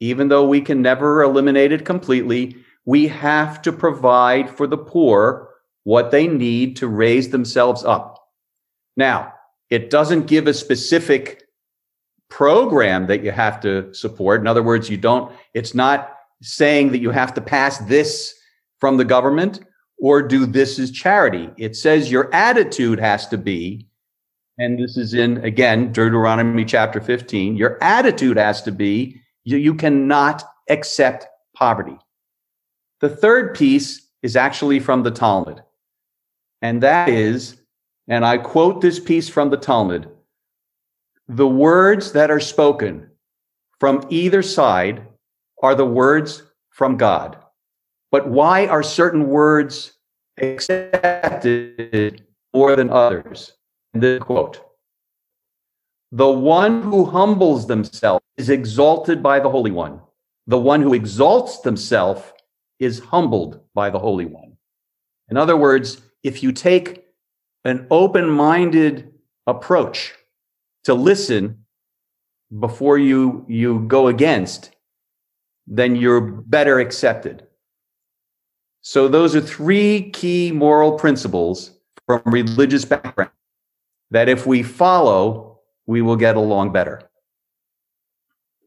Even 0.00 0.28
though 0.28 0.46
we 0.46 0.60
can 0.60 0.82
never 0.82 1.22
eliminate 1.22 1.72
it 1.72 1.86
completely, 1.86 2.56
we 2.84 3.08
have 3.08 3.62
to 3.62 3.72
provide 3.72 4.50
for 4.50 4.66
the 4.66 4.76
poor 4.76 5.48
what 5.84 6.10
they 6.10 6.26
need 6.26 6.76
to 6.76 6.86
raise 6.86 7.30
themselves 7.30 7.84
up. 7.84 8.22
Now, 8.96 9.32
it 9.70 9.90
doesn't 9.90 10.26
give 10.26 10.46
a 10.46 10.54
specific 10.54 11.44
program 12.28 13.06
that 13.06 13.22
you 13.22 13.30
have 13.30 13.60
to 13.60 13.92
support. 13.94 14.40
In 14.40 14.46
other 14.46 14.62
words, 14.62 14.90
you 14.90 14.96
don't, 14.96 15.32
it's 15.54 15.74
not 15.74 16.12
saying 16.42 16.92
that 16.92 17.00
you 17.00 17.10
have 17.10 17.34
to 17.34 17.40
pass 17.40 17.78
this 17.78 18.34
from 18.78 18.96
the 18.96 19.04
government 19.04 19.60
or 19.98 20.22
do 20.22 20.46
this 20.46 20.78
as 20.78 20.90
charity. 20.90 21.50
It 21.56 21.76
says 21.76 22.10
your 22.10 22.32
attitude 22.34 22.98
has 23.00 23.26
to 23.28 23.38
be, 23.38 23.88
and 24.58 24.78
this 24.78 24.96
is 24.96 25.14
in, 25.14 25.38
again, 25.44 25.92
Deuteronomy 25.92 26.64
chapter 26.64 27.00
15, 27.00 27.56
your 27.56 27.82
attitude 27.82 28.36
has 28.36 28.62
to 28.62 28.72
be 28.72 29.20
you, 29.44 29.56
you 29.58 29.74
cannot 29.74 30.42
accept 30.68 31.26
poverty. 31.54 31.96
The 33.00 33.08
third 33.08 33.54
piece 33.54 34.08
is 34.22 34.36
actually 34.36 34.80
from 34.80 35.02
the 35.02 35.10
Talmud, 35.10 35.62
and 36.62 36.82
that 36.82 37.08
is 37.08 37.60
and 38.08 38.24
I 38.24 38.38
quote 38.38 38.80
this 38.80 39.00
piece 39.00 39.28
from 39.28 39.50
the 39.50 39.56
Talmud 39.56 40.10
the 41.28 41.48
words 41.48 42.12
that 42.12 42.30
are 42.30 42.40
spoken 42.40 43.10
from 43.80 44.06
either 44.10 44.42
side 44.42 45.06
are 45.62 45.74
the 45.74 45.84
words 45.84 46.44
from 46.70 46.96
God. 46.96 47.36
But 48.12 48.28
why 48.28 48.66
are 48.66 48.82
certain 48.82 49.26
words 49.26 49.94
accepted 50.38 52.22
more 52.54 52.76
than 52.76 52.90
others? 52.90 53.54
The 53.92 54.18
quote 54.20 54.60
The 56.12 56.30
one 56.30 56.82
who 56.82 57.04
humbles 57.04 57.66
themselves 57.66 58.24
is 58.36 58.50
exalted 58.50 59.22
by 59.22 59.40
the 59.40 59.50
Holy 59.50 59.72
One. 59.72 60.00
The 60.46 60.58
one 60.58 60.80
who 60.80 60.94
exalts 60.94 61.60
themselves 61.60 62.22
is 62.78 63.00
humbled 63.00 63.60
by 63.74 63.90
the 63.90 63.98
Holy 63.98 64.26
One. 64.26 64.56
In 65.28 65.36
other 65.36 65.56
words, 65.56 66.02
if 66.22 66.42
you 66.42 66.52
take 66.52 67.05
an 67.66 67.86
open 67.90 68.30
minded 68.30 69.12
approach 69.46 70.14
to 70.84 70.94
listen 70.94 71.64
before 72.60 72.96
you, 72.96 73.44
you 73.48 73.80
go 73.88 74.06
against, 74.06 74.70
then 75.66 75.96
you're 75.96 76.20
better 76.20 76.78
accepted. 76.78 77.44
So, 78.82 79.08
those 79.08 79.34
are 79.34 79.40
three 79.40 80.10
key 80.12 80.52
moral 80.52 80.96
principles 80.96 81.72
from 82.06 82.22
religious 82.24 82.84
background 82.84 83.32
that 84.12 84.28
if 84.28 84.46
we 84.46 84.62
follow, 84.62 85.58
we 85.86 86.02
will 86.02 86.14
get 86.14 86.36
along 86.36 86.72
better. 86.72 87.02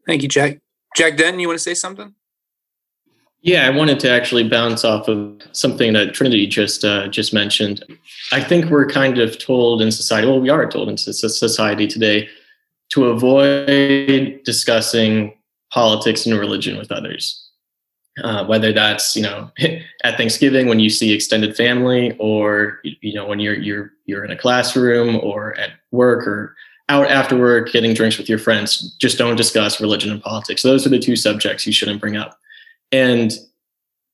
Thank 0.06 0.20
you, 0.22 0.28
Jack. 0.28 0.58
Jack 0.94 1.16
Denton, 1.16 1.40
you 1.40 1.48
want 1.48 1.58
to 1.58 1.62
say 1.62 1.72
something? 1.72 2.14
Yeah, 3.42 3.66
I 3.66 3.70
wanted 3.70 3.98
to 4.00 4.10
actually 4.10 4.46
bounce 4.48 4.84
off 4.84 5.08
of 5.08 5.40
something 5.52 5.94
that 5.94 6.12
Trinity 6.12 6.46
just 6.46 6.84
uh, 6.84 7.08
just 7.08 7.32
mentioned. 7.32 7.82
I 8.32 8.42
think 8.42 8.66
we're 8.66 8.86
kind 8.86 9.18
of 9.18 9.38
told 9.38 9.80
in 9.80 9.90
society, 9.90 10.26
well, 10.26 10.40
we 10.40 10.50
are 10.50 10.68
told 10.68 10.90
in 10.90 10.98
society 10.98 11.86
today 11.86 12.28
to 12.90 13.06
avoid 13.06 14.40
discussing 14.44 15.34
politics 15.72 16.26
and 16.26 16.38
religion 16.38 16.76
with 16.76 16.92
others. 16.92 17.46
Uh, 18.22 18.44
whether 18.44 18.72
that's 18.72 19.16
you 19.16 19.22
know 19.22 19.50
at 20.04 20.18
Thanksgiving 20.18 20.66
when 20.68 20.80
you 20.80 20.90
see 20.90 21.14
extended 21.14 21.56
family, 21.56 22.14
or 22.18 22.80
you 22.82 23.14
know 23.14 23.24
when 23.24 23.40
you're 23.40 23.54
you're 23.54 23.92
you're 24.04 24.24
in 24.24 24.32
a 24.32 24.36
classroom 24.36 25.16
or 25.16 25.58
at 25.58 25.70
work 25.92 26.26
or 26.26 26.54
out 26.90 27.06
after 27.06 27.38
work 27.38 27.72
getting 27.72 27.94
drinks 27.94 28.18
with 28.18 28.28
your 28.28 28.38
friends, 28.38 28.94
just 29.00 29.16
don't 29.16 29.36
discuss 29.36 29.80
religion 29.80 30.10
and 30.10 30.20
politics. 30.20 30.62
Those 30.62 30.84
are 30.84 30.90
the 30.90 30.98
two 30.98 31.16
subjects 31.16 31.66
you 31.66 31.72
shouldn't 31.72 32.00
bring 32.00 32.16
up 32.16 32.38
and 32.92 33.32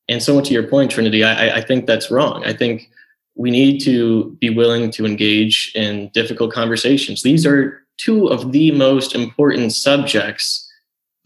and 0.09 0.23
so 0.23 0.41
to 0.41 0.53
your 0.53 0.67
point 0.67 0.91
trinity 0.91 1.25
I, 1.25 1.57
I 1.57 1.61
think 1.61 1.87
that's 1.87 2.11
wrong 2.11 2.45
i 2.45 2.53
think 2.53 2.91
we 3.35 3.51
need 3.51 3.81
to 3.81 4.37
be 4.41 4.51
willing 4.51 4.91
to 4.93 5.05
engage 5.05 5.73
in 5.75 6.09
difficult 6.15 6.53
conversations 6.53 7.23
these 7.23 7.47
are 7.47 7.83
two 7.99 8.27
of 8.29 8.53
the 8.53 8.71
most 8.73 9.15
important 9.15 9.73
subjects 9.73 10.71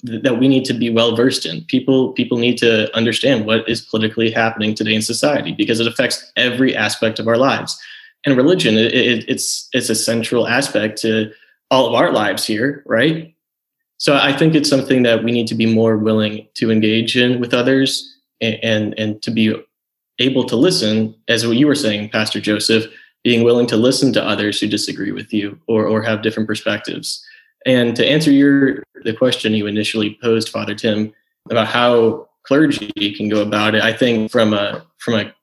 th- 0.07 0.23
that 0.23 0.39
we 0.39 0.49
need 0.49 0.65
to 0.67 0.75
be 0.75 0.91
well 0.91 1.17
versed 1.17 1.47
in. 1.47 1.63
People 1.65 2.13
people 2.13 2.39
need 2.39 2.59
to 2.59 2.95
understand 2.97 3.47
what 3.47 3.69
is 3.69 3.81
politically 3.81 4.31
happening 4.31 4.75
today 4.75 4.95
in 4.95 5.03
society 5.03 5.53
because 5.53 5.81
it 5.81 5.87
affects 5.87 6.31
every 6.37 6.75
aspect 6.77 7.19
of 7.19 7.29
our 7.29 7.37
lives. 7.37 7.81
And 8.27 8.37
religion, 8.37 8.77
it, 8.77 8.95
it, 8.95 9.25
it's 9.29 9.69
it's 9.73 9.91
a 9.91 9.95
central 9.95 10.47
aspect 10.47 11.01
to 11.03 11.33
all 11.71 11.87
of 11.87 11.95
our 11.95 12.13
lives 12.13 12.45
here, 12.45 12.83
right? 12.87 13.35
So 14.01 14.17
I 14.17 14.35
think 14.35 14.55
it's 14.55 14.69
something 14.69 15.03
that 15.03 15.23
we 15.23 15.31
need 15.31 15.47
to 15.49 15.55
be 15.55 15.67
more 15.67 15.99
willing 15.99 16.49
to 16.55 16.71
engage 16.71 17.19
in 17.19 17.39
with 17.39 17.53
others 17.53 18.17
and 18.41 18.59
and, 18.63 18.99
and 18.99 19.23
to 19.23 19.31
be 19.31 19.55
able 20.19 20.45
to 20.45 20.57
listen, 20.57 21.15
as 21.29 21.47
what 21.47 21.57
you 21.57 21.67
were 21.67 21.75
saying, 21.75 22.09
Pastor 22.09 22.41
Joseph, 22.41 22.85
being 23.23 23.45
willing 23.45 23.67
to 23.67 23.77
listen 23.77 24.13
to 24.15 24.25
others 24.25 24.59
who 24.59 24.67
disagree 24.67 25.13
with 25.13 25.33
you 25.33 25.59
or 25.69 25.87
or 25.87 26.03
have 26.03 26.23
different 26.23 26.47
perspectives. 26.49 27.23
And 27.67 27.95
to 27.97 28.07
answer 28.07 28.31
your 28.31 28.83
the 29.05 29.13
question 29.13 29.53
you 29.53 29.67
initially 29.67 30.19
posed, 30.23 30.49
Father 30.49 30.75
Tim, 30.75 31.13
about 31.51 31.67
how 31.67 32.27
clergy 32.45 33.15
can 33.15 33.29
go 33.29 33.43
about 33.43 33.75
it, 33.75 33.83
I 33.83 33.93
think 33.93 34.31
from 34.31 34.55
a 34.55 34.83
from 34.97 35.15
a 35.15 35.35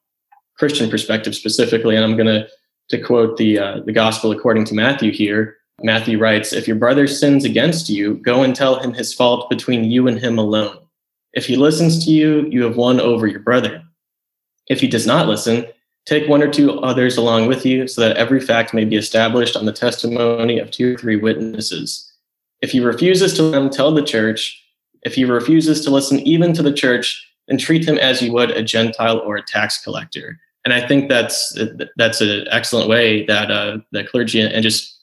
Christian 0.58 0.90
perspective 0.90 1.36
specifically, 1.36 1.96
and 1.96 2.04
I'm 2.04 2.18
going 2.18 2.26
to 2.26 2.48
to 2.90 3.00
quote 3.00 3.38
the 3.38 3.60
uh, 3.60 3.80
the 3.86 3.92
Gospel 3.92 4.32
according 4.32 4.66
to 4.66 4.74
Matthew 4.74 5.12
here. 5.12 5.57
Matthew 5.84 6.18
writes, 6.18 6.54
"If 6.54 6.68
your 6.68 6.78
brother 6.78 7.08
sins 7.08 7.46
against 7.46 7.88
you, 7.90 8.16
go 8.16 8.44
and 8.44 8.56
tell 8.56 8.80
him 8.80 8.94
his 8.94 9.14
fault 9.14 9.50
between 9.50 9.92
you 9.92 10.08
and 10.08 10.20
him 10.20 10.38
alone. 10.38 10.78
If 11.34 11.46
he 11.46 11.56
listens 11.56 12.04
to 12.06 12.12
you, 12.12 12.48
you 12.50 12.64
have 12.64 12.78
won 12.78 13.00
over 13.00 13.28
your 13.28 13.42
brother. 13.42 13.84
If 14.68 14.82
he 14.82 14.88
does 14.88 15.06
not 15.06 15.28
listen, 15.28 15.68
take 16.06 16.28
one 16.28 16.42
or 16.42 16.50
two 16.50 16.80
others 16.80 17.16
along 17.16 17.48
with 17.48 17.66
you, 17.66 17.88
so 17.88 18.02
that 18.02 18.18
every 18.18 18.40
fact 18.40 18.74
may 18.74 18.86
be 18.86 18.96
established 18.96 19.56
on 19.56 19.66
the 19.66 19.72
testimony 19.72 20.58
of 20.58 20.72
two 20.72 20.96
or 20.96 20.98
three 20.98 21.16
witnesses." 21.16 22.12
If 22.62 22.72
he 22.72 22.80
refuses 22.80 23.36
to 23.36 23.44
them, 23.44 23.70
tell 23.70 23.92
the 23.92 24.02
church. 24.02 24.60
If 25.04 25.14
he 25.14 25.26
refuses 25.26 25.82
to 25.82 25.92
listen 25.92 26.20
even 26.22 26.54
to 26.54 26.64
the 26.64 26.74
church, 26.74 27.24
then 27.48 27.60
treat 27.60 27.88
him 27.88 28.00
as 28.00 28.22
you 28.22 28.34
would 28.34 28.50
a 28.50 28.64
Gentile 28.64 29.20
or 29.20 29.38
a 29.38 29.44
tax 29.44 29.78
collector. 29.82 30.40
And 30.66 30.74
I 30.74 30.86
think 30.86 31.08
that's 31.08 31.56
that's 31.96 32.20
an 32.20 32.48
excellent 32.50 32.90
way 32.90 33.26
that 33.28 33.52
uh, 33.52 33.78
that 33.92 34.10
clergy 34.10 34.42
and 34.42 34.64
just 34.64 34.97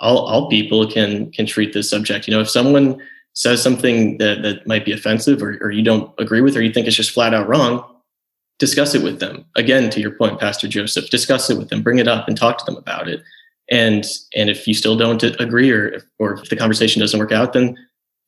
all, 0.00 0.26
all 0.26 0.48
people 0.48 0.90
can 0.90 1.30
can 1.30 1.46
treat 1.46 1.72
this 1.72 1.88
subject. 1.88 2.26
You 2.26 2.34
know, 2.34 2.40
if 2.40 2.50
someone 2.50 3.00
says 3.34 3.62
something 3.62 4.18
that, 4.18 4.42
that 4.42 4.66
might 4.66 4.84
be 4.84 4.92
offensive 4.92 5.42
or, 5.42 5.56
or 5.60 5.70
you 5.70 5.82
don't 5.82 6.12
agree 6.18 6.40
with 6.40 6.56
or 6.56 6.62
you 6.62 6.72
think 6.72 6.86
it's 6.86 6.96
just 6.96 7.12
flat 7.12 7.32
out 7.32 7.48
wrong, 7.48 7.84
discuss 8.58 8.94
it 8.94 9.02
with 9.02 9.20
them. 9.20 9.44
Again, 9.56 9.88
to 9.90 10.00
your 10.00 10.10
point, 10.10 10.40
Pastor 10.40 10.66
Joseph, 10.66 11.10
discuss 11.10 11.48
it 11.48 11.56
with 11.56 11.68
them, 11.68 11.82
bring 11.82 11.98
it 11.98 12.08
up 12.08 12.26
and 12.26 12.36
talk 12.36 12.58
to 12.58 12.64
them 12.64 12.76
about 12.76 13.08
it. 13.08 13.22
And 13.70 14.04
and 14.34 14.50
if 14.50 14.66
you 14.66 14.74
still 14.74 14.96
don't 14.96 15.22
agree 15.22 15.70
or 15.70 15.88
if, 15.88 16.04
or 16.18 16.34
if 16.34 16.48
the 16.48 16.56
conversation 16.56 17.00
doesn't 17.00 17.20
work 17.20 17.32
out 17.32 17.52
then 17.52 17.76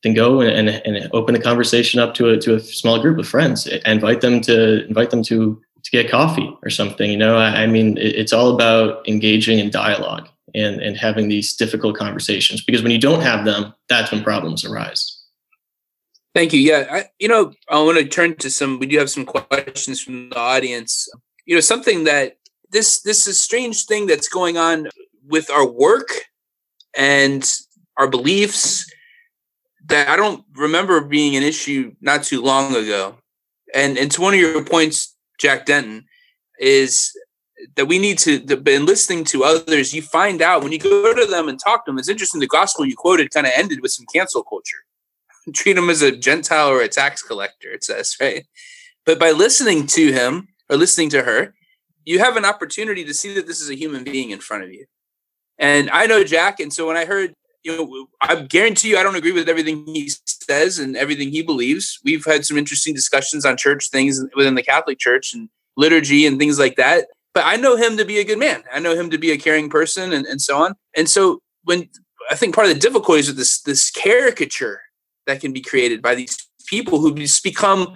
then 0.03 0.13
go 0.13 0.41
and, 0.41 0.69
and, 0.69 0.81
and 0.85 1.09
open 1.13 1.33
the 1.33 1.41
conversation 1.41 1.99
up 1.99 2.13
to 2.13 2.29
a 2.29 2.37
to 2.37 2.55
a 2.55 2.59
small 2.59 2.99
group 3.01 3.17
of 3.17 3.27
friends. 3.27 3.67
Invite 3.67 4.21
them 4.21 4.41
to 4.41 4.85
invite 4.87 5.09
them 5.09 5.23
to 5.23 5.59
to 5.83 5.91
get 5.91 6.09
coffee 6.09 6.55
or 6.61 6.69
something. 6.69 7.11
You 7.11 7.17
know 7.17 7.35
i, 7.35 7.63
I 7.63 7.67
mean 7.67 7.97
it, 7.97 8.15
it's 8.15 8.31
all 8.31 8.53
about 8.53 9.07
engaging 9.07 9.59
in 9.59 9.69
dialogue 9.69 10.29
and 10.53 10.81
and 10.81 10.97
having 10.97 11.27
these 11.27 11.55
difficult 11.55 11.97
conversations 11.97 12.63
because 12.63 12.81
when 12.81 12.91
you 12.91 12.99
don't 12.99 13.21
have 13.21 13.45
them 13.45 13.73
that's 13.89 14.11
when 14.11 14.23
problems 14.23 14.65
arise. 14.65 15.19
Thank 16.33 16.53
you. 16.53 16.59
Yeah 16.59 16.87
I, 16.91 17.05
you 17.19 17.27
know 17.27 17.53
i 17.69 17.81
want 17.81 17.97
to 17.97 18.05
turn 18.05 18.35
to 18.37 18.49
some 18.49 18.79
we 18.79 18.85
do 18.85 18.97
have 18.97 19.09
some 19.09 19.25
questions 19.25 20.01
from 20.01 20.29
the 20.29 20.37
audience. 20.37 21.07
You 21.45 21.55
know 21.55 21.61
something 21.61 22.05
that 22.05 22.37
this 22.71 23.01
this 23.01 23.27
is 23.27 23.39
strange 23.39 23.85
thing 23.85 24.07
that's 24.07 24.27
going 24.27 24.57
on 24.57 24.89
with 25.25 25.49
our 25.49 25.65
work 25.65 26.09
and 26.95 27.49
our 27.97 28.07
beliefs 28.07 28.91
that 29.85 30.07
I 30.07 30.15
don't 30.15 30.43
remember 30.55 31.01
being 31.01 31.35
an 31.35 31.43
issue 31.43 31.93
not 32.01 32.23
too 32.23 32.41
long 32.41 32.75
ago. 32.75 33.15
And 33.73 33.97
and 33.97 34.11
to 34.11 34.21
one 34.21 34.33
of 34.33 34.39
your 34.39 34.63
points, 34.63 35.15
Jack 35.39 35.65
Denton, 35.65 36.05
is 36.59 37.11
that 37.75 37.85
we 37.85 37.99
need 37.99 38.17
to 38.19 38.41
in 38.67 38.85
listening 38.85 39.23
to 39.25 39.43
others, 39.43 39.93
you 39.93 40.01
find 40.01 40.41
out 40.41 40.63
when 40.63 40.71
you 40.71 40.79
go 40.79 41.13
to 41.13 41.25
them 41.25 41.47
and 41.49 41.59
talk 41.59 41.85
to 41.85 41.91
them. 41.91 41.99
It's 41.99 42.09
interesting. 42.09 42.39
The 42.39 42.47
gospel 42.47 42.85
you 42.85 42.95
quoted 42.95 43.31
kind 43.31 43.47
of 43.47 43.53
ended 43.55 43.81
with 43.81 43.91
some 43.91 44.05
cancel 44.13 44.43
culture. 44.43 44.85
Treat 45.53 45.77
him 45.77 45.89
as 45.89 46.01
a 46.01 46.15
Gentile 46.15 46.69
or 46.69 46.81
a 46.81 46.87
tax 46.87 47.21
collector. 47.21 47.69
It 47.69 47.83
says 47.83 48.15
right, 48.21 48.45
but 49.05 49.19
by 49.19 49.31
listening 49.31 49.87
to 49.87 50.11
him 50.11 50.47
or 50.69 50.77
listening 50.77 51.09
to 51.09 51.23
her, 51.23 51.53
you 52.05 52.19
have 52.19 52.37
an 52.37 52.45
opportunity 52.45 53.05
to 53.05 53.13
see 53.13 53.33
that 53.35 53.47
this 53.47 53.61
is 53.61 53.69
a 53.69 53.75
human 53.75 54.03
being 54.03 54.31
in 54.31 54.39
front 54.39 54.63
of 54.63 54.71
you. 54.71 54.85
And 55.57 55.89
I 55.91 56.05
know 56.05 56.23
Jack, 56.23 56.59
and 56.59 56.73
so 56.73 56.87
when 56.87 56.97
I 56.97 57.05
heard, 57.05 57.33
you 57.63 57.77
know, 57.77 58.07
I 58.19 58.41
guarantee 58.41 58.89
you, 58.89 58.97
I 58.97 59.03
don't 59.03 59.15
agree 59.15 59.31
with 59.31 59.47
everything 59.47 59.85
he 59.87 60.11
says 60.25 60.79
and 60.79 60.97
everything 60.97 61.29
he 61.29 61.41
believes. 61.41 61.99
We've 62.03 62.25
had 62.25 62.45
some 62.45 62.57
interesting 62.57 62.93
discussions 62.93 63.45
on 63.45 63.55
church 63.55 63.89
things 63.89 64.21
within 64.35 64.55
the 64.55 64.63
Catholic 64.63 64.99
Church 64.99 65.33
and 65.33 65.49
liturgy 65.77 66.25
and 66.25 66.37
things 66.37 66.59
like 66.59 66.75
that. 66.75 67.07
But 67.33 67.45
I 67.45 67.55
know 67.55 67.75
him 67.75 67.97
to 67.97 68.05
be 68.05 68.19
a 68.19 68.23
good 68.23 68.39
man. 68.39 68.63
I 68.71 68.79
know 68.79 68.95
him 68.95 69.09
to 69.09 69.17
be 69.17 69.31
a 69.31 69.37
caring 69.37 69.69
person 69.69 70.13
and, 70.13 70.25
and 70.25 70.41
so 70.41 70.57
on. 70.57 70.75
And 70.95 71.09
so 71.09 71.41
when 71.63 71.89
I 72.29 72.35
think 72.35 72.53
part 72.53 72.67
of 72.67 72.73
the 72.73 72.79
difficulties 72.79 73.27
with 73.27 73.37
this 73.37 73.61
this 73.61 73.89
caricature 73.89 74.81
that 75.25 75.41
can 75.41 75.53
be 75.53 75.61
created 75.61 76.01
by 76.01 76.15
these 76.15 76.37
people 76.67 76.99
who 76.99 77.13
just 77.15 77.43
become 77.43 77.95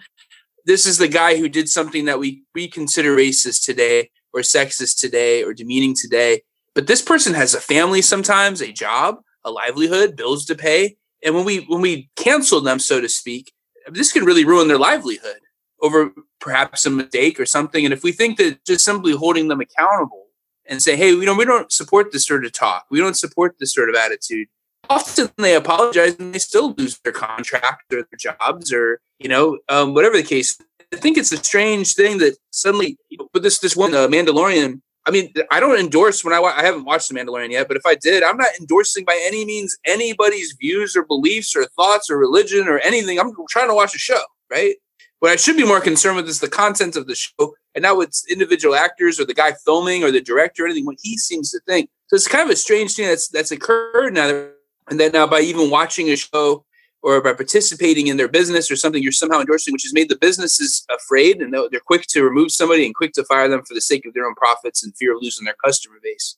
this 0.65 0.85
is 0.85 0.97
the 0.97 1.07
guy 1.07 1.37
who 1.37 1.47
did 1.47 1.69
something 1.69 2.05
that 2.05 2.19
we 2.19 2.43
we 2.53 2.67
consider 2.67 3.15
racist 3.15 3.63
today 3.63 4.09
or 4.33 4.41
sexist 4.41 4.99
today 4.99 5.43
or 5.43 5.53
demeaning 5.53 5.95
today 5.95 6.41
but 6.77 6.85
this 6.85 7.01
person 7.01 7.33
has 7.33 7.55
a 7.55 7.59
family 7.59 8.03
sometimes, 8.03 8.61
a 8.61 8.71
job, 8.71 9.21
a 9.43 9.49
livelihood, 9.49 10.15
bills 10.15 10.45
to 10.45 10.53
pay. 10.53 10.97
And 11.23 11.33
when 11.33 11.43
we 11.43 11.61
when 11.61 11.81
we 11.81 12.11
cancel 12.15 12.61
them, 12.61 12.77
so 12.77 13.01
to 13.01 13.09
speak, 13.09 13.51
this 13.87 14.11
can 14.11 14.25
really 14.25 14.45
ruin 14.45 14.67
their 14.67 14.77
livelihood 14.77 15.39
over 15.81 16.13
perhaps 16.39 16.85
a 16.85 16.89
mistake 16.89 17.39
or 17.39 17.45
something. 17.45 17.85
And 17.85 17.93
if 17.93 18.03
we 18.03 18.11
think 18.11 18.37
that 18.37 18.63
just 18.65 18.85
simply 18.85 19.13
holding 19.13 19.47
them 19.47 19.61
accountable 19.61 20.27
and 20.65 20.81
say, 20.81 20.95
hey, 20.95 21.09
you 21.09 21.25
know, 21.25 21.35
we 21.35 21.45
don't 21.45 21.71
support 21.71 22.11
this 22.11 22.25
sort 22.25 22.45
of 22.45 22.51
talk, 22.51 22.85
we 22.89 22.99
don't 22.99 23.15
support 23.15 23.55
this 23.59 23.73
sort 23.73 23.89
of 23.89 23.95
attitude, 23.95 24.47
often 24.89 25.29
they 25.37 25.55
apologize 25.55 26.15
and 26.19 26.33
they 26.33 26.39
still 26.39 26.73
lose 26.77 26.99
their 26.99 27.13
contract 27.13 27.93
or 27.93 28.03
their 28.03 28.17
jobs 28.17 28.71
or 28.71 28.99
you 29.19 29.29
know 29.29 29.57
um, 29.69 29.93
whatever 29.93 30.17
the 30.17 30.23
case. 30.23 30.57
I 30.93 30.97
think 30.97 31.17
it's 31.17 31.31
a 31.33 31.37
strange 31.37 31.95
thing 31.95 32.19
that 32.19 32.37
suddenly, 32.51 32.97
but 33.33 33.43
this 33.43 33.59
this 33.59 33.75
one, 33.75 33.93
uh, 33.93 34.07
Mandalorian, 34.07 34.81
I 35.05 35.11
mean, 35.11 35.33
I 35.51 35.59
don't 35.59 35.79
endorse 35.79 36.23
when 36.23 36.33
I 36.33 36.39
I 36.39 36.63
haven't 36.63 36.85
watched 36.85 37.09
The 37.09 37.15
Mandalorian 37.15 37.51
yet, 37.51 37.67
but 37.67 37.77
if 37.77 37.85
I 37.85 37.95
did, 37.95 38.23
I'm 38.23 38.37
not 38.37 38.49
endorsing 38.59 39.03
by 39.05 39.19
any 39.25 39.45
means 39.45 39.77
anybody's 39.85 40.53
views 40.53 40.95
or 40.95 41.03
beliefs 41.03 41.55
or 41.55 41.65
thoughts 41.65 42.09
or 42.09 42.17
religion 42.17 42.67
or 42.67 42.79
anything. 42.79 43.19
I'm 43.19 43.33
trying 43.49 43.67
to 43.67 43.75
watch 43.75 43.95
a 43.95 43.99
show, 43.99 44.21
right? 44.49 44.75
What 45.19 45.31
I 45.31 45.35
should 45.35 45.57
be 45.57 45.65
more 45.65 45.81
concerned 45.81 46.15
with 46.15 46.27
is 46.27 46.39
the 46.39 46.49
content 46.49 46.95
of 46.95 47.07
the 47.07 47.15
show 47.15 47.55
and 47.73 47.81
not 47.81 47.97
what 47.97 48.13
individual 48.29 48.75
actors 48.75 49.19
or 49.19 49.25
the 49.25 49.33
guy 49.33 49.53
filming 49.65 50.03
or 50.03 50.11
the 50.11 50.21
director 50.21 50.63
or 50.63 50.67
anything, 50.67 50.85
what 50.85 50.97
he 51.01 51.17
seems 51.17 51.49
to 51.51 51.59
think. 51.67 51.89
So 52.07 52.15
it's 52.15 52.27
kind 52.27 52.43
of 52.43 52.51
a 52.51 52.55
strange 52.55 52.95
thing 52.95 53.07
that's 53.07 53.27
that's 53.27 53.51
occurred 53.51 54.13
now. 54.13 54.47
And 54.89 54.99
then 54.99 55.11
now 55.11 55.25
by 55.25 55.41
even 55.41 55.71
watching 55.71 56.09
a 56.09 56.15
show 56.15 56.63
or 57.01 57.21
by 57.21 57.33
participating 57.33 58.07
in 58.07 58.17
their 58.17 58.27
business 58.27 58.69
or 58.69 58.75
something 58.75 59.01
you're 59.01 59.11
somehow 59.11 59.39
endorsing, 59.39 59.73
which 59.73 59.83
has 59.83 59.93
made 59.93 60.09
the 60.09 60.17
businesses 60.17 60.85
afraid 60.89 61.41
and 61.41 61.53
they're 61.53 61.79
quick 61.79 62.03
to 62.09 62.23
remove 62.23 62.51
somebody 62.51 62.85
and 62.85 62.95
quick 62.95 63.13
to 63.13 63.23
fire 63.23 63.47
them 63.47 63.63
for 63.63 63.73
the 63.73 63.81
sake 63.81 64.05
of 64.05 64.13
their 64.13 64.25
own 64.25 64.35
profits 64.35 64.83
and 64.83 64.95
fear 64.97 65.15
of 65.15 65.21
losing 65.21 65.45
their 65.45 65.55
customer 65.65 65.97
base. 66.01 66.37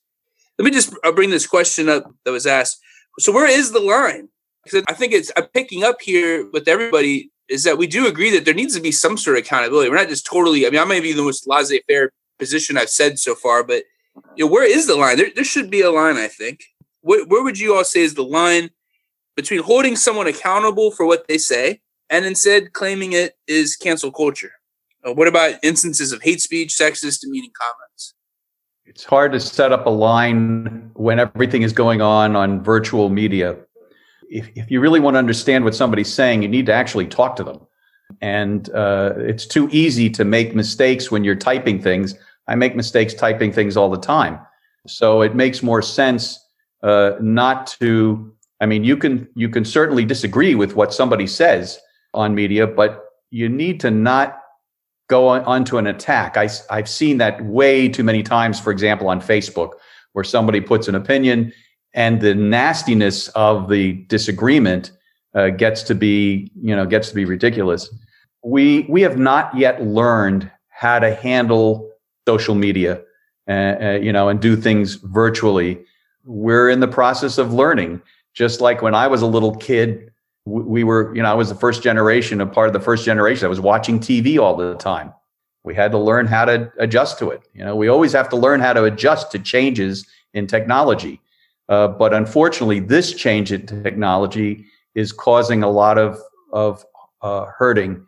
Let 0.58 0.64
me 0.64 0.70
just 0.70 0.94
I'll 1.04 1.12
bring 1.12 1.30
this 1.30 1.46
question 1.46 1.88
up 1.90 2.10
that 2.24 2.32
was 2.32 2.46
asked. 2.46 2.80
So 3.18 3.30
where 3.30 3.48
is 3.48 3.72
the 3.72 3.80
line? 3.80 4.28
Because 4.64 4.84
I 4.88 4.94
think 4.94 5.12
it's 5.12 5.30
I'm 5.36 5.44
picking 5.44 5.84
up 5.84 6.00
here 6.00 6.48
with 6.50 6.66
everybody 6.66 7.30
is 7.50 7.64
that 7.64 7.78
we 7.78 7.86
do 7.86 8.06
agree 8.06 8.30
that 8.30 8.44
there 8.44 8.54
needs 8.54 8.74
to 8.76 8.80
be 8.80 8.92
some 8.92 9.18
sort 9.18 9.36
of 9.36 9.44
accountability. 9.44 9.90
We're 9.90 9.96
not 9.96 10.08
just 10.08 10.24
totally. 10.24 10.66
I 10.66 10.70
mean, 10.70 10.80
I 10.80 10.84
may 10.84 11.00
be 11.00 11.12
the 11.12 11.22
most 11.22 11.46
laissez-faire 11.46 12.12
position 12.38 12.78
I've 12.78 12.88
said 12.88 13.18
so 13.18 13.34
far, 13.34 13.62
but 13.62 13.84
you 14.36 14.44
know, 14.44 14.50
where 14.50 14.64
is 14.68 14.86
the 14.86 14.96
line? 14.96 15.16
There, 15.16 15.30
there 15.34 15.44
should 15.44 15.70
be 15.70 15.82
a 15.82 15.90
line. 15.90 16.16
I 16.16 16.28
think. 16.28 16.64
Where, 17.02 17.24
where 17.26 17.42
would 17.42 17.58
you 17.58 17.74
all 17.74 17.84
say 17.84 18.00
is 18.00 18.14
the 18.14 18.24
line? 18.24 18.70
between 19.40 19.62
holding 19.62 19.96
someone 19.96 20.26
accountable 20.26 20.90
for 20.90 21.06
what 21.06 21.26
they 21.26 21.38
say 21.38 21.80
and 22.10 22.26
instead 22.26 22.74
claiming 22.74 23.12
it 23.12 23.38
is 23.46 23.76
cancel 23.76 24.12
culture? 24.12 24.52
Uh, 25.06 25.14
what 25.14 25.28
about 25.28 25.54
instances 25.62 26.12
of 26.12 26.22
hate 26.22 26.42
speech, 26.42 26.70
sexist, 26.70 27.20
demeaning 27.20 27.50
comments? 27.58 28.14
It's 28.84 29.04
hard 29.04 29.32
to 29.32 29.40
set 29.40 29.72
up 29.72 29.86
a 29.86 29.90
line 29.90 30.90
when 30.94 31.18
everything 31.18 31.62
is 31.62 31.72
going 31.72 32.02
on 32.02 32.36
on 32.36 32.62
virtual 32.62 33.08
media. 33.08 33.56
If, 34.30 34.48
if 34.54 34.70
you 34.70 34.80
really 34.80 35.00
want 35.00 35.14
to 35.14 35.18
understand 35.18 35.64
what 35.64 35.74
somebody's 35.74 36.12
saying, 36.12 36.42
you 36.42 36.48
need 36.48 36.66
to 36.66 36.72
actually 36.72 37.06
talk 37.06 37.36
to 37.36 37.44
them. 37.44 37.60
And 38.22 38.70
uh, 38.70 39.12
it's 39.16 39.46
too 39.46 39.68
easy 39.70 40.08
to 40.10 40.24
make 40.24 40.54
mistakes 40.54 41.10
when 41.10 41.24
you're 41.24 41.36
typing 41.36 41.82
things. 41.82 42.14
I 42.48 42.54
make 42.54 42.74
mistakes 42.74 43.12
typing 43.12 43.52
things 43.52 43.76
all 43.76 43.90
the 43.90 44.00
time. 44.00 44.40
So 44.86 45.20
it 45.20 45.34
makes 45.34 45.62
more 45.62 45.82
sense 45.82 46.38
uh, 46.82 47.12
not 47.20 47.66
to 47.80 48.32
I 48.60 48.66
mean, 48.66 48.84
you 48.84 48.96
can 48.96 49.26
you 49.34 49.48
can 49.48 49.64
certainly 49.64 50.04
disagree 50.04 50.54
with 50.54 50.76
what 50.76 50.92
somebody 50.92 51.26
says 51.26 51.80
on 52.12 52.34
media, 52.34 52.66
but 52.66 53.04
you 53.30 53.48
need 53.48 53.80
to 53.80 53.90
not 53.90 54.38
go 55.08 55.28
on, 55.28 55.42
onto 55.44 55.78
an 55.78 55.86
attack. 55.86 56.36
I, 56.36 56.48
I've 56.68 56.88
seen 56.88 57.18
that 57.18 57.42
way 57.44 57.88
too 57.88 58.04
many 58.04 58.22
times. 58.22 58.60
For 58.60 58.70
example, 58.70 59.08
on 59.08 59.20
Facebook, 59.20 59.72
where 60.12 60.24
somebody 60.24 60.60
puts 60.60 60.88
an 60.88 60.94
opinion, 60.94 61.52
and 61.94 62.20
the 62.20 62.34
nastiness 62.34 63.28
of 63.28 63.68
the 63.68 63.92
disagreement 64.08 64.92
uh, 65.34 65.48
gets 65.48 65.82
to 65.84 65.94
be 65.94 66.50
you 66.60 66.74
know 66.74 66.86
gets 66.86 67.08
to 67.10 67.14
be 67.14 67.24
ridiculous. 67.24 67.92
We 68.42 68.86
we 68.88 69.02
have 69.02 69.18
not 69.18 69.56
yet 69.56 69.82
learned 69.82 70.50
how 70.68 70.98
to 70.98 71.14
handle 71.14 71.90
social 72.26 72.54
media, 72.54 73.02
uh, 73.48 73.52
uh, 73.52 73.98
you 74.02 74.12
know, 74.12 74.28
and 74.28 74.40
do 74.40 74.56
things 74.56 74.94
virtually. 74.94 75.84
We're 76.24 76.70
in 76.70 76.80
the 76.80 76.88
process 76.88 77.38
of 77.38 77.52
learning. 77.52 78.00
Just 78.32 78.60
like 78.60 78.80
when 78.80 78.94
I 78.94 79.08
was 79.08 79.22
a 79.22 79.26
little 79.26 79.56
kid, 79.56 80.10
we 80.46 80.84
were, 80.84 81.14
you 81.14 81.22
know, 81.22 81.30
I 81.30 81.34
was 81.34 81.48
the 81.48 81.54
first 81.54 81.82
generation, 81.82 82.40
a 82.40 82.46
part 82.46 82.68
of 82.68 82.72
the 82.72 82.80
first 82.80 83.04
generation. 83.04 83.44
I 83.44 83.48
was 83.48 83.60
watching 83.60 83.98
TV 83.98 84.38
all 84.38 84.56
the 84.56 84.74
time. 84.76 85.12
We 85.64 85.74
had 85.74 85.90
to 85.90 85.98
learn 85.98 86.26
how 86.26 86.44
to 86.46 86.72
adjust 86.78 87.18
to 87.18 87.30
it. 87.30 87.42
You 87.52 87.64
know, 87.64 87.76
we 87.76 87.88
always 87.88 88.12
have 88.12 88.28
to 88.30 88.36
learn 88.36 88.60
how 88.60 88.72
to 88.72 88.84
adjust 88.84 89.32
to 89.32 89.38
changes 89.38 90.06
in 90.32 90.46
technology. 90.46 91.20
Uh, 91.70 91.86
but 91.86 92.12
unfortunately, 92.12 92.80
this 92.80 93.14
change 93.14 93.52
in 93.52 93.64
technology 93.84 94.66
is 94.96 95.12
causing 95.12 95.62
a 95.62 95.70
lot 95.70 95.96
of 95.96 96.20
of 96.52 96.84
uh, 97.22 97.46
hurting. 97.46 98.04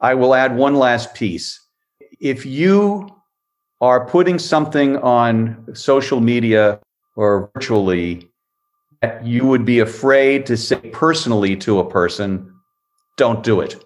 I 0.00 0.14
will 0.14 0.34
add 0.34 0.56
one 0.56 0.74
last 0.74 1.14
piece. 1.14 1.60
If 2.20 2.44
you 2.44 3.08
are 3.80 4.04
putting 4.04 4.38
something 4.40 4.96
on 4.98 5.64
social 5.74 6.20
media 6.20 6.80
or 7.14 7.50
virtually 7.54 8.28
that 9.00 9.24
you 9.24 9.46
would 9.46 9.64
be 9.64 9.78
afraid 9.78 10.44
to 10.46 10.56
say 10.56 10.80
personally 10.92 11.54
to 11.56 11.78
a 11.78 11.88
person, 11.88 12.52
don't 13.16 13.44
do 13.44 13.60
it. 13.60 13.84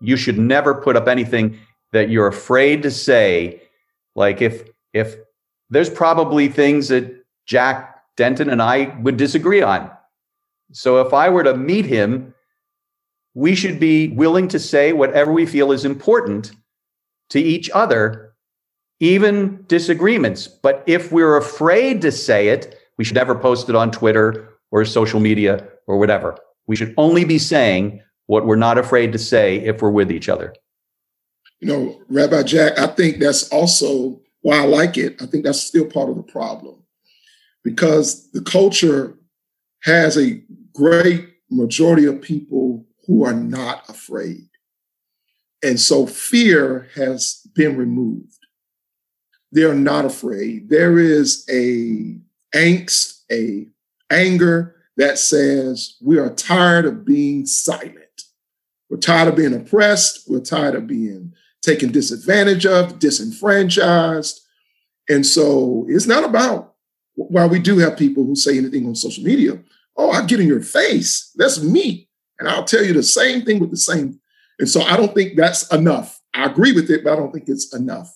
You 0.00 0.18
should 0.18 0.38
never 0.38 0.74
put 0.74 0.94
up 0.94 1.08
anything 1.08 1.58
that 1.92 2.10
you're 2.10 2.26
afraid 2.26 2.82
to 2.82 2.90
say. 2.90 3.62
Like 4.14 4.42
if 4.42 4.68
if 4.92 5.16
there's 5.70 5.88
probably 5.88 6.48
things 6.48 6.88
that 6.88 7.24
Jack 7.46 7.95
Denton 8.16 8.50
and 8.50 8.62
I 8.62 8.96
would 9.00 9.16
disagree 9.16 9.62
on. 9.62 9.90
So 10.72 11.00
if 11.00 11.12
I 11.12 11.28
were 11.28 11.44
to 11.44 11.56
meet 11.56 11.84
him, 11.84 12.34
we 13.34 13.54
should 13.54 13.78
be 13.78 14.08
willing 14.08 14.48
to 14.48 14.58
say 14.58 14.92
whatever 14.92 15.30
we 15.30 15.46
feel 15.46 15.70
is 15.70 15.84
important 15.84 16.52
to 17.30 17.40
each 17.40 17.70
other, 17.70 18.34
even 18.98 19.64
disagreements. 19.68 20.48
But 20.48 20.82
if 20.86 21.12
we're 21.12 21.36
afraid 21.36 22.00
to 22.02 22.10
say 22.10 22.48
it, 22.48 22.78
we 22.96 23.04
should 23.04 23.14
never 23.14 23.34
post 23.34 23.68
it 23.68 23.76
on 23.76 23.90
Twitter 23.90 24.54
or 24.70 24.84
social 24.84 25.20
media 25.20 25.68
or 25.86 25.98
whatever. 25.98 26.38
We 26.66 26.76
should 26.76 26.94
only 26.96 27.24
be 27.24 27.38
saying 27.38 28.02
what 28.26 28.46
we're 28.46 28.56
not 28.56 28.78
afraid 28.78 29.12
to 29.12 29.18
say 29.18 29.58
if 29.58 29.82
we're 29.82 29.90
with 29.90 30.10
each 30.10 30.28
other. 30.28 30.54
You 31.60 31.68
know, 31.68 32.02
Rabbi 32.08 32.42
Jack, 32.42 32.78
I 32.78 32.86
think 32.86 33.18
that's 33.18 33.48
also 33.50 34.20
why 34.40 34.58
I 34.58 34.66
like 34.66 34.96
it. 34.96 35.20
I 35.22 35.26
think 35.26 35.44
that's 35.44 35.60
still 35.60 35.86
part 35.86 36.08
of 36.08 36.16
the 36.16 36.22
problem 36.22 36.82
because 37.66 38.30
the 38.30 38.40
culture 38.42 39.18
has 39.82 40.16
a 40.16 40.40
great 40.72 41.28
majority 41.50 42.04
of 42.04 42.22
people 42.22 42.86
who 43.04 43.24
are 43.24 43.34
not 43.34 43.82
afraid. 43.88 44.48
And 45.64 45.80
so 45.80 46.06
fear 46.06 46.88
has 46.94 47.44
been 47.56 47.76
removed. 47.76 48.38
They're 49.50 49.74
not 49.74 50.04
afraid. 50.04 50.68
There 50.70 50.96
is 50.96 51.44
a 51.50 52.16
angst, 52.54 53.22
a 53.32 53.66
anger 54.12 54.76
that 54.96 55.18
says 55.18 55.96
we 56.00 56.20
are 56.20 56.30
tired 56.30 56.84
of 56.84 57.04
being 57.04 57.46
silent. 57.46 58.22
We're 58.88 58.98
tired 58.98 59.26
of 59.26 59.34
being 59.34 59.54
oppressed. 59.54 60.30
We're 60.30 60.38
tired 60.38 60.76
of 60.76 60.86
being 60.86 61.32
taken 61.62 61.90
disadvantage 61.90 62.64
of, 62.64 63.00
disenfranchised. 63.00 64.40
And 65.08 65.26
so 65.26 65.84
it's 65.88 66.06
not 66.06 66.22
about 66.22 66.75
while 67.16 67.48
we 67.48 67.58
do 67.58 67.78
have 67.78 67.98
people 67.98 68.24
who 68.24 68.36
say 68.36 68.56
anything 68.56 68.86
on 68.86 68.94
social 68.94 69.24
media, 69.24 69.58
oh, 69.96 70.10
I 70.10 70.24
get 70.24 70.40
in 70.40 70.46
your 70.46 70.62
face. 70.62 71.32
That's 71.36 71.60
me. 71.62 72.08
And 72.38 72.48
I'll 72.48 72.64
tell 72.64 72.84
you 72.84 72.92
the 72.92 73.02
same 73.02 73.42
thing 73.42 73.58
with 73.58 73.70
the 73.70 73.76
same. 73.76 74.20
And 74.58 74.68
so 74.68 74.82
I 74.82 74.96
don't 74.96 75.14
think 75.14 75.36
that's 75.36 75.70
enough. 75.72 76.20
I 76.34 76.44
agree 76.44 76.72
with 76.72 76.90
it, 76.90 77.02
but 77.02 77.14
I 77.14 77.16
don't 77.16 77.32
think 77.32 77.48
it's 77.48 77.74
enough. 77.74 78.14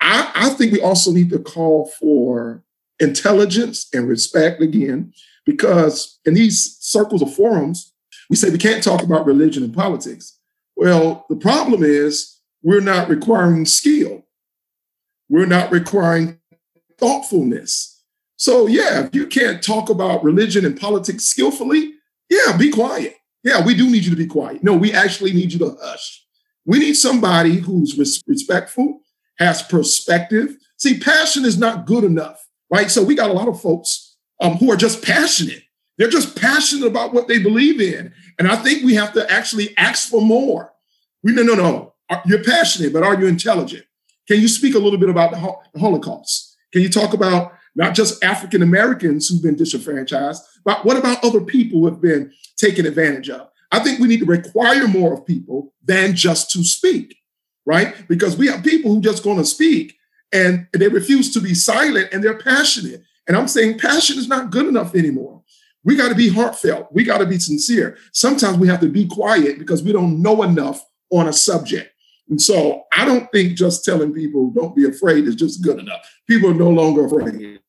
I, 0.00 0.30
I 0.34 0.48
think 0.50 0.72
we 0.72 0.80
also 0.80 1.12
need 1.12 1.30
to 1.30 1.38
call 1.38 1.90
for 1.98 2.62
intelligence 3.00 3.88
and 3.92 4.08
respect 4.08 4.62
again, 4.62 5.12
because 5.44 6.20
in 6.24 6.34
these 6.34 6.76
circles 6.80 7.22
of 7.22 7.34
forums, 7.34 7.92
we 8.28 8.36
say 8.36 8.50
we 8.50 8.58
can't 8.58 8.84
talk 8.84 9.02
about 9.02 9.26
religion 9.26 9.64
and 9.64 9.74
politics. 9.74 10.38
Well, 10.76 11.26
the 11.28 11.36
problem 11.36 11.82
is 11.82 12.40
we're 12.62 12.80
not 12.80 13.08
requiring 13.08 13.66
skill. 13.66 14.24
We're 15.28 15.46
not 15.46 15.72
requiring 15.72 16.38
thoughtfulness. 16.98 17.89
So, 18.40 18.66
yeah, 18.66 19.04
if 19.04 19.14
you 19.14 19.26
can't 19.26 19.62
talk 19.62 19.90
about 19.90 20.24
religion 20.24 20.64
and 20.64 20.80
politics 20.80 21.24
skillfully, 21.24 21.92
yeah, 22.30 22.56
be 22.56 22.70
quiet. 22.70 23.16
Yeah, 23.44 23.62
we 23.62 23.74
do 23.74 23.90
need 23.90 24.02
you 24.02 24.10
to 24.12 24.16
be 24.16 24.26
quiet. 24.26 24.64
No, 24.64 24.74
we 24.74 24.94
actually 24.94 25.34
need 25.34 25.52
you 25.52 25.58
to 25.58 25.76
hush. 25.78 26.24
We 26.64 26.78
need 26.78 26.94
somebody 26.94 27.56
who's 27.56 27.98
res- 27.98 28.22
respectful, 28.26 29.02
has 29.38 29.60
perspective. 29.60 30.56
See, 30.78 30.98
passion 30.98 31.44
is 31.44 31.58
not 31.58 31.84
good 31.84 32.02
enough, 32.02 32.42
right? 32.70 32.90
So 32.90 33.04
we 33.04 33.14
got 33.14 33.28
a 33.28 33.34
lot 33.34 33.46
of 33.46 33.60
folks 33.60 34.16
um, 34.40 34.54
who 34.54 34.72
are 34.72 34.76
just 34.76 35.04
passionate. 35.04 35.62
They're 35.98 36.08
just 36.08 36.34
passionate 36.34 36.86
about 36.86 37.12
what 37.12 37.28
they 37.28 37.40
believe 37.40 37.78
in. 37.78 38.10
And 38.38 38.48
I 38.48 38.56
think 38.56 38.84
we 38.84 38.94
have 38.94 39.12
to 39.12 39.30
actually 39.30 39.76
ask 39.76 40.08
for 40.08 40.22
more. 40.22 40.72
We 41.22 41.34
no, 41.34 41.42
no, 41.42 41.54
no. 41.54 41.94
You're 42.24 42.42
passionate, 42.42 42.94
but 42.94 43.02
are 43.02 43.20
you 43.20 43.26
intelligent? 43.26 43.84
Can 44.26 44.40
you 44.40 44.48
speak 44.48 44.74
a 44.74 44.78
little 44.78 44.98
bit 44.98 45.10
about 45.10 45.30
the 45.30 45.78
Holocaust? 45.78 46.56
Can 46.72 46.80
you 46.80 46.88
talk 46.88 47.12
about 47.12 47.52
not 47.74 47.94
just 47.94 48.22
African 48.24 48.62
Americans 48.62 49.28
who've 49.28 49.42
been 49.42 49.56
disenfranchised, 49.56 50.42
but 50.64 50.84
what 50.84 50.96
about 50.96 51.24
other 51.24 51.40
people 51.40 51.80
who 51.80 51.86
have 51.86 52.00
been 52.00 52.32
taken 52.56 52.86
advantage 52.86 53.30
of? 53.30 53.48
I 53.72 53.78
think 53.80 54.00
we 54.00 54.08
need 54.08 54.20
to 54.20 54.26
require 54.26 54.88
more 54.88 55.14
of 55.14 55.26
people 55.26 55.72
than 55.84 56.14
just 56.14 56.50
to 56.52 56.64
speak, 56.64 57.16
right? 57.66 57.94
Because 58.08 58.36
we 58.36 58.48
have 58.48 58.64
people 58.64 58.92
who 58.92 59.00
just 59.00 59.22
going 59.22 59.38
to 59.38 59.44
speak 59.44 59.96
and 60.32 60.66
they 60.72 60.88
refuse 60.88 61.32
to 61.34 61.40
be 61.40 61.54
silent 61.54 62.08
and 62.12 62.22
they're 62.22 62.38
passionate. 62.38 63.02
And 63.28 63.36
I'm 63.36 63.48
saying 63.48 63.78
passion 63.78 64.18
is 64.18 64.28
not 64.28 64.50
good 64.50 64.66
enough 64.66 64.94
anymore. 64.94 65.42
We 65.84 65.96
got 65.96 66.08
to 66.08 66.14
be 66.14 66.28
heartfelt. 66.28 66.88
We 66.92 67.04
got 67.04 67.18
to 67.18 67.26
be 67.26 67.38
sincere. 67.38 67.96
Sometimes 68.12 68.58
we 68.58 68.68
have 68.68 68.80
to 68.80 68.88
be 68.88 69.06
quiet 69.06 69.58
because 69.58 69.82
we 69.82 69.92
don't 69.92 70.20
know 70.20 70.42
enough 70.42 70.84
on 71.10 71.28
a 71.28 71.32
subject. 71.32 71.92
And 72.28 72.40
so 72.40 72.84
I 72.92 73.04
don't 73.04 73.30
think 73.32 73.56
just 73.56 73.84
telling 73.84 74.12
people 74.12 74.50
don't 74.50 74.76
be 74.76 74.88
afraid 74.88 75.26
is 75.26 75.36
just 75.36 75.62
good 75.62 75.78
enough. 75.78 76.00
People 76.28 76.50
are 76.50 76.54
no 76.54 76.70
longer 76.70 77.06
afraid. 77.06 77.59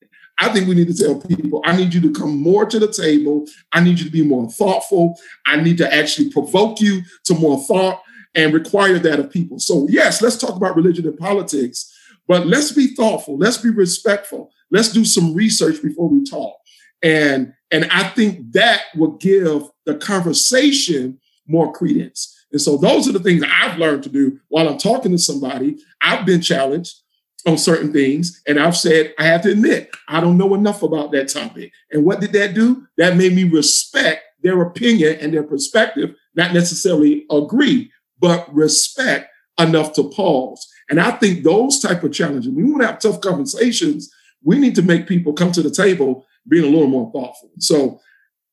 I 0.42 0.50
think 0.50 0.68
we 0.68 0.74
need 0.74 0.88
to 0.88 0.96
tell 0.96 1.22
people, 1.22 1.62
I 1.64 1.78
need 1.78 1.94
you 1.94 2.02
to 2.02 2.12
come 2.12 2.42
more 2.42 2.66
to 2.66 2.80
the 2.80 2.92
table. 2.92 3.46
I 3.72 3.80
need 3.80 4.00
you 4.00 4.06
to 4.06 4.12
be 4.12 4.26
more 4.26 4.50
thoughtful. 4.50 5.20
I 5.46 5.58
need 5.58 5.78
to 5.78 5.94
actually 5.94 6.32
provoke 6.32 6.82
you 6.82 7.04
to 7.26 7.36
more 7.36 7.64
thought 7.66 8.02
and 8.34 8.52
require 8.52 8.98
that 8.98 9.20
of 9.20 9.30
people. 9.30 9.60
So, 9.60 9.86
yes, 9.88 10.20
let's 10.20 10.38
talk 10.38 10.56
about 10.56 10.76
religion 10.76 11.06
and 11.06 11.18
politics, 11.18 11.96
but 12.28 12.48
let's 12.48 12.72
be 12.72 12.88
thoughtful. 12.88 13.38
Let's 13.38 13.58
be 13.58 13.70
respectful. 13.70 14.52
Let's 14.72 14.92
do 14.92 15.06
some 15.06 15.36
research 15.36 15.80
before 15.84 16.10
we 16.10 16.24
talk. 16.24 16.56
And, 17.04 17.54
and 17.70 17.88
I 17.92 18.08
think 18.10 18.52
that 18.54 18.86
will 18.96 19.18
give 19.18 19.64
the 19.86 19.96
conversation 19.96 21.20
more 21.48 21.72
credence. 21.72 22.36
And 22.52 22.60
so 22.60 22.78
those 22.78 23.08
are 23.08 23.12
the 23.12 23.20
things 23.20 23.44
I've 23.48 23.78
learned 23.78 24.04
to 24.04 24.10
do 24.10 24.40
while 24.50 24.68
I'm 24.68 24.80
talking 24.80 25.12
to 25.12 25.20
somebody. 25.20 25.78
I've 26.02 26.26
been 26.26 26.42
challenged 26.42 27.01
on 27.46 27.58
certain 27.58 27.92
things, 27.92 28.42
and 28.48 28.60
I've 28.60 28.78
said, 28.78 29.14
I 29.18 29.24
have 29.26 29.42
to 29.44 29.52
admit, 29.52 29.90
I 30.08 30.22
don't 30.22 30.38
know 30.38 30.54
enough 30.54 30.84
about 30.84 31.12
that 31.12 31.30
topic. 31.30 31.72
And 31.92 32.06
what 32.06 32.20
did 32.20 32.34
that 32.34 32.54
do? 32.54 32.88
That 32.98 33.18
made 33.18 33.34
me 33.34 33.44
respect 33.46 34.24
their 34.44 34.62
opinion 34.62 35.18
and 35.20 35.34
their 35.34 35.44
perspective, 35.44 36.16
not 36.36 36.54
necessarily 36.54 37.26
agree, 37.32 37.92
but 38.20 38.52
respect 38.54 39.30
enough 39.60 39.94
to 39.94 40.10
pause. 40.10 40.68
And 40.90 41.00
I 41.00 41.12
think 41.12 41.44
those 41.44 41.80
type 41.80 42.04
of 42.04 42.14
challenges, 42.14 42.52
we 42.52 42.64
want 42.64 42.82
to 42.82 42.88
have 42.88 43.00
tough 43.00 43.22
conversations. 43.22 44.12
We 44.44 44.58
need 44.58 44.76
to 44.76 44.82
make 44.82 45.08
people 45.08 45.34
come 45.34 45.52
to 45.54 45.62
the 45.62 45.72
table 45.72 46.26
being 46.48 46.66
a 46.66 46.70
little 46.70 46.88
more 46.88 47.12
thoughtful. 47.12 47.52
So 47.60 48.00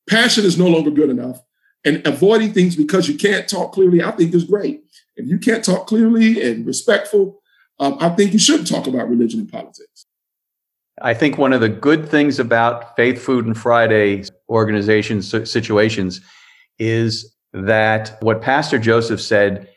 passion 0.09 0.45
is 0.45 0.59
no 0.59 0.67
longer 0.69 0.91
good 0.91 1.11
enough 1.11 1.41
and 1.85 2.07
avoiding 2.07 2.53
things 2.53 2.77
because 2.77 3.09
you 3.09 3.17
can't 3.17 3.49
talk 3.49 3.73
clearly, 3.73 4.03
I 4.03 4.11
think 4.13 4.35
is 4.35 4.45
great. 4.45 4.85
If 5.17 5.27
you 5.27 5.39
can't 5.39 5.65
talk 5.65 5.87
clearly 5.87 6.43
and 6.49 6.67
respectful, 6.67 7.38
um, 7.81 7.97
I 8.01 8.09
think 8.11 8.33
you 8.33 8.39
should 8.39 8.67
talk 8.67 8.87
about 8.87 9.09
religion 9.09 9.41
and 9.41 9.51
politics. 9.51 10.07
I 11.01 11.15
think 11.15 11.39
one 11.39 11.53
of 11.53 11.61
the 11.61 11.69
good 11.69 12.09
things 12.09 12.39
about 12.39 12.97
Faith 12.97 13.23
Food 13.23 13.47
and 13.47 13.57
Friday 13.57 14.25
organizations 14.49 15.31
situations 15.51 16.21
is 16.79 17.35
that 17.53 18.19
what 18.21 18.43
Pastor 18.43 18.79
Joseph 18.79 19.21
said 19.21 19.69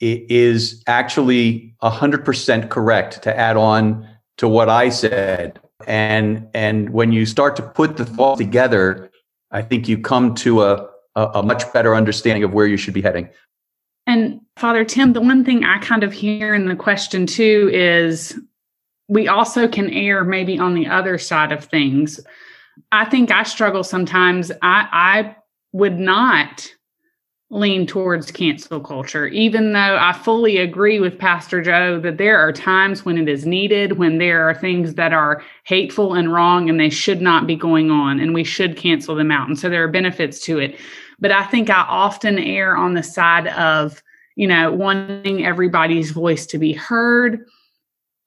is 0.00 0.82
actually 0.86 1.74
100% 1.82 2.68
correct 2.68 3.22
to 3.22 3.36
add 3.36 3.56
on 3.56 4.06
to 4.36 4.48
what 4.48 4.68
I 4.68 4.90
said. 4.90 5.58
And, 5.86 6.48
and 6.52 6.90
when 6.90 7.12
you 7.12 7.24
start 7.24 7.56
to 7.56 7.62
put 7.62 7.96
the 7.96 8.04
thought 8.04 8.36
together, 8.36 9.10
I 9.50 9.62
think 9.62 9.88
you 9.88 9.98
come 9.98 10.34
to 10.36 10.62
a, 10.62 10.88
a, 11.14 11.26
a 11.36 11.42
much 11.42 11.72
better 11.72 11.94
understanding 11.94 12.44
of 12.44 12.52
where 12.52 12.66
you 12.66 12.76
should 12.76 12.94
be 12.94 13.02
heading. 13.02 13.30
And 14.06 14.40
Father 14.56 14.84
Tim, 14.84 15.12
the 15.12 15.20
one 15.20 15.44
thing 15.44 15.64
I 15.64 15.78
kind 15.78 16.04
of 16.04 16.12
hear 16.12 16.54
in 16.54 16.68
the 16.68 16.76
question 16.76 17.26
too 17.26 17.70
is 17.72 18.38
we 19.08 19.28
also 19.28 19.68
can 19.68 19.90
err 19.90 20.24
maybe 20.24 20.58
on 20.58 20.74
the 20.74 20.86
other 20.86 21.18
side 21.18 21.52
of 21.52 21.64
things. 21.64 22.20
I 22.92 23.04
think 23.04 23.30
I 23.30 23.42
struggle 23.42 23.84
sometimes. 23.84 24.50
I, 24.62 24.88
I 24.92 25.36
would 25.72 25.98
not 25.98 26.68
lean 27.50 27.86
towards 27.86 28.32
cancel 28.32 28.80
culture, 28.80 29.28
even 29.28 29.72
though 29.72 29.96
I 30.00 30.12
fully 30.12 30.58
agree 30.58 30.98
with 30.98 31.18
Pastor 31.18 31.62
Joe 31.62 32.00
that 32.00 32.18
there 32.18 32.38
are 32.38 32.52
times 32.52 33.04
when 33.04 33.18
it 33.18 33.28
is 33.28 33.46
needed, 33.46 33.98
when 33.98 34.18
there 34.18 34.48
are 34.48 34.54
things 34.54 34.94
that 34.94 35.12
are 35.12 35.44
hateful 35.62 36.14
and 36.14 36.32
wrong 36.32 36.68
and 36.68 36.80
they 36.80 36.90
should 36.90 37.20
not 37.20 37.46
be 37.46 37.54
going 37.54 37.90
on 37.90 38.18
and 38.18 38.34
we 38.34 38.42
should 38.42 38.76
cancel 38.76 39.14
them 39.14 39.30
out. 39.30 39.46
And 39.46 39.58
so 39.58 39.68
there 39.68 39.84
are 39.84 39.88
benefits 39.88 40.40
to 40.40 40.58
it. 40.58 40.76
But 41.18 41.32
I 41.32 41.44
think 41.44 41.70
I 41.70 41.82
often 41.88 42.38
err 42.38 42.76
on 42.76 42.94
the 42.94 43.02
side 43.02 43.48
of, 43.48 44.02
you 44.34 44.46
know, 44.46 44.72
wanting 44.72 45.44
everybody's 45.44 46.10
voice 46.10 46.46
to 46.46 46.58
be 46.58 46.72
heard. 46.72 47.46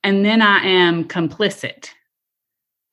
And 0.04 0.26
then 0.26 0.42
I 0.42 0.60
am 0.66 1.08
complicit. 1.08 1.90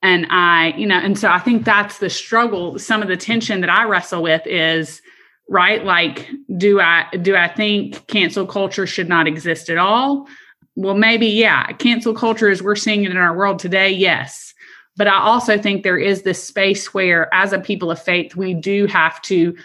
And 0.02 0.26
I, 0.30 0.74
you 0.76 0.86
know, 0.86 0.98
and 0.98 1.18
so 1.18 1.30
I 1.30 1.38
think 1.38 1.64
that's 1.64 1.98
the 1.98 2.10
struggle. 2.10 2.78
Some 2.78 3.02
of 3.02 3.08
the 3.08 3.16
tension 3.16 3.60
that 3.62 3.70
I 3.70 3.84
wrestle 3.84 4.22
with 4.22 4.46
is, 4.46 5.00
right 5.48 5.84
like 5.84 6.28
do 6.56 6.80
i 6.80 7.06
do 7.22 7.36
i 7.36 7.46
think 7.46 8.06
cancel 8.08 8.46
culture 8.46 8.86
should 8.86 9.08
not 9.08 9.28
exist 9.28 9.70
at 9.70 9.78
all 9.78 10.26
well 10.74 10.94
maybe 10.94 11.26
yeah 11.26 11.66
cancel 11.72 12.12
culture 12.12 12.48
as 12.48 12.62
we're 12.62 12.76
seeing 12.76 13.04
it 13.04 13.10
in 13.10 13.16
our 13.16 13.36
world 13.36 13.58
today 13.58 13.90
yes 13.90 14.54
but 14.96 15.06
i 15.06 15.16
also 15.16 15.56
think 15.56 15.82
there 15.82 15.98
is 15.98 16.22
this 16.22 16.42
space 16.42 16.92
where 16.92 17.32
as 17.32 17.52
a 17.52 17.60
people 17.60 17.90
of 17.90 18.02
faith 18.02 18.34
we 18.34 18.54
do 18.54 18.86
have 18.86 19.22
to 19.22 19.56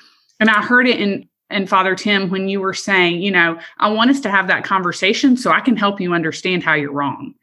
and 0.42 0.50
i 0.50 0.62
heard 0.62 0.88
it 0.88 1.00
in 1.00 1.26
and 1.50 1.70
father 1.70 1.96
tim 1.96 2.30
when 2.30 2.50
you 2.50 2.60
were 2.60 2.74
saying 2.74 3.22
you 3.22 3.32
know 3.32 3.58
i 3.78 3.90
want 3.90 4.10
us 4.10 4.20
to 4.20 4.30
have 4.30 4.48
that 4.48 4.66
conversation 4.66 5.38
so 5.38 5.52
i 5.52 5.62
can 5.62 5.78
help 5.78 6.02
you 6.02 6.14
understand 6.14 6.62
how 6.62 6.74
you're 6.74 6.92
wrong 6.92 7.34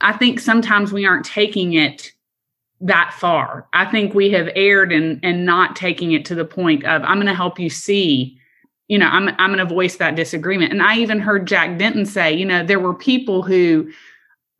i 0.00 0.12
think 0.12 0.40
sometimes 0.40 0.92
we 0.92 1.06
aren't 1.06 1.24
taking 1.24 1.74
it 1.74 2.12
that 2.80 3.14
far. 3.14 3.66
I 3.72 3.86
think 3.86 4.14
we 4.14 4.30
have 4.30 4.50
erred 4.54 4.92
and 4.92 5.18
and 5.22 5.44
not 5.44 5.76
taking 5.76 6.12
it 6.12 6.24
to 6.26 6.34
the 6.34 6.44
point 6.44 6.84
of 6.84 7.02
I'm 7.02 7.16
going 7.16 7.26
to 7.26 7.34
help 7.34 7.58
you 7.58 7.70
see, 7.70 8.38
you 8.88 8.98
know, 8.98 9.06
I'm 9.06 9.28
I'm 9.38 9.52
going 9.52 9.66
to 9.66 9.74
voice 9.74 9.96
that 9.96 10.16
disagreement. 10.16 10.72
And 10.72 10.82
I 10.82 10.96
even 10.98 11.18
heard 11.18 11.46
Jack 11.46 11.78
Denton 11.78 12.06
say, 12.06 12.34
you 12.34 12.44
know, 12.44 12.64
there 12.64 12.80
were 12.80 12.94
people 12.94 13.42
who 13.42 13.90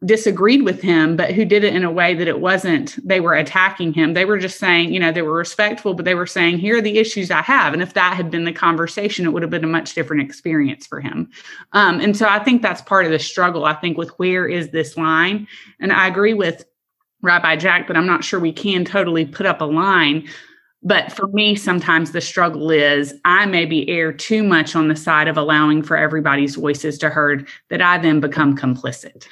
disagreed 0.05 0.63
with 0.63 0.83
him 0.83 1.17
but 1.17 1.33
who 1.33 1.43
did 1.45 1.65
it 1.65 1.75
in 1.75 1.83
a 1.83 1.91
way 1.91 2.15
that 2.15 2.29
it 2.29 2.39
wasn't 2.39 2.99
they 3.07 3.19
were 3.19 3.33
attacking 3.33 3.95
him 3.95 4.13
they 4.13 4.27
were 4.27 4.39
just 4.39 4.59
saying 4.59 4.93
you 4.93 5.01
know 5.01 5.11
they 5.11 5.23
were 5.23 5.33
respectful 5.33 5.95
but 5.95 6.05
they 6.05 6.15
were 6.15 6.27
saying 6.27 6.59
here 6.59 6.77
are 6.77 6.83
the 6.83 6.99
issues 6.99 7.31
i 7.31 7.41
have 7.41 7.73
and 7.73 7.83
if 7.83 7.95
that 7.95 8.15
had 8.15 8.31
been 8.31 8.45
the 8.45 8.53
conversation 8.53 9.25
it 9.25 9.33
would 9.33 9.43
have 9.43 9.51
been 9.51 9.65
a 9.65 9.69
much 9.69 9.95
different 9.95 10.23
experience 10.23 10.87
for 10.87 11.01
him 11.01 11.31
um, 11.73 11.99
and 11.99 12.15
so 12.15 12.29
i 12.29 12.39
think 12.39 12.61
that's 12.61 12.83
part 12.83 13.07
of 13.07 13.11
the 13.11 13.19
struggle 13.19 13.65
i 13.65 13.73
think 13.73 13.97
with 13.97 14.11
where 14.19 14.47
is 14.47 14.69
this 14.69 14.99
line 14.99 15.49
and 15.81 15.95
i 15.95 16.07
agree 16.07 16.35
with 16.35 16.67
Rabbi 17.23 17.57
Jack, 17.57 17.87
but 17.87 17.97
I'm 17.97 18.07
not 18.07 18.25
sure 18.25 18.39
we 18.39 18.53
can 18.53 18.85
totally 18.85 19.27
put 19.27 19.47
up 19.47 19.61
a 19.61 19.65
line. 19.65 20.29
But 20.83 21.11
for 21.11 21.27
me, 21.29 21.57
sometimes 21.57 22.13
the 22.13 22.21
struggle 22.21 22.71
is 22.71 23.13
I 23.25 23.47
maybe 23.47 23.89
err 23.89 24.13
too 24.13 24.45
much 24.45 24.77
on 24.77 24.89
the 24.89 24.97
side 24.97 25.27
of 25.27 25.37
allowing 25.37 25.83
for 25.83 25.97
everybody's 25.97 26.55
voices 26.55 26.99
to 26.99 27.11
heard 27.11 27.49
that 27.71 27.83
I 27.83 27.99
then 27.99 28.21
become 28.21 28.57
complicit. 28.57 29.27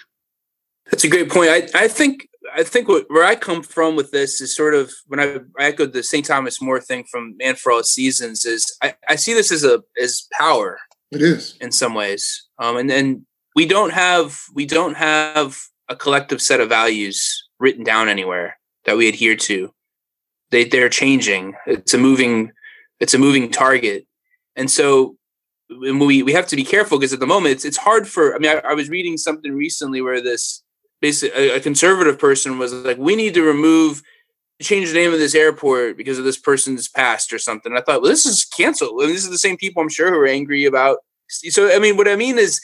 That's 0.91 1.05
a 1.05 1.09
great 1.09 1.30
point. 1.30 1.51
I, 1.51 1.68
I 1.74 1.89
think 1.89 2.28
I 2.55 2.62
think 2.62 2.89
what, 2.89 3.07
where 3.09 3.24
I 3.24 3.35
come 3.35 3.62
from 3.62 3.97
with 3.97 4.11
this 4.11 4.41
is 4.41 4.55
sort 4.55 4.74
of 4.74 4.93
when 5.07 5.18
I, 5.18 5.37
I 5.59 5.66
echoed 5.66 5.93
the 5.93 6.03
St. 6.03 6.24
Thomas 6.24 6.61
More 6.61 6.80
thing 6.80 7.05
from 7.11 7.37
Man 7.39 7.57
for 7.57 7.72
All 7.72 7.82
Seasons 7.82 8.45
is 8.45 8.76
I, 8.82 8.95
I 9.09 9.16
see 9.16 9.32
this 9.32 9.51
as 9.51 9.64
a 9.64 9.82
as 10.01 10.26
power. 10.32 10.78
It 11.11 11.22
is 11.22 11.57
in 11.61 11.70
some 11.70 11.95
ways, 11.95 12.49
um, 12.59 12.76
and 12.76 12.91
then 12.91 13.24
we 13.55 13.66
don't 13.66 13.93
have 13.93 14.41
we 14.53 14.66
don't 14.66 14.97
have 14.97 15.59
a 15.89 15.97
collective 15.97 16.43
set 16.43 16.61
of 16.61 16.68
values 16.68 17.49
written 17.59 17.85
down 17.85 18.09
anywhere 18.09 18.59
that 18.85 18.97
we 18.97 19.09
adhere 19.09 19.37
to. 19.37 19.72
They 20.51 20.64
they're 20.64 20.89
changing. 20.89 21.55
It's 21.66 21.95
a 21.95 21.99
moving 21.99 22.51
it's 23.01 23.14
a 23.14 23.18
moving 23.18 23.51
target, 23.51 24.07
and 24.57 24.70
so 24.70 25.16
we 25.70 26.22
we 26.22 26.32
have 26.32 26.47
to 26.49 26.57
be 26.57 26.64
careful 26.64 26.99
because 26.99 27.12
at 27.12 27.20
the 27.20 27.26
moment 27.26 27.53
it's 27.53 27.64
it's 27.64 27.76
hard 27.76 28.09
for. 28.09 28.35
I 28.35 28.39
mean, 28.39 28.51
I, 28.51 28.70
I 28.70 28.74
was 28.74 28.91
reading 28.91 29.16
something 29.16 29.53
recently 29.53 30.01
where 30.01 30.20
this 30.20 30.62
basically 31.01 31.51
a, 31.51 31.61
conservative 31.61 32.18
person 32.18 32.59
was 32.59 32.72
like, 32.72 32.99
we 32.99 33.16
need 33.16 33.34
to 33.34 33.42
remove 33.42 34.03
change 34.62 34.88
the 34.88 34.95
name 34.95 35.12
of 35.12 35.18
this 35.18 35.34
airport 35.34 35.97
because 35.97 36.18
of 36.18 36.24
this 36.24 36.38
person's 36.38 36.88
past 36.88 37.32
or 37.32 37.38
something. 37.38 37.72
And 37.72 37.78
I 37.78 37.82
thought, 37.82 38.03
well, 38.03 38.11
this 38.11 38.24
is 38.24 38.45
canceled. 38.45 38.97
Mean, 38.97 39.09
this 39.09 39.24
is 39.24 39.30
the 39.30 39.38
same 39.38 39.57
people 39.57 39.82
I'm 39.82 39.88
sure 39.88 40.11
who 40.11 40.18
are 40.18 40.26
angry 40.26 40.64
about. 40.64 40.99
So, 41.28 41.74
I 41.74 41.78
mean, 41.78 41.97
what 41.97 42.09
I 42.09 42.16
mean 42.16 42.38
is, 42.38 42.61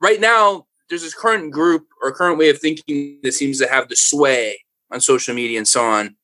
right 0.00 0.20
now 0.20 0.66
there's 0.88 1.02
this 1.02 1.14
current 1.14 1.52
group 1.52 1.86
or 2.02 2.12
current 2.12 2.38
way 2.38 2.48
of 2.48 2.58
thinking 2.58 3.18
that 3.22 3.32
seems 3.32 3.58
to 3.58 3.68
have 3.68 3.88
the 3.88 3.96
sway 3.96 4.58
on 4.90 5.00
social 5.00 5.34
media 5.34 5.58
and 5.58 5.68
so 5.68 5.84
on. 5.84 6.16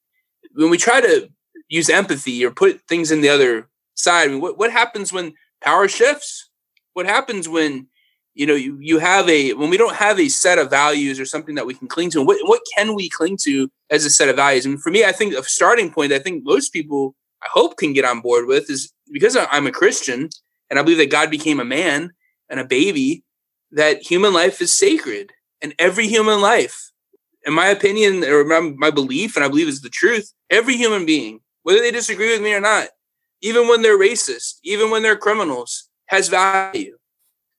When 0.54 0.70
we 0.70 0.78
try 0.78 1.00
to 1.00 1.28
use 1.68 1.90
empathy 1.90 2.44
or 2.44 2.50
put 2.50 2.80
things 2.88 3.10
in 3.10 3.20
the 3.20 3.28
other 3.28 3.68
side, 3.94 4.28
I 4.28 4.32
mean, 4.32 4.40
what, 4.40 4.58
what 4.58 4.70
happens 4.70 5.12
when 5.12 5.34
power 5.60 5.88
shifts? 5.88 6.50
What 6.94 7.06
happens 7.06 7.48
when 7.48 7.88
you 8.34 8.46
know 8.46 8.54
you, 8.54 8.76
you 8.80 8.98
have 8.98 9.28
a 9.28 9.52
when 9.54 9.70
we 9.70 9.76
don't 9.76 9.94
have 9.94 10.18
a 10.18 10.28
set 10.28 10.58
of 10.58 10.70
values 10.70 11.20
or 11.20 11.24
something 11.24 11.54
that 11.54 11.66
we 11.66 11.74
can 11.74 11.88
cling 11.88 12.10
to? 12.10 12.22
What 12.22 12.38
what 12.48 12.60
can 12.76 12.94
we 12.94 13.08
cling 13.08 13.38
to 13.42 13.70
as 13.90 14.04
a 14.04 14.10
set 14.10 14.28
of 14.28 14.36
values? 14.36 14.66
And 14.66 14.82
for 14.82 14.90
me, 14.90 15.04
I 15.04 15.12
think 15.12 15.34
a 15.34 15.42
starting 15.44 15.90
point 15.90 16.12
I 16.12 16.18
think 16.18 16.44
most 16.44 16.72
people 16.72 17.14
I 17.42 17.48
hope 17.50 17.76
can 17.76 17.92
get 17.92 18.04
on 18.04 18.20
board 18.20 18.46
with 18.46 18.70
is 18.70 18.92
because 19.12 19.36
I'm 19.36 19.66
a 19.66 19.72
Christian 19.72 20.28
and 20.70 20.78
I 20.78 20.82
believe 20.82 20.98
that 20.98 21.10
God 21.10 21.30
became 21.30 21.60
a 21.60 21.64
man 21.64 22.10
and 22.48 22.60
a 22.60 22.64
baby 22.64 23.22
that 23.72 24.02
human 24.02 24.32
life 24.32 24.60
is 24.60 24.72
sacred 24.72 25.32
and 25.60 25.74
every 25.78 26.06
human 26.06 26.40
life 26.40 26.90
in 27.44 27.52
my 27.52 27.66
opinion 27.66 28.24
or 28.24 28.44
my, 28.44 28.60
my 28.76 28.90
belief 28.90 29.36
and 29.36 29.44
i 29.44 29.48
believe 29.48 29.68
is 29.68 29.80
the 29.80 29.88
truth 29.88 30.32
every 30.50 30.76
human 30.76 31.04
being 31.04 31.40
whether 31.62 31.80
they 31.80 31.90
disagree 31.90 32.30
with 32.32 32.42
me 32.42 32.54
or 32.54 32.60
not 32.60 32.88
even 33.40 33.68
when 33.68 33.82
they're 33.82 33.98
racist 33.98 34.58
even 34.62 34.90
when 34.90 35.02
they're 35.02 35.16
criminals 35.16 35.88
has 36.06 36.28
value 36.28 36.96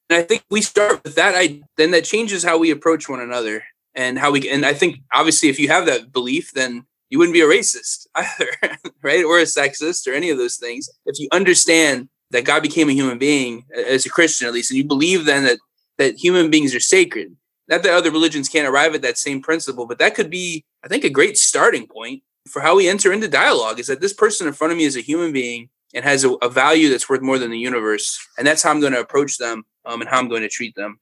and 0.09 0.19
i 0.19 0.21
think 0.21 0.43
we 0.49 0.61
start 0.61 1.03
with 1.03 1.15
that 1.15 1.35
I, 1.35 1.61
then 1.77 1.91
that 1.91 2.05
changes 2.05 2.43
how 2.43 2.57
we 2.57 2.71
approach 2.71 3.09
one 3.09 3.19
another 3.19 3.63
and 3.93 4.17
how 4.19 4.31
we 4.31 4.49
and 4.49 4.65
i 4.65 4.73
think 4.73 4.99
obviously 5.13 5.49
if 5.49 5.59
you 5.59 5.67
have 5.69 5.85
that 5.85 6.11
belief 6.11 6.53
then 6.53 6.85
you 7.09 7.19
wouldn't 7.19 7.33
be 7.33 7.41
a 7.41 7.47
racist 7.47 8.07
either 8.15 8.77
right 9.01 9.23
or 9.23 9.39
a 9.39 9.43
sexist 9.43 10.07
or 10.07 10.13
any 10.13 10.29
of 10.29 10.37
those 10.37 10.57
things 10.57 10.89
if 11.05 11.19
you 11.19 11.27
understand 11.31 12.09
that 12.31 12.45
god 12.45 12.61
became 12.61 12.89
a 12.89 12.93
human 12.93 13.17
being 13.17 13.63
as 13.75 14.05
a 14.05 14.09
christian 14.09 14.47
at 14.47 14.53
least 14.53 14.71
and 14.71 14.77
you 14.77 14.83
believe 14.83 15.25
then 15.25 15.43
that 15.43 15.59
that 15.97 16.17
human 16.17 16.49
beings 16.49 16.75
are 16.75 16.79
sacred. 16.79 17.35
Not 17.67 17.83
that 17.83 17.93
other 17.93 18.11
religions 18.11 18.49
can't 18.49 18.67
arrive 18.67 18.93
at 18.93 19.01
that 19.01 19.17
same 19.17 19.41
principle, 19.41 19.87
but 19.87 19.97
that 19.99 20.15
could 20.15 20.29
be, 20.29 20.63
I 20.83 20.87
think, 20.87 21.03
a 21.03 21.09
great 21.09 21.37
starting 21.37 21.87
point 21.87 22.21
for 22.47 22.61
how 22.61 22.75
we 22.75 22.87
enter 22.87 23.11
into 23.11 23.27
dialogue 23.27 23.79
is 23.79 23.87
that 23.87 24.01
this 24.01 24.13
person 24.13 24.47
in 24.47 24.53
front 24.53 24.71
of 24.71 24.77
me 24.77 24.83
is 24.83 24.95
a 24.95 25.01
human 25.01 25.31
being 25.31 25.69
and 25.93 26.05
has 26.05 26.23
a, 26.23 26.31
a 26.43 26.49
value 26.49 26.89
that's 26.89 27.09
worth 27.09 27.21
more 27.21 27.39
than 27.39 27.49
the 27.49 27.57
universe. 27.57 28.19
And 28.37 28.45
that's 28.45 28.61
how 28.61 28.69
I'm 28.69 28.81
going 28.81 28.93
to 28.93 28.99
approach 28.99 29.37
them 29.37 29.63
um, 29.85 30.01
and 30.01 30.09
how 30.09 30.19
I'm 30.19 30.27
going 30.27 30.41
to 30.41 30.49
treat 30.49 30.75
them. 30.75 30.99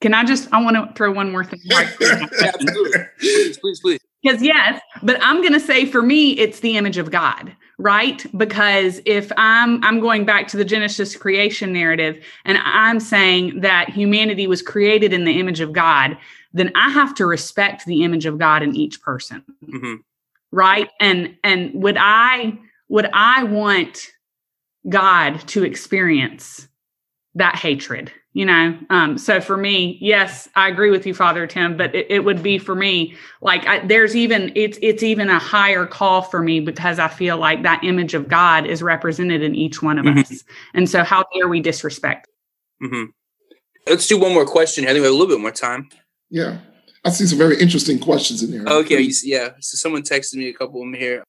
Can 0.00 0.14
I 0.14 0.24
just, 0.24 0.48
I 0.52 0.62
want 0.62 0.76
to 0.76 0.94
throw 0.94 1.10
one 1.10 1.32
more 1.32 1.44
thing. 1.44 1.60
Right 1.70 1.88
Absolutely. 2.42 3.00
Please, 3.18 3.58
please, 3.58 3.80
please. 3.80 4.00
Because, 4.22 4.42
yes, 4.42 4.80
but 5.02 5.18
I'm 5.22 5.40
going 5.40 5.52
to 5.52 5.60
say 5.60 5.86
for 5.86 6.02
me, 6.02 6.32
it's 6.32 6.60
the 6.60 6.76
image 6.76 6.98
of 6.98 7.10
God 7.10 7.54
right 7.78 8.26
because 8.36 9.00
if 9.06 9.30
i'm 9.36 9.82
i'm 9.84 10.00
going 10.00 10.24
back 10.24 10.48
to 10.48 10.56
the 10.56 10.64
genesis 10.64 11.16
creation 11.16 11.72
narrative 11.72 12.22
and 12.44 12.58
i'm 12.64 12.98
saying 12.98 13.60
that 13.60 13.88
humanity 13.88 14.46
was 14.46 14.60
created 14.60 15.12
in 15.12 15.24
the 15.24 15.38
image 15.38 15.60
of 15.60 15.72
god 15.72 16.18
then 16.52 16.70
i 16.74 16.90
have 16.90 17.14
to 17.14 17.24
respect 17.24 17.84
the 17.86 18.02
image 18.02 18.26
of 18.26 18.36
god 18.36 18.62
in 18.62 18.74
each 18.74 19.00
person 19.00 19.42
mm-hmm. 19.64 19.94
right 20.50 20.90
and 21.00 21.36
and 21.44 21.70
would 21.74 21.96
i 21.98 22.58
would 22.88 23.08
i 23.12 23.44
want 23.44 24.08
god 24.88 25.38
to 25.46 25.62
experience 25.62 26.68
that 27.34 27.56
hatred 27.56 28.12
you 28.38 28.44
know? 28.44 28.78
Um, 28.90 29.18
so 29.18 29.40
for 29.40 29.56
me 29.56 29.98
yes 30.00 30.48
i 30.54 30.68
agree 30.68 30.90
with 30.90 31.06
you 31.06 31.12
father 31.12 31.46
tim 31.46 31.76
but 31.76 31.94
it, 31.94 32.06
it 32.08 32.20
would 32.20 32.42
be 32.42 32.58
for 32.58 32.74
me 32.74 33.16
like 33.40 33.66
I, 33.66 33.84
there's 33.84 34.14
even 34.14 34.52
it's 34.54 34.78
it's 34.80 35.02
even 35.02 35.28
a 35.28 35.38
higher 35.38 35.86
call 35.86 36.22
for 36.22 36.40
me 36.40 36.60
because 36.60 36.98
i 36.98 37.08
feel 37.08 37.36
like 37.36 37.62
that 37.64 37.82
image 37.82 38.14
of 38.14 38.28
god 38.28 38.66
is 38.66 38.82
represented 38.82 39.42
in 39.42 39.54
each 39.54 39.82
one 39.82 39.98
of 39.98 40.04
mm-hmm. 40.04 40.20
us. 40.20 40.44
And 40.74 40.88
so 40.88 41.02
how 41.02 41.24
dare 41.34 41.48
we 41.48 41.60
disrespect? 41.60 42.28
Mm-hmm. 42.80 43.10
let's 43.88 44.06
do 44.06 44.20
one 44.20 44.32
more 44.32 44.46
question. 44.46 44.84
I 44.84 44.88
think 44.88 45.00
we 45.00 45.06
have 45.06 45.14
a 45.14 45.16
little 45.16 45.34
bit 45.34 45.40
more 45.40 45.50
time. 45.50 45.88
Yeah. 46.30 46.58
I 47.04 47.10
see 47.10 47.26
some 47.26 47.38
very 47.38 47.58
interesting 47.58 47.98
questions 47.98 48.42
in 48.42 48.52
there 48.52 48.72
okay 48.72 49.10
yeah. 49.24 49.50
So 49.60 49.76
someone 49.76 50.02
texted 50.02 50.34
me 50.34 50.48
a 50.48 50.52
couple 50.52 50.80
of 50.80 50.86
them 50.86 50.94
here. 50.94 51.24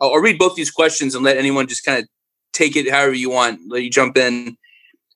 I'll, 0.00 0.14
I'll 0.14 0.20
read 0.20 0.38
both 0.38 0.56
these 0.56 0.70
questions 0.70 1.14
and 1.14 1.24
let 1.24 1.36
anyone 1.36 1.68
just 1.68 1.84
kind 1.84 2.02
of 2.02 2.08
take 2.52 2.74
it 2.74 2.90
however 2.90 3.14
you 3.14 3.30
want. 3.30 3.60
Let 3.68 3.84
you 3.84 3.90
jump 3.90 4.16
in 4.16 4.56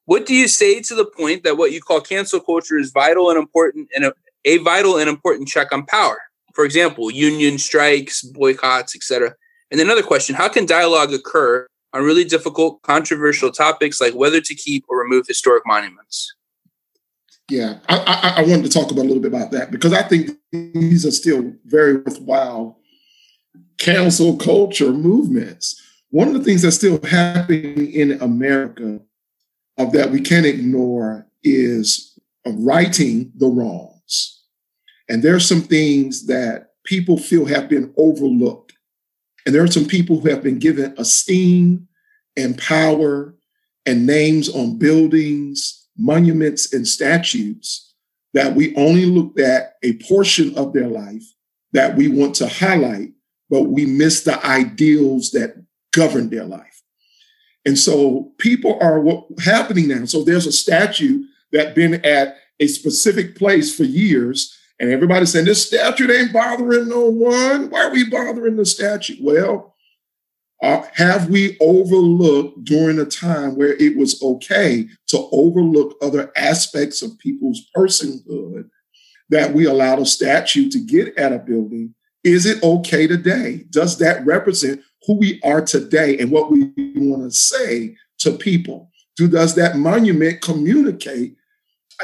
what 0.07 0.26
do 0.26 0.34
you 0.34 0.48
say 0.48 0.80
to 0.82 0.94
the 0.94 1.05
point 1.05 1.44
that 1.44 1.57
what 1.57 1.72
you 1.72 1.80
call 1.80 2.00
cancel 2.00 2.40
culture 2.40 2.78
is 2.78 2.90
vital 2.90 3.30
and 3.30 3.38
important 3.38 3.88
and 3.94 4.05
a, 4.05 4.14
a 4.44 4.59
vital 4.59 4.98
and 4.98 5.09
important 5.09 5.48
check 5.48 5.72
on 5.72 5.86
power? 5.86 6.18
For 6.55 6.64
example, 6.64 7.11
union 7.11 7.59
strikes, 7.59 8.22
boycotts, 8.22 8.94
etc. 8.94 9.34
And 9.70 9.80
another 9.80 10.02
question: 10.02 10.34
How 10.34 10.48
can 10.48 10.66
dialogue 10.66 11.12
occur 11.12 11.66
on 11.92 12.05
really 12.05 12.24
difficult, 12.24 12.82
controversial 12.82 13.50
topics 13.50 14.00
like 14.00 14.14
whether 14.14 14.40
to 14.40 14.55
keep 14.55 14.84
or 14.88 14.98
remove 14.98 15.26
historic 15.26 15.64
monuments? 15.66 16.34
Yeah, 17.50 17.78
I, 17.88 17.98
I, 17.98 18.40
I, 18.40 18.42
wanted 18.42 18.62
to 18.62 18.70
talk 18.70 18.90
about 18.90 19.02
a 19.02 19.09
little 19.09 19.20
bit 19.20 19.34
about 19.34 19.50
that 19.50 19.70
because 19.70 19.92
I 19.92 20.02
think 20.02 20.30
these 20.50 21.05
are 21.05 21.11
still 21.11 21.52
very 21.66 21.96
worthwhile 21.96 22.78
cancel 23.78 24.38
culture 24.38 24.92
movements 24.92 25.78
one 26.14 26.28
of 26.28 26.34
the 26.34 26.44
things 26.44 26.62
that's 26.62 26.76
still 26.76 27.00
happening 27.05 27.92
in 27.92 28.12
America 28.22 29.00
uh, 29.78 29.86
that 29.86 30.10
we 30.10 30.20
can't 30.20 30.46
ignore 30.46 31.26
is 31.42 32.18
righting 32.46 33.32
the 33.36 33.46
wrongs. 33.46 34.42
And 35.08 35.22
there 35.22 35.34
are 35.34 35.40
some 35.40 35.62
things 35.62 36.26
that 36.26 36.70
people 36.84 37.18
feel 37.18 37.46
have 37.46 37.68
been 37.68 37.92
overlooked. 37.96 38.72
And 39.44 39.54
there 39.54 39.62
are 39.62 39.68
some 39.68 39.86
people 39.86 40.20
who 40.20 40.30
have 40.30 40.42
been 40.42 40.58
given 40.58 40.94
esteem 40.96 41.88
and 42.36 42.56
power 42.58 43.34
and 43.86 44.06
names 44.06 44.48
on 44.48 44.78
buildings, 44.78 45.86
monuments, 45.96 46.72
and 46.72 46.88
statues 46.88 47.94
that 48.32 48.54
we 48.54 48.74
only 48.76 49.06
looked 49.06 49.38
at 49.38 49.74
a 49.82 49.94
portion 49.98 50.56
of 50.56 50.72
their 50.72 50.88
life 50.88 51.24
that 51.72 51.96
we 51.96 52.08
want 52.08 52.34
to 52.36 52.48
highlight, 52.48 53.10
but 53.50 53.64
we 53.64 53.84
miss 53.84 54.22
the 54.22 54.44
ideals 54.44 55.30
that 55.32 55.62
govern 55.92 56.30
their 56.30 56.44
life. 56.44 56.82
And 57.66 57.78
so 57.78 58.32
people 58.38 58.78
are 58.80 59.00
what 59.00 59.26
happening 59.42 59.88
now. 59.88 60.04
So 60.04 60.22
there's 60.22 60.46
a 60.46 60.52
statue 60.52 61.24
that 61.52 61.74
been 61.74 62.04
at 62.04 62.36
a 62.60 62.66
specific 62.66 63.36
place 63.36 63.74
for 63.74 63.84
years, 63.84 64.56
and 64.78 64.90
everybody's 64.90 65.32
saying 65.32 65.46
this 65.46 65.66
statue 65.66 66.10
ain't 66.10 66.32
bothering 66.32 66.88
no 66.88 67.06
one. 67.10 67.70
Why 67.70 67.84
are 67.84 67.92
we 67.92 68.08
bothering 68.08 68.56
the 68.56 68.66
statue? 68.66 69.16
Well, 69.20 69.74
uh, 70.62 70.82
have 70.94 71.28
we 71.28 71.58
overlooked 71.60 72.64
during 72.64 72.98
a 72.98 73.04
time 73.04 73.56
where 73.56 73.74
it 73.74 73.96
was 73.96 74.22
okay 74.22 74.88
to 75.08 75.28
overlook 75.32 75.96
other 76.00 76.32
aspects 76.36 77.02
of 77.02 77.18
people's 77.18 77.68
personhood 77.76 78.68
that 79.30 79.52
we 79.52 79.66
allowed 79.66 79.98
a 79.98 80.06
statue 80.06 80.70
to 80.70 80.78
get 80.78 81.16
at 81.18 81.32
a 81.32 81.38
building? 81.38 81.94
Is 82.22 82.46
it 82.46 82.62
okay 82.62 83.06
today? 83.06 83.66
Does 83.70 83.98
that 83.98 84.24
represent 84.24 84.80
who 85.07 85.14
we 85.14 85.40
are 85.42 85.61
today 85.61 86.18
and 86.18 86.30
what 86.30 86.50
we 86.50 86.72
want 86.96 87.22
to 87.22 87.30
say 87.30 87.96
to 88.18 88.32
people? 88.32 88.90
Do 89.16 89.28
does 89.28 89.55
that 89.55 89.76
monument 89.76 90.40
communicate 90.40 91.36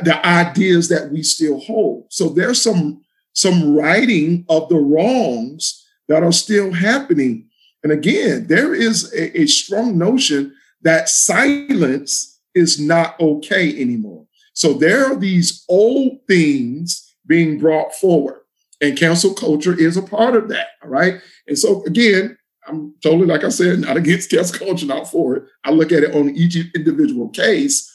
the 0.03 0.24
ideas 0.26 0.88
that 0.88 1.11
we 1.11 1.22
still 1.22 1.59
hold? 1.61 2.07
So 2.11 2.28
there's 2.28 2.62
some 2.62 3.03
some 3.32 3.74
writing 3.74 4.44
of 4.48 4.68
the 4.68 4.76
wrongs 4.76 5.86
that 6.09 6.22
are 6.22 6.32
still 6.32 6.72
happening 6.72 7.51
and 7.82 7.92
again, 7.92 8.46
there 8.46 8.74
is 8.74 9.12
a, 9.14 9.40
a 9.40 9.46
strong 9.46 9.96
notion 9.96 10.55
that 10.82 11.09
silence 11.09 12.40
is 12.55 12.80
not 12.80 13.18
okay 13.20 13.80
anymore. 13.80 14.26
So 14.55 14.74
there 14.74 15.07
are 15.07 15.16
these 15.16 15.64
old 15.68 16.18
things 16.26 17.14
being 17.26 17.59
brought 17.59 17.94
forward, 17.94 18.40
and 18.80 18.98
cancel 18.98 19.34
culture 19.34 19.78
is 19.78 19.96
a 19.96 20.03
part 20.03 20.34
of 20.34 20.48
that. 20.48 20.68
All 20.82 20.90
right. 20.90 21.20
And 21.46 21.59
so 21.59 21.84
again, 21.84 22.36
I'm 22.70 22.94
totally, 23.02 23.26
like 23.26 23.44
I 23.44 23.48
said, 23.48 23.80
not 23.80 23.96
against 23.96 24.30
cancel 24.30 24.64
culture, 24.66 24.86
not 24.86 25.10
for 25.10 25.36
it. 25.36 25.44
I 25.64 25.70
look 25.70 25.92
at 25.92 26.04
it 26.04 26.14
on 26.14 26.30
each 26.30 26.56
individual 26.74 27.28
case 27.28 27.90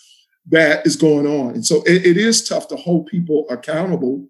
that 0.48 0.86
is 0.86 0.96
going 0.96 1.26
on. 1.26 1.56
And 1.56 1.66
so 1.66 1.82
it, 1.84 2.06
it 2.06 2.18
is 2.18 2.48
tough 2.48 2.68
to 2.68 2.76
hold 2.76 3.08
people 3.08 3.46
accountable. 3.50 4.28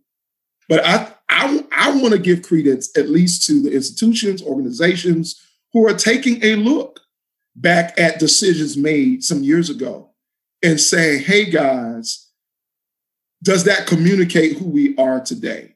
But 0.69 0.85
I, 0.85 1.11
I, 1.29 1.63
I 1.71 2.01
want 2.01 2.13
to 2.13 2.19
give 2.19 2.41
credence 2.41 2.95
at 2.97 3.09
least 3.09 3.45
to 3.47 3.61
the 3.61 3.71
institutions, 3.71 4.41
organizations, 4.41 5.41
who 5.73 5.87
are 5.87 5.93
taking 5.93 6.43
a 6.43 6.55
look 6.55 7.01
back 7.55 7.99
at 7.99 8.19
decisions 8.19 8.77
made 8.77 9.23
some 9.23 9.43
years 9.43 9.69
ago 9.69 10.11
and 10.63 10.79
saying, 10.79 11.23
hey 11.23 11.49
guys, 11.49 12.29
does 13.43 13.65
that 13.65 13.87
communicate 13.87 14.57
who 14.57 14.65
we 14.65 14.95
are 14.97 15.19
today? 15.19 15.75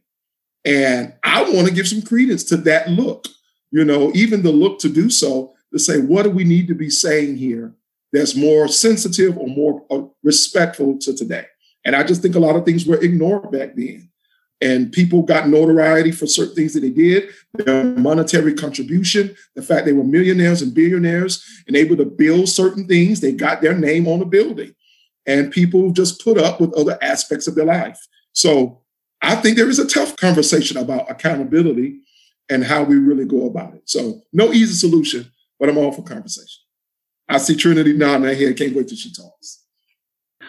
And 0.65 1.13
I 1.23 1.43
want 1.43 1.67
to 1.67 1.73
give 1.73 1.87
some 1.87 2.01
credence 2.01 2.43
to 2.45 2.57
that 2.57 2.89
look, 2.89 3.27
you 3.71 3.85
know, 3.85 4.11
even 4.13 4.43
the 4.43 4.51
look 4.51 4.79
to 4.79 4.89
do 4.89 5.09
so, 5.09 5.53
to 5.71 5.79
say, 5.79 5.99
what 5.99 6.23
do 6.23 6.29
we 6.29 6.43
need 6.43 6.67
to 6.67 6.75
be 6.75 6.89
saying 6.89 7.37
here 7.37 7.73
that's 8.11 8.35
more 8.35 8.67
sensitive 8.67 9.37
or 9.37 9.47
more 9.47 9.85
uh, 9.91 10.01
respectful 10.23 10.97
to 10.99 11.15
today? 11.15 11.45
And 11.85 11.95
I 11.95 12.03
just 12.03 12.21
think 12.21 12.35
a 12.35 12.39
lot 12.39 12.55
of 12.55 12.65
things 12.65 12.85
were 12.85 13.01
ignored 13.01 13.51
back 13.51 13.75
then. 13.75 14.09
And 14.61 14.91
people 14.91 15.21
got 15.21 15.47
notoriety 15.47 16.11
for 16.11 16.27
certain 16.27 16.55
things 16.55 16.73
that 16.73 16.81
they 16.81 16.89
did 16.89 17.29
their 17.53 17.85
monetary 17.85 18.53
contribution 18.53 19.33
the 19.55 19.61
fact 19.61 19.85
they 19.85 19.93
were 19.93 20.03
millionaires 20.03 20.61
and 20.61 20.73
billionaires 20.73 21.41
and 21.65 21.77
able 21.77 21.95
to 21.95 22.03
build 22.03 22.49
certain 22.49 22.85
things 22.85 23.21
they 23.21 23.31
got 23.31 23.61
their 23.61 23.73
name 23.73 24.07
on 24.07 24.21
a 24.21 24.25
building. 24.25 24.75
And 25.25 25.51
people 25.51 25.91
just 25.91 26.21
put 26.21 26.37
up 26.37 26.59
with 26.59 26.73
other 26.73 26.97
aspects 27.01 27.47
of 27.47 27.55
their 27.55 27.65
life. 27.65 28.05
So 28.33 28.81
i 29.21 29.35
think 29.35 29.57
there 29.57 29.69
is 29.69 29.79
a 29.79 29.87
tough 29.87 30.15
conversation 30.15 30.77
about 30.77 31.09
accountability 31.09 31.99
and 32.49 32.63
how 32.63 32.83
we 32.83 32.97
really 32.97 33.25
go 33.25 33.45
about 33.45 33.73
it 33.73 33.81
so 33.85 34.21
no 34.33 34.51
easy 34.51 34.73
solution 34.73 35.31
but 35.59 35.69
i'm 35.69 35.77
all 35.77 35.91
for 35.91 36.03
conversation 36.03 36.61
i 37.27 37.37
see 37.37 37.55
trinity 37.55 37.93
nodding 37.93 38.23
her 38.23 38.33
head 38.33 38.57
can't 38.57 38.75
wait 38.75 38.87
till 38.87 38.97
she 38.97 39.11
talks 39.13 39.59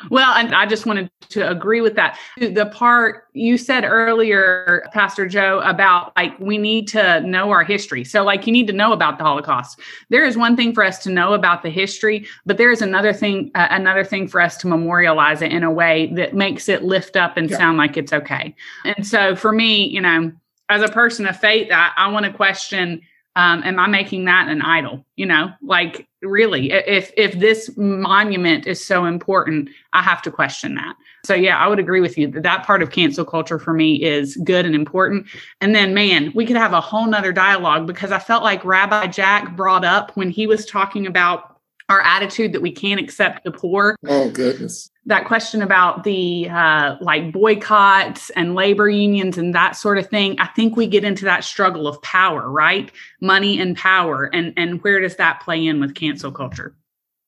well, 0.09 0.33
and 0.35 0.55
I 0.55 0.67
just 0.67 0.87
wanted 0.87 1.11
to 1.31 1.49
agree 1.49 1.81
with 1.81 1.95
that. 1.97 2.19
The 2.39 2.67
part 2.67 3.25
you 3.35 3.59
said 3.59 3.85
earlier, 3.85 4.89
Pastor 4.93 5.27
Joe, 5.27 5.61
about 5.61 6.13
like 6.17 6.39
we 6.39 6.57
need 6.57 6.89
to 6.89 7.21
know 7.21 7.51
our 7.51 7.65
history. 7.65 8.05
So, 8.05 8.23
like, 8.23 8.47
you 8.47 8.53
need 8.53 8.67
to 8.69 8.73
know 8.73 8.93
about 8.93 9.19
the 9.19 9.25
Holocaust. 9.25 9.79
There 10.09 10.25
is 10.25 10.37
one 10.37 10.57
thing 10.57 10.73
for 10.73 10.85
us 10.85 10.99
to 11.01 11.11
know 11.11 11.35
about 11.35 11.63
the 11.63 11.71
history, 11.71 12.27
but 12.47 12.57
there 12.57 12.71
is 12.71 12.81
another 12.81 13.13
thing, 13.13 13.51
uh, 13.55 13.69
another 13.71 14.05
thing 14.05 14.29
for 14.29 14.41
us 14.41 14.57
to 14.59 14.69
memorialize 14.69 15.43
it 15.43 15.53
in 15.53 15.63
a 15.63 15.71
way 15.71 16.11
that 16.15 16.35
makes 16.35 16.69
it 16.69 16.83
lift 16.83 17.17
up 17.17 17.37
and 17.37 17.51
yeah. 17.51 17.59
sound 17.59 17.77
like 17.77 17.97
it's 17.97 18.13
okay. 18.13 18.55
And 18.85 19.07
so, 19.07 19.37
for 19.37 19.53
me, 19.53 19.87
you 19.87 20.01
know, 20.01 20.33
as 20.71 20.83
a 20.83 20.89
person 20.89 21.27
of 21.27 21.39
faith, 21.39 21.71
I, 21.73 21.91
I 21.97 22.11
want 22.11 22.27
to 22.27 22.33
question 22.33 23.03
um, 23.37 23.63
am 23.63 23.79
i 23.79 23.87
making 23.87 24.25
that 24.25 24.49
an 24.49 24.61
idol 24.61 25.05
you 25.17 25.27
know? 25.27 25.53
Like 25.63 26.09
really 26.23 26.73
if 26.73 27.13
if 27.17 27.39
this 27.39 27.71
monument 27.77 28.67
is 28.67 28.85
so 28.85 29.07
important 29.07 29.71
i 29.93 30.03
have 30.03 30.21
to 30.23 30.31
question 30.31 30.75
that. 30.75 30.97
So 31.25 31.35
yeah 31.35 31.57
i 31.59 31.69
would 31.69 31.79
agree 31.79 32.01
with 32.01 32.19
you 32.19 32.27
that 32.33 32.43
that 32.43 32.67
part 32.67 32.83
of 32.83 32.91
cancel 32.91 33.25
culture 33.25 33.59
for 33.59 33.73
me 33.73 34.03
is 34.03 34.37
good 34.39 34.67
and 34.67 34.75
important. 34.75 35.27
And 35.61 35.75
then 35.75 35.95
man 35.95 36.33
we 36.35 36.45
could 36.45 36.57
have 36.57 36.73
a 36.73 36.81
whole 36.81 37.07
nother 37.07 37.33
dialogue 37.33 37.87
because 37.87 38.11
i 38.11 38.19
felt 38.19 38.43
like 38.43 38.65
rabbi 38.65 39.07
jack 39.07 39.57
brought 39.57 39.85
up 39.85 40.17
when 40.17 40.31
he 40.31 40.47
was 40.47 40.67
talking 40.67 41.07
about 41.07 41.50
our 41.91 42.01
attitude 42.03 42.53
that 42.53 42.63
we 42.63 42.71
can't 42.71 43.01
accept 43.01 43.45
the 43.45 43.51
poor. 43.51 43.97
Oh 44.07 44.31
goodness. 44.31 44.91
That 45.07 45.27
question 45.27 45.61
about 45.61 46.05
the 46.05 46.49
uh, 46.49 46.97
like 47.01 47.33
boycotts 47.33 48.31
and 48.31 48.55
labor 48.55 48.89
unions 48.89 49.37
and 49.37 49.53
that 49.55 49.73
sort 49.73 49.99
of 49.99 50.09
thing. 50.09 50.39
I 50.39 50.47
think 50.47 50.77
we 50.77 50.87
get 50.87 51.03
into 51.03 51.25
that 51.25 51.43
struggle 51.43 51.89
of 51.89 52.01
power, 52.03 52.49
right? 52.49 52.93
Money 53.21 53.61
and 53.61 53.77
power, 53.77 54.31
and 54.33 54.55
and 54.57 54.83
where 54.85 55.01
does 55.01 55.17
that 55.17 55.41
play 55.41 55.67
in 55.67 55.81
with 55.81 55.95
cancel 55.95 56.31
culture? 56.31 56.77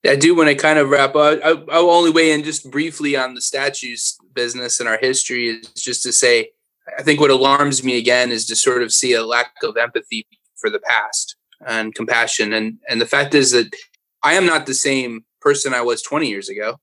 I 0.06 0.16
do 0.16 0.34
want 0.34 0.48
to 0.48 0.54
kind 0.54 0.78
of 0.78 0.90
wrap 0.90 1.14
up. 1.14 1.40
I, 1.44 1.50
I 1.50 1.80
will 1.80 1.90
only 1.90 2.10
weigh 2.10 2.32
in 2.32 2.42
just 2.42 2.70
briefly 2.70 3.16
on 3.16 3.34
the 3.34 3.40
statues 3.40 4.18
business 4.34 4.80
and 4.80 4.88
our 4.88 4.98
history 4.98 5.48
is 5.48 5.68
just 5.74 6.02
to 6.02 6.12
say, 6.12 6.50
I 6.98 7.02
think 7.02 7.20
what 7.20 7.30
alarms 7.30 7.84
me 7.84 7.98
again 7.98 8.32
is 8.32 8.46
to 8.46 8.56
sort 8.56 8.82
of 8.82 8.92
see 8.92 9.12
a 9.12 9.24
lack 9.24 9.52
of 9.62 9.76
empathy 9.76 10.26
for 10.56 10.70
the 10.70 10.80
past 10.80 11.36
and 11.66 11.94
compassion. 11.94 12.52
And 12.52 12.78
and 12.88 13.00
the 13.00 13.06
fact 13.06 13.34
is 13.34 13.52
that 13.52 13.72
I 14.22 14.34
am 14.34 14.46
not 14.46 14.66
the 14.66 14.74
same 14.74 15.24
person 15.40 15.74
I 15.74 15.80
was 15.80 16.02
20 16.02 16.28
years 16.28 16.48
ago, 16.48 16.78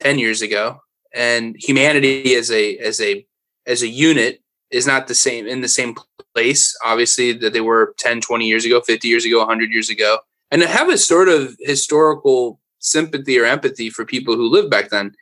10 0.00 0.18
years 0.18 0.42
ago, 0.42 0.80
and 1.14 1.56
humanity 1.58 2.34
as 2.34 2.50
a 2.50 2.76
as 2.78 3.00
a 3.00 3.26
as 3.66 3.82
a 3.82 3.88
unit 3.88 4.42
is 4.70 4.86
not 4.86 5.08
the 5.08 5.14
same 5.14 5.46
in 5.46 5.60
the 5.60 5.68
same 5.68 5.96
place 6.34 6.76
obviously 6.84 7.32
that 7.32 7.52
they 7.52 7.60
were 7.60 7.94
10 7.98 8.20
20 8.20 8.46
years 8.46 8.64
ago 8.64 8.80
50 8.80 9.08
years 9.08 9.24
ago 9.24 9.38
100 9.38 9.70
years 9.70 9.90
ago. 9.90 10.18
And 10.52 10.62
to 10.62 10.68
have 10.68 10.88
a 10.88 10.98
sort 10.98 11.28
of 11.28 11.56
historical 11.60 12.60
sympathy 12.80 13.38
or 13.38 13.44
empathy 13.44 13.90
for 13.90 14.04
people 14.04 14.34
who 14.34 14.48
lived 14.48 14.70
back 14.70 14.90
then. 14.90 15.14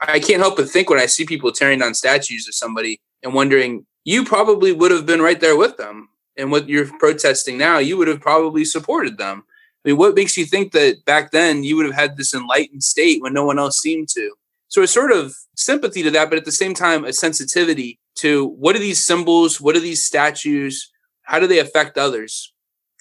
I 0.00 0.20
can't 0.20 0.40
help 0.40 0.56
but 0.56 0.70
think 0.70 0.88
when 0.88 1.00
i 1.00 1.06
see 1.06 1.26
people 1.26 1.50
tearing 1.50 1.80
down 1.80 1.92
statues 1.92 2.46
of 2.46 2.54
somebody 2.54 3.00
and 3.24 3.34
wondering 3.34 3.84
you 4.04 4.24
probably 4.24 4.72
would 4.72 4.92
have 4.92 5.06
been 5.06 5.20
right 5.20 5.40
there 5.40 5.56
with 5.56 5.76
them 5.76 6.08
and 6.36 6.52
what 6.52 6.68
you're 6.68 6.86
protesting 6.98 7.58
now 7.58 7.78
you 7.78 7.96
would 7.96 8.06
have 8.06 8.20
probably 8.20 8.64
supported 8.64 9.18
them 9.18 9.42
Mean, 9.88 9.96
what 9.96 10.14
makes 10.14 10.36
you 10.36 10.44
think 10.44 10.72
that 10.72 11.06
back 11.06 11.30
then 11.30 11.64
you 11.64 11.74
would 11.74 11.86
have 11.86 11.94
had 11.94 12.18
this 12.18 12.34
enlightened 12.34 12.84
state 12.84 13.22
when 13.22 13.32
no 13.32 13.46
one 13.46 13.58
else 13.58 13.80
seemed 13.80 14.10
to? 14.10 14.34
So 14.68 14.82
it's 14.82 14.92
sort 14.92 15.12
of 15.12 15.34
sympathy 15.56 16.02
to 16.02 16.10
that, 16.10 16.28
but 16.28 16.36
at 16.36 16.44
the 16.44 16.52
same 16.52 16.74
time, 16.74 17.06
a 17.06 17.12
sensitivity 17.14 17.98
to 18.16 18.48
what 18.48 18.76
are 18.76 18.80
these 18.80 19.02
symbols? 19.02 19.62
What 19.62 19.76
are 19.76 19.80
these 19.80 20.04
statues? 20.04 20.92
How 21.22 21.38
do 21.38 21.46
they 21.46 21.58
affect 21.58 21.96
others? 21.96 22.52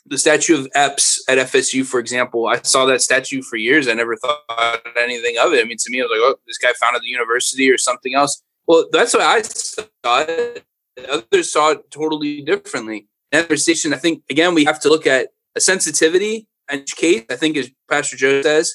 The 0.05 0.17
statue 0.17 0.57
of 0.57 0.69
Eppes 0.77 1.19
at 1.27 1.37
FSU, 1.37 1.85
for 1.85 1.99
example, 1.99 2.47
I 2.47 2.61
saw 2.61 2.85
that 2.85 3.01
statue 3.01 3.41
for 3.41 3.57
years. 3.57 3.89
I 3.89 3.93
never 3.93 4.15
thought 4.15 4.81
anything 4.97 5.35
of 5.41 5.51
it. 5.51 5.59
I 5.59 5.67
mean, 5.67 5.75
to 5.77 5.91
me, 5.91 5.99
I 5.99 6.05
was 6.05 6.11
like, 6.11 6.21
oh, 6.21 6.39
this 6.47 6.57
guy 6.57 6.71
founded 6.79 7.01
the 7.01 7.07
university 7.07 7.69
or 7.69 7.77
something 7.77 8.15
else. 8.15 8.41
Well, 8.65 8.85
that's 8.93 9.13
what 9.13 9.23
I 9.23 9.41
saw 9.41 9.85
it. 10.05 10.63
Others 11.09 11.51
saw 11.51 11.71
it 11.71 11.91
totally 11.91 12.43
differently. 12.43 13.09
In 13.33 13.39
that 13.39 13.49
conversation, 13.49 13.93
I 13.93 13.97
think, 13.97 14.23
again, 14.29 14.53
we 14.53 14.63
have 14.63 14.79
to 14.81 14.89
look 14.89 15.05
at 15.05 15.31
a 15.53 15.59
sensitivity 15.59 16.47
educate, 16.69 17.31
I 17.31 17.35
think 17.35 17.57
as 17.57 17.69
Pastor 17.89 18.17
Joe 18.17 18.41
says. 18.41 18.73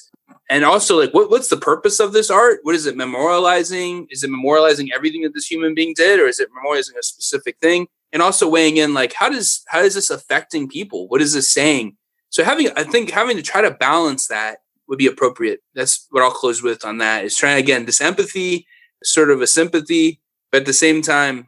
And 0.49 0.65
also 0.65 0.99
like 0.99 1.13
what, 1.13 1.29
what's 1.29 1.49
the 1.49 1.57
purpose 1.57 1.99
of 1.99 2.13
this 2.13 2.29
art? 2.29 2.59
What 2.63 2.75
is 2.75 2.85
it 2.85 2.95
memorializing? 2.95 4.07
Is 4.09 4.23
it 4.23 4.29
memorializing 4.29 4.89
everything 4.93 5.21
that 5.23 5.33
this 5.33 5.47
human 5.47 5.73
being 5.73 5.93
did, 5.95 6.19
or 6.19 6.27
is 6.27 6.39
it 6.39 6.49
memorializing 6.49 6.97
a 6.97 7.03
specific 7.03 7.57
thing? 7.61 7.87
And 8.11 8.21
also 8.21 8.49
weighing 8.49 8.77
in 8.77 8.93
like 8.93 9.13
how 9.13 9.29
does 9.29 9.63
how 9.67 9.79
is 9.81 9.95
this 9.95 10.09
affecting 10.09 10.69
people? 10.69 11.07
What 11.07 11.21
is 11.21 11.33
this 11.33 11.49
saying 11.49 11.97
So 12.29 12.43
having, 12.43 12.69
I 12.75 12.83
think 12.83 13.11
having 13.11 13.37
to 13.37 13.43
try 13.43 13.61
to 13.61 13.71
balance 13.71 14.27
that 14.27 14.59
would 14.87 14.99
be 14.99 15.07
appropriate. 15.07 15.61
That's 15.75 16.07
what 16.11 16.23
I'll 16.23 16.31
close 16.31 16.61
with 16.61 16.85
on 16.85 16.97
that 16.99 17.25
is 17.25 17.35
trying 17.35 17.57
again, 17.57 17.85
this 17.85 18.01
empathy, 18.01 18.67
sort 19.03 19.31
of 19.31 19.41
a 19.41 19.47
sympathy, 19.47 20.19
but 20.51 20.61
at 20.61 20.65
the 20.65 20.73
same 20.73 21.01
time, 21.01 21.47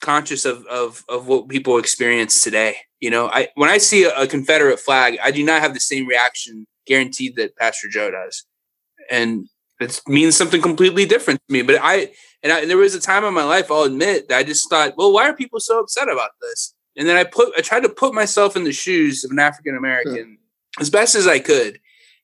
conscious 0.00 0.44
of, 0.44 0.66
of, 0.66 1.04
of 1.08 1.26
what 1.26 1.48
people 1.48 1.78
experience 1.78 2.42
today. 2.42 2.76
You 3.00 3.10
know, 3.10 3.28
I, 3.28 3.48
when 3.54 3.70
I 3.70 3.78
see 3.78 4.04
a, 4.04 4.14
a 4.14 4.26
Confederate 4.26 4.80
flag, 4.80 5.18
I 5.22 5.30
do 5.30 5.44
not 5.44 5.60
have 5.60 5.74
the 5.74 5.80
same 5.80 6.06
reaction 6.06 6.66
guaranteed 6.86 7.36
that 7.36 7.56
Pastor 7.56 7.88
Joe 7.88 8.10
does. 8.10 8.44
And 9.10 9.48
it 9.80 10.00
means 10.06 10.36
something 10.36 10.60
completely 10.60 11.06
different 11.06 11.40
to 11.46 11.52
me. 11.52 11.62
But 11.62 11.78
I, 11.80 12.10
and, 12.42 12.52
I, 12.52 12.60
and 12.60 12.70
there 12.70 12.76
was 12.76 12.94
a 12.94 13.00
time 13.00 13.24
in 13.24 13.34
my 13.34 13.44
life, 13.44 13.70
I'll 13.70 13.82
admit, 13.82 14.28
that 14.28 14.38
I 14.38 14.42
just 14.42 14.68
thought, 14.68 14.96
well, 14.96 15.12
why 15.12 15.28
are 15.28 15.34
people 15.34 15.60
so 15.60 15.80
upset 15.80 16.08
about 16.08 16.30
this? 16.40 16.74
And 16.96 17.08
then 17.08 17.16
I 17.16 17.24
put, 17.24 17.52
I 17.56 17.60
tried 17.60 17.82
to 17.84 17.88
put 17.88 18.14
myself 18.14 18.56
in 18.56 18.64
the 18.64 18.72
shoes 18.72 19.24
of 19.24 19.30
an 19.30 19.38
African 19.38 19.76
American 19.76 20.38
as 20.78 20.90
best 20.90 21.14
as 21.14 21.26
I 21.26 21.38
could 21.38 21.80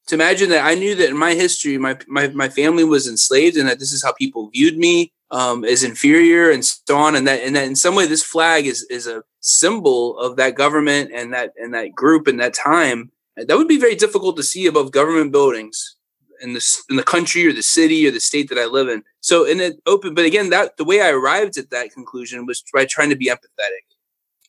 to 0.06 0.14
imagine 0.14 0.50
that 0.50 0.64
I 0.64 0.74
knew 0.74 0.94
that 0.94 1.08
in 1.08 1.16
my 1.16 1.34
history, 1.34 1.78
my, 1.78 1.98
my, 2.06 2.28
my 2.28 2.48
family 2.48 2.84
was 2.84 3.08
enslaved 3.08 3.56
and 3.56 3.68
that 3.68 3.78
this 3.78 3.92
is 3.92 4.04
how 4.04 4.12
people 4.12 4.50
viewed 4.50 4.76
me 4.76 5.12
um, 5.30 5.64
as 5.64 5.82
inferior 5.82 6.50
and 6.50 6.64
so 6.64 6.96
on. 6.96 7.16
And 7.16 7.26
that, 7.26 7.42
and 7.42 7.56
that 7.56 7.66
in 7.66 7.76
some 7.76 7.94
way, 7.94 8.06
this 8.06 8.22
flag 8.22 8.66
is, 8.66 8.84
is 8.90 9.06
a 9.06 9.22
symbol 9.40 10.18
of 10.18 10.36
that 10.36 10.54
government 10.54 11.10
and 11.12 11.32
that, 11.32 11.52
and 11.56 11.74
that 11.74 11.94
group 11.94 12.26
and 12.26 12.40
that 12.40 12.54
time. 12.54 13.10
That 13.36 13.56
would 13.56 13.68
be 13.68 13.80
very 13.80 13.94
difficult 13.94 14.36
to 14.36 14.42
see 14.42 14.66
above 14.66 14.92
government 14.92 15.32
buildings 15.32 15.96
in 16.40 16.54
the, 16.54 16.82
in 16.88 16.96
the 16.96 17.02
country 17.02 17.46
or 17.46 17.52
the 17.52 17.62
city 17.62 18.06
or 18.06 18.10
the 18.10 18.20
state 18.20 18.48
that 18.48 18.58
I 18.58 18.66
live 18.66 18.88
in. 18.88 19.02
So 19.20 19.44
in 19.44 19.60
it 19.60 19.76
open, 19.86 20.14
but 20.14 20.24
again, 20.24 20.50
that 20.50 20.76
the 20.76 20.84
way 20.84 21.00
I 21.02 21.10
arrived 21.10 21.58
at 21.58 21.70
that 21.70 21.92
conclusion 21.92 22.46
was 22.46 22.62
by 22.72 22.86
trying 22.86 23.10
to 23.10 23.16
be 23.16 23.26
empathetic 23.26 23.86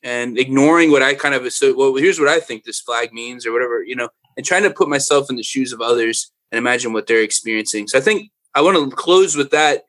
and 0.04 0.38
ignoring 0.38 0.92
what 0.92 1.02
I 1.02 1.16
kind 1.16 1.36
of 1.36 1.52
so 1.52 1.76
well, 1.76 1.96
here's 1.96 2.20
what 2.20 2.30
I 2.30 2.40
think 2.40 2.64
this 2.64 2.80
flag 2.80 3.12
means 3.14 3.46
or 3.46 3.52
whatever, 3.52 3.84
you 3.84 3.96
know, 3.96 4.10
and 4.36 4.46
trying 4.46 4.64
to 4.64 4.70
put 4.70 4.90
myself 4.90 5.30
in 5.30 5.36
the 5.36 5.44
shoes 5.44 5.74
of 5.74 5.82
others 5.82 6.32
and 6.52 6.58
imagine 6.58 6.94
what 6.94 7.08
they're 7.08 7.22
experiencing. 7.22 7.88
So 7.88 7.98
I 7.98 8.02
think 8.02 8.32
I 8.54 8.62
want 8.62 8.78
to 8.78 8.96
close 8.96 9.36
with 9.36 9.52
that 9.52 9.84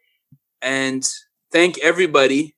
and 0.62 1.06
thank 1.52 1.78
everybody 1.78 2.54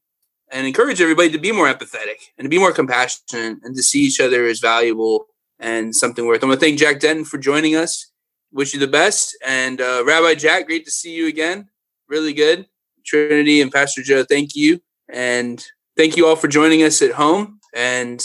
and 0.50 0.66
encourage 0.66 1.00
everybody 1.00 1.30
to 1.30 1.38
be 1.38 1.52
more 1.52 1.72
empathetic 1.72 2.30
and 2.36 2.44
to 2.44 2.48
be 2.48 2.58
more 2.58 2.72
compassionate 2.72 3.58
and 3.62 3.76
to 3.76 3.82
see 3.82 4.00
each 4.00 4.20
other 4.20 4.46
as 4.46 4.58
valuable 4.58 5.26
and 5.58 5.94
something 5.94 6.26
worth. 6.26 6.42
I 6.42 6.46
want 6.46 6.58
to 6.58 6.66
thank 6.66 6.78
Jack 6.78 7.00
Denton 7.00 7.24
for 7.24 7.38
joining 7.38 7.76
us. 7.76 8.10
Wish 8.52 8.74
you 8.74 8.80
the 8.80 8.88
best. 8.88 9.36
And 9.46 9.80
uh, 9.80 10.02
Rabbi 10.04 10.34
Jack, 10.34 10.66
great 10.66 10.84
to 10.86 10.90
see 10.90 11.14
you 11.14 11.28
again. 11.28 11.68
Really 12.08 12.32
good. 12.32 12.66
Trinity 13.04 13.60
and 13.60 13.70
Pastor 13.70 14.02
Joe, 14.02 14.24
thank 14.24 14.56
you. 14.56 14.80
And 15.08 15.64
thank 15.96 16.16
you 16.16 16.26
all 16.26 16.36
for 16.36 16.48
joining 16.48 16.82
us 16.82 17.00
at 17.02 17.12
home. 17.12 17.60
And 17.74 18.20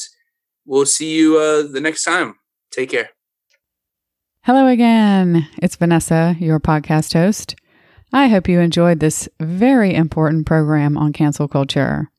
we'll 0.65 0.86
see 0.86 1.15
you 1.15 1.38
uh, 1.38 1.63
the 1.63 1.82
next 1.82 2.03
time. 2.03 2.36
Take 2.71 2.89
care. 2.89 3.09
Hello 4.41 4.67
again. 4.67 5.47
It's 5.61 5.76
Vanessa, 5.76 6.36
your 6.39 6.59
podcast 6.59 7.13
host. 7.13 7.55
I 8.14 8.28
hope 8.28 8.47
you 8.47 8.60
enjoyed 8.60 8.99
this 8.99 9.28
very 9.39 9.93
important 9.93 10.45
program 10.45 10.97
on 10.97 11.14
cancel 11.14 11.47
culture. 11.47 12.12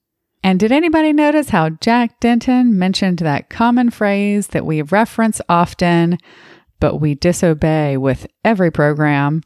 And 0.43 0.61
did 0.61 0.71
anybody 0.71 1.13
notice 1.13 1.49
how 1.49 1.71
Jack 1.71 2.21
Denton 2.21 2.79
mentioned 2.79 3.19
that 3.19 3.51
common 3.51 3.91
phrase 3.91 4.49
that 4.49 4.67
we 4.67 4.83
reference 4.83 5.41
often, 5.49 6.19
but 6.79 7.01
we 7.01 7.15
disobey 7.15 7.97
with 7.97 8.27
every 8.45 8.71
program 8.71 9.43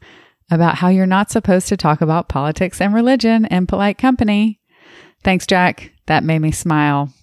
about 0.51 0.75
how 0.75 0.89
you're 0.89 1.05
not 1.05 1.31
supposed 1.31 1.67
to 1.69 1.77
talk 1.77 2.01
about 2.01 2.29
politics 2.29 2.81
and 2.81 2.93
religion 2.93 3.45
in 3.45 3.65
polite 3.65 3.97
company? 3.97 4.59
Thanks, 5.23 5.47
Jack. 5.47 5.93
That 6.07 6.23
made 6.23 6.39
me 6.39 6.51
smile. 6.51 7.13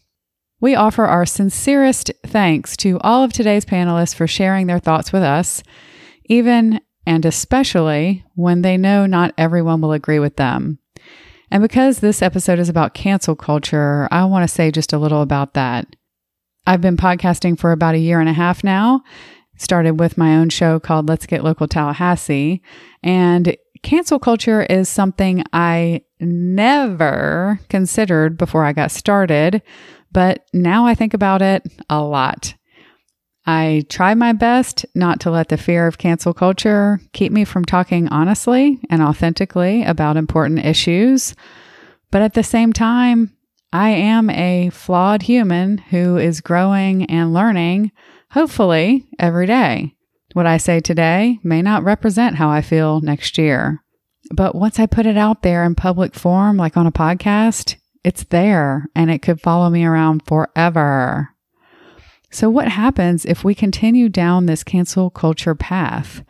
We 0.60 0.74
offer 0.74 1.04
our 1.04 1.26
sincerest 1.26 2.10
thanks 2.26 2.76
to 2.78 2.98
all 3.00 3.22
of 3.22 3.32
today's 3.32 3.64
panelists 3.64 4.14
for 4.14 4.26
sharing 4.26 4.66
their 4.66 4.80
thoughts 4.80 5.12
with 5.12 5.22
us, 5.22 5.62
even 6.24 6.80
and 7.08 7.24
especially 7.24 8.22
when 8.34 8.60
they 8.60 8.76
know 8.76 9.06
not 9.06 9.32
everyone 9.38 9.80
will 9.80 9.92
agree 9.92 10.18
with 10.18 10.36
them. 10.36 10.78
And 11.50 11.62
because 11.62 12.00
this 12.00 12.20
episode 12.20 12.58
is 12.58 12.68
about 12.68 12.92
cancel 12.92 13.34
culture, 13.34 14.06
I 14.10 14.26
want 14.26 14.46
to 14.46 14.54
say 14.54 14.70
just 14.70 14.92
a 14.92 14.98
little 14.98 15.22
about 15.22 15.54
that. 15.54 15.86
I've 16.66 16.82
been 16.82 16.98
podcasting 16.98 17.58
for 17.58 17.72
about 17.72 17.94
a 17.94 17.98
year 17.98 18.20
and 18.20 18.28
a 18.28 18.34
half 18.34 18.62
now. 18.62 19.02
Started 19.56 19.98
with 19.98 20.18
my 20.18 20.36
own 20.36 20.50
show 20.50 20.78
called 20.78 21.08
Let's 21.08 21.24
Get 21.24 21.42
Local 21.42 21.66
Tallahassee. 21.66 22.60
And 23.02 23.56
cancel 23.82 24.18
culture 24.18 24.64
is 24.64 24.90
something 24.90 25.42
I 25.54 26.02
never 26.20 27.58
considered 27.70 28.36
before 28.36 28.66
I 28.66 28.74
got 28.74 28.90
started, 28.90 29.62
but 30.12 30.44
now 30.52 30.84
I 30.84 30.94
think 30.94 31.14
about 31.14 31.40
it 31.40 31.62
a 31.88 32.02
lot. 32.02 32.52
I 33.50 33.86
try 33.88 34.12
my 34.12 34.34
best 34.34 34.84
not 34.94 35.20
to 35.20 35.30
let 35.30 35.48
the 35.48 35.56
fear 35.56 35.86
of 35.86 35.96
cancel 35.96 36.34
culture 36.34 37.00
keep 37.14 37.32
me 37.32 37.46
from 37.46 37.64
talking 37.64 38.06
honestly 38.08 38.78
and 38.90 39.00
authentically 39.00 39.84
about 39.84 40.18
important 40.18 40.66
issues. 40.66 41.34
But 42.10 42.20
at 42.20 42.34
the 42.34 42.42
same 42.42 42.74
time, 42.74 43.34
I 43.72 43.88
am 43.88 44.28
a 44.28 44.68
flawed 44.68 45.22
human 45.22 45.78
who 45.78 46.18
is 46.18 46.42
growing 46.42 47.06
and 47.06 47.32
learning, 47.32 47.90
hopefully, 48.32 49.08
every 49.18 49.46
day. 49.46 49.94
What 50.34 50.44
I 50.44 50.58
say 50.58 50.80
today 50.80 51.40
may 51.42 51.62
not 51.62 51.84
represent 51.84 52.36
how 52.36 52.50
I 52.50 52.60
feel 52.60 53.00
next 53.00 53.38
year. 53.38 53.82
But 54.30 54.56
once 54.56 54.78
I 54.78 54.84
put 54.84 55.06
it 55.06 55.16
out 55.16 55.40
there 55.40 55.64
in 55.64 55.74
public 55.74 56.14
form, 56.14 56.58
like 56.58 56.76
on 56.76 56.86
a 56.86 56.92
podcast, 56.92 57.76
it's 58.04 58.24
there 58.24 58.90
and 58.94 59.10
it 59.10 59.22
could 59.22 59.40
follow 59.40 59.70
me 59.70 59.86
around 59.86 60.26
forever. 60.26 61.30
So, 62.30 62.50
what 62.50 62.68
happens 62.68 63.24
if 63.24 63.42
we 63.42 63.54
continue 63.54 64.08
down 64.08 64.46
this 64.46 64.62
cancel 64.62 65.10
culture 65.10 65.54
path? 65.54 66.22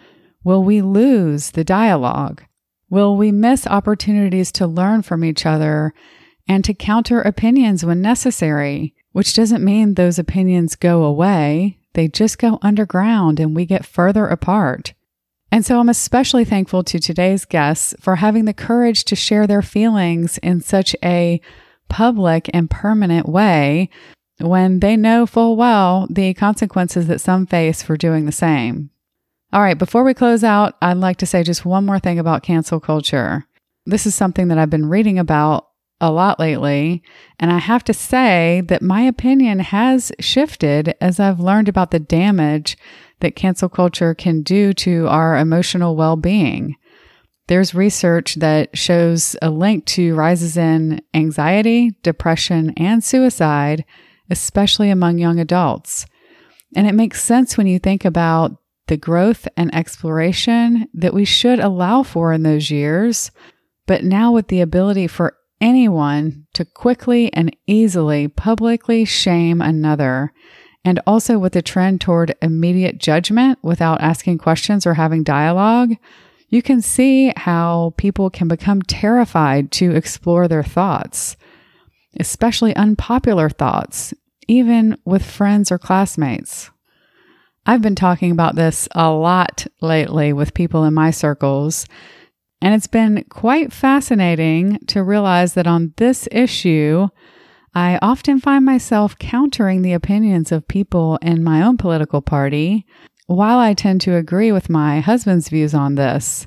Will 0.44 0.62
we 0.62 0.80
lose 0.80 1.50
the 1.50 1.64
dialogue? 1.64 2.42
Will 2.88 3.16
we 3.16 3.32
miss 3.32 3.66
opportunities 3.66 4.52
to 4.52 4.66
learn 4.66 5.02
from 5.02 5.24
each 5.24 5.44
other 5.44 5.92
and 6.46 6.64
to 6.64 6.72
counter 6.72 7.20
opinions 7.20 7.84
when 7.84 8.00
necessary? 8.00 8.94
Which 9.12 9.34
doesn't 9.34 9.64
mean 9.64 9.94
those 9.94 10.18
opinions 10.18 10.76
go 10.76 11.02
away, 11.02 11.78
they 11.94 12.08
just 12.08 12.38
go 12.38 12.58
underground 12.62 13.40
and 13.40 13.56
we 13.56 13.66
get 13.66 13.84
further 13.84 14.26
apart. 14.28 14.94
And 15.50 15.66
so 15.66 15.80
I'm 15.80 15.88
especially 15.88 16.44
thankful 16.44 16.84
to 16.84 16.98
today's 16.98 17.44
guests 17.44 17.94
for 18.00 18.16
having 18.16 18.44
the 18.44 18.54
courage 18.54 19.04
to 19.04 19.16
share 19.16 19.46
their 19.46 19.62
feelings 19.62 20.38
in 20.38 20.60
such 20.60 20.94
a 21.02 21.40
public 21.88 22.50
and 22.52 22.70
permanent 22.70 23.28
way 23.28 23.88
when 24.40 24.80
they 24.80 24.96
know 24.96 25.26
full 25.26 25.56
well 25.56 26.06
the 26.10 26.34
consequences 26.34 27.06
that 27.06 27.20
some 27.20 27.46
face 27.46 27.82
for 27.82 27.96
doing 27.96 28.26
the 28.26 28.32
same. 28.32 28.90
All 29.52 29.62
right, 29.62 29.78
before 29.78 30.04
we 30.04 30.12
close 30.14 30.44
out, 30.44 30.76
I'd 30.82 30.98
like 30.98 31.16
to 31.18 31.26
say 31.26 31.42
just 31.42 31.64
one 31.64 31.86
more 31.86 31.98
thing 31.98 32.18
about 32.18 32.42
cancel 32.42 32.80
culture. 32.80 33.46
This 33.86 34.06
is 34.06 34.14
something 34.14 34.48
that 34.48 34.58
I've 34.58 34.68
been 34.68 34.88
reading 34.88 35.18
about 35.18 35.68
a 36.00 36.12
lot 36.12 36.38
lately, 36.38 37.02
and 37.40 37.50
I 37.50 37.58
have 37.58 37.82
to 37.84 37.94
say 37.94 38.62
that 38.68 38.82
my 38.82 39.02
opinion 39.02 39.60
has 39.60 40.12
shifted 40.20 40.94
as 41.00 41.18
I've 41.18 41.40
learned 41.40 41.68
about 41.68 41.90
the 41.90 41.98
damage 41.98 42.76
that 43.20 43.34
cancel 43.34 43.68
culture 43.68 44.14
can 44.14 44.42
do 44.42 44.72
to 44.74 45.08
our 45.08 45.36
emotional 45.36 45.96
well 45.96 46.16
being. 46.16 46.76
There's 47.48 47.74
research 47.74 48.36
that 48.36 48.76
shows 48.76 49.34
a 49.40 49.48
link 49.48 49.86
to 49.86 50.14
rises 50.14 50.58
in 50.58 51.00
anxiety, 51.14 51.92
depression, 52.02 52.74
and 52.76 53.02
suicide 53.02 53.84
especially 54.30 54.90
among 54.90 55.18
young 55.18 55.38
adults. 55.38 56.06
And 56.76 56.86
it 56.86 56.94
makes 56.94 57.22
sense 57.22 57.56
when 57.56 57.66
you 57.66 57.78
think 57.78 58.04
about 58.04 58.56
the 58.88 58.96
growth 58.96 59.46
and 59.56 59.74
exploration 59.74 60.88
that 60.94 61.14
we 61.14 61.24
should 61.24 61.60
allow 61.60 62.02
for 62.02 62.32
in 62.32 62.42
those 62.42 62.70
years, 62.70 63.30
but 63.86 64.04
now 64.04 64.32
with 64.32 64.48
the 64.48 64.60
ability 64.60 65.06
for 65.06 65.36
anyone 65.60 66.46
to 66.54 66.64
quickly 66.64 67.32
and 67.32 67.54
easily 67.66 68.28
publicly 68.28 69.04
shame 69.04 69.60
another, 69.60 70.32
and 70.84 71.00
also 71.06 71.38
with 71.38 71.52
the 71.52 71.62
trend 71.62 72.00
toward 72.00 72.34
immediate 72.40 72.98
judgment 72.98 73.58
without 73.62 74.00
asking 74.00 74.38
questions 74.38 74.86
or 74.86 74.94
having 74.94 75.22
dialogue, 75.22 75.94
you 76.48 76.62
can 76.62 76.80
see 76.80 77.32
how 77.36 77.92
people 77.98 78.30
can 78.30 78.48
become 78.48 78.80
terrified 78.82 79.70
to 79.70 79.94
explore 79.94 80.48
their 80.48 80.62
thoughts 80.62 81.36
especially 82.18 82.74
unpopular 82.76 83.48
thoughts, 83.48 84.12
even 84.46 84.96
with 85.04 85.24
friends 85.24 85.70
or 85.70 85.78
classmates. 85.78 86.70
I've 87.66 87.82
been 87.82 87.94
talking 87.94 88.30
about 88.30 88.56
this 88.56 88.88
a 88.92 89.10
lot 89.10 89.66
lately 89.80 90.32
with 90.32 90.54
people 90.54 90.84
in 90.84 90.94
my 90.94 91.10
circles, 91.10 91.86
and 92.60 92.74
it's 92.74 92.86
been 92.86 93.24
quite 93.28 93.72
fascinating 93.72 94.78
to 94.86 95.02
realize 95.02 95.54
that 95.54 95.66
on 95.66 95.92
this 95.96 96.28
issue, 96.32 97.08
I 97.74 97.98
often 98.00 98.40
find 98.40 98.64
myself 98.64 99.18
countering 99.18 99.82
the 99.82 99.92
opinions 99.92 100.50
of 100.50 100.66
people 100.66 101.18
in 101.22 101.44
my 101.44 101.62
own 101.62 101.76
political 101.76 102.22
party, 102.22 102.86
while 103.26 103.58
I 103.58 103.74
tend 103.74 104.00
to 104.02 104.16
agree 104.16 104.50
with 104.50 104.70
my 104.70 105.00
husband's 105.00 105.50
views 105.50 105.74
on 105.74 105.94
this. 105.94 106.46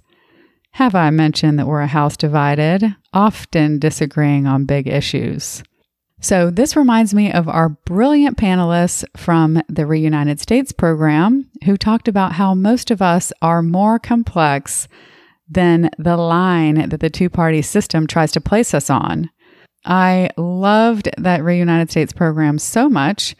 Have 0.76 0.96
I 0.96 1.10
mentioned 1.10 1.60
that 1.60 1.68
we're 1.68 1.82
a 1.82 1.88
house 1.88 2.16
divided, 2.16 2.96
often 3.14 3.78
disagreeing 3.78 4.48
on 4.48 4.66
big 4.66 4.88
issues? 4.88 5.64
So, 6.24 6.52
this 6.52 6.76
reminds 6.76 7.14
me 7.16 7.32
of 7.32 7.50
our 7.50 7.70
brilliant 7.70 8.38
panelists 8.38 9.04
from 9.18 9.62
the 9.68 9.88
Reunited 9.88 10.40
States 10.40 10.72
program 10.72 11.50
who 11.66 11.78
talked 11.78 12.08
about 12.08 12.34
how 12.34 12.54
most 12.54 12.92
of 12.92 13.02
us 13.02 13.34
are 13.42 13.64
more 13.64 13.98
complex 13.98 14.88
than 15.50 15.90
the 15.98 16.16
line 16.16 16.90
that 16.90 17.00
the 17.00 17.10
two 17.10 17.30
party 17.30 17.62
system 17.62 18.06
tries 18.08 18.32
to 18.34 18.40
place 18.40 18.74
us 18.74 18.90
on. 18.90 19.30
I 19.84 20.30
loved 20.38 21.10
that 21.18 21.44
Reunited 21.44 21.90
States 21.90 22.14
program 22.14 22.60
so 22.60 22.88
much. 22.88 23.36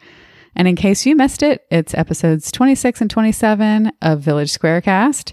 And 0.54 0.68
in 0.68 0.76
case 0.76 1.06
you 1.06 1.16
missed 1.16 1.42
it, 1.42 1.64
it's 1.70 1.94
episodes 1.94 2.52
26 2.52 3.00
and 3.00 3.10
27 3.10 3.92
of 4.02 4.20
Village 4.20 4.52
Squarecast. 4.52 5.32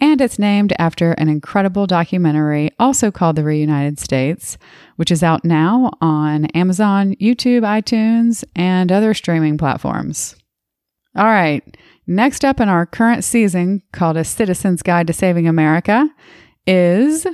And 0.00 0.20
it's 0.20 0.38
named 0.38 0.72
after 0.78 1.12
an 1.12 1.28
incredible 1.28 1.86
documentary, 1.86 2.70
also 2.78 3.10
called 3.10 3.34
The 3.34 3.42
Reunited 3.42 3.98
States, 3.98 4.56
which 4.96 5.10
is 5.10 5.24
out 5.24 5.44
now 5.44 5.90
on 6.00 6.46
Amazon, 6.46 7.16
YouTube, 7.16 7.62
iTunes, 7.62 8.44
and 8.54 8.92
other 8.92 9.12
streaming 9.12 9.58
platforms. 9.58 10.36
All 11.16 11.24
right, 11.24 11.76
next 12.06 12.44
up 12.44 12.60
in 12.60 12.68
our 12.68 12.86
current 12.86 13.24
season, 13.24 13.82
called 13.92 14.16
A 14.16 14.24
Citizen's 14.24 14.82
Guide 14.82 15.08
to 15.08 15.12
Saving 15.12 15.48
America, 15.48 16.08
is 16.64 17.26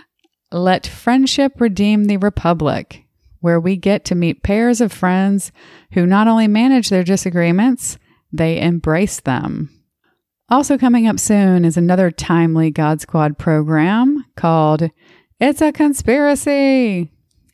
Let 0.50 0.86
Friendship 0.86 1.60
Redeem 1.60 2.06
the 2.06 2.16
Republic, 2.16 3.04
where 3.40 3.60
we 3.60 3.76
get 3.76 4.06
to 4.06 4.14
meet 4.14 4.42
pairs 4.42 4.80
of 4.80 4.90
friends 4.90 5.52
who 5.92 6.06
not 6.06 6.28
only 6.28 6.48
manage 6.48 6.88
their 6.88 7.04
disagreements, 7.04 7.98
they 8.32 8.58
embrace 8.58 9.20
them. 9.20 9.68
Also, 10.50 10.76
coming 10.76 11.06
up 11.06 11.18
soon 11.18 11.64
is 11.64 11.76
another 11.78 12.10
timely 12.10 12.70
God 12.70 13.00
Squad 13.00 13.38
program 13.38 14.26
called 14.36 14.90
It's 15.40 15.62
a 15.62 15.72
Conspiracy, 15.72 17.10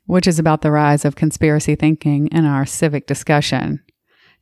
which 0.06 0.26
is 0.26 0.40
about 0.40 0.62
the 0.62 0.72
rise 0.72 1.04
of 1.04 1.14
conspiracy 1.14 1.76
thinking 1.76 2.26
in 2.28 2.44
our 2.44 2.66
civic 2.66 3.06
discussion. 3.06 3.80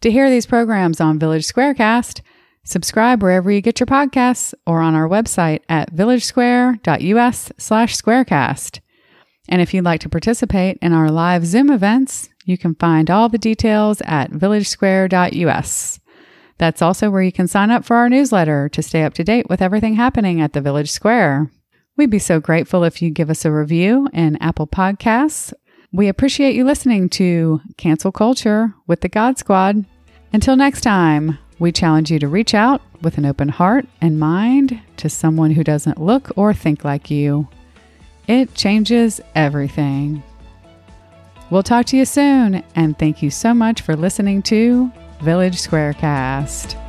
To 0.00 0.10
hear 0.10 0.30
these 0.30 0.46
programs 0.46 0.98
on 0.98 1.18
Village 1.18 1.46
Squarecast, 1.46 2.22
subscribe 2.64 3.22
wherever 3.22 3.50
you 3.50 3.60
get 3.60 3.80
your 3.80 3.86
podcasts 3.86 4.54
or 4.66 4.80
on 4.80 4.94
our 4.94 5.08
website 5.08 5.60
at 5.68 5.94
villagesquare.us 5.94 7.52
slash 7.58 7.96
squarecast. 7.96 8.80
And 9.50 9.60
if 9.60 9.74
you'd 9.74 9.84
like 9.84 10.00
to 10.00 10.08
participate 10.08 10.78
in 10.80 10.94
our 10.94 11.10
live 11.10 11.44
Zoom 11.44 11.70
events, 11.70 12.30
you 12.46 12.56
can 12.56 12.74
find 12.76 13.10
all 13.10 13.28
the 13.28 13.36
details 13.36 14.00
at 14.06 14.30
villagesquare.us. 14.30 16.00
That's 16.58 16.82
also 16.82 17.10
where 17.10 17.22
you 17.22 17.32
can 17.32 17.48
sign 17.48 17.70
up 17.70 17.84
for 17.84 17.96
our 17.96 18.08
newsletter 18.08 18.68
to 18.70 18.82
stay 18.82 19.04
up 19.04 19.14
to 19.14 19.24
date 19.24 19.48
with 19.48 19.62
everything 19.62 19.94
happening 19.94 20.40
at 20.40 20.52
the 20.52 20.60
Village 20.60 20.90
Square. 20.90 21.50
We'd 21.96 22.10
be 22.10 22.18
so 22.18 22.40
grateful 22.40 22.84
if 22.84 23.00
you 23.00 23.10
give 23.10 23.30
us 23.30 23.44
a 23.44 23.52
review 23.52 24.08
in 24.12 24.36
Apple 24.36 24.66
Podcasts. 24.66 25.52
We 25.92 26.08
appreciate 26.08 26.54
you 26.54 26.64
listening 26.64 27.08
to 27.10 27.60
Cancel 27.76 28.12
Culture 28.12 28.74
with 28.86 29.00
the 29.00 29.08
God 29.08 29.38
Squad. 29.38 29.84
Until 30.32 30.56
next 30.56 30.82
time, 30.82 31.38
we 31.58 31.72
challenge 31.72 32.10
you 32.10 32.18
to 32.18 32.28
reach 32.28 32.54
out 32.54 32.82
with 33.02 33.18
an 33.18 33.24
open 33.24 33.48
heart 33.48 33.86
and 34.00 34.18
mind 34.18 34.80
to 34.98 35.08
someone 35.08 35.52
who 35.52 35.64
doesn't 35.64 36.00
look 36.00 36.30
or 36.36 36.52
think 36.52 36.84
like 36.84 37.10
you. 37.10 37.48
It 38.26 38.54
changes 38.54 39.20
everything. 39.34 40.22
We'll 41.50 41.62
talk 41.62 41.86
to 41.86 41.96
you 41.96 42.04
soon, 42.04 42.62
and 42.74 42.98
thank 42.98 43.22
you 43.22 43.30
so 43.30 43.54
much 43.54 43.80
for 43.80 43.96
listening 43.96 44.42
to 44.42 44.92
Village 45.20 45.56
Squarecast. 45.56 46.87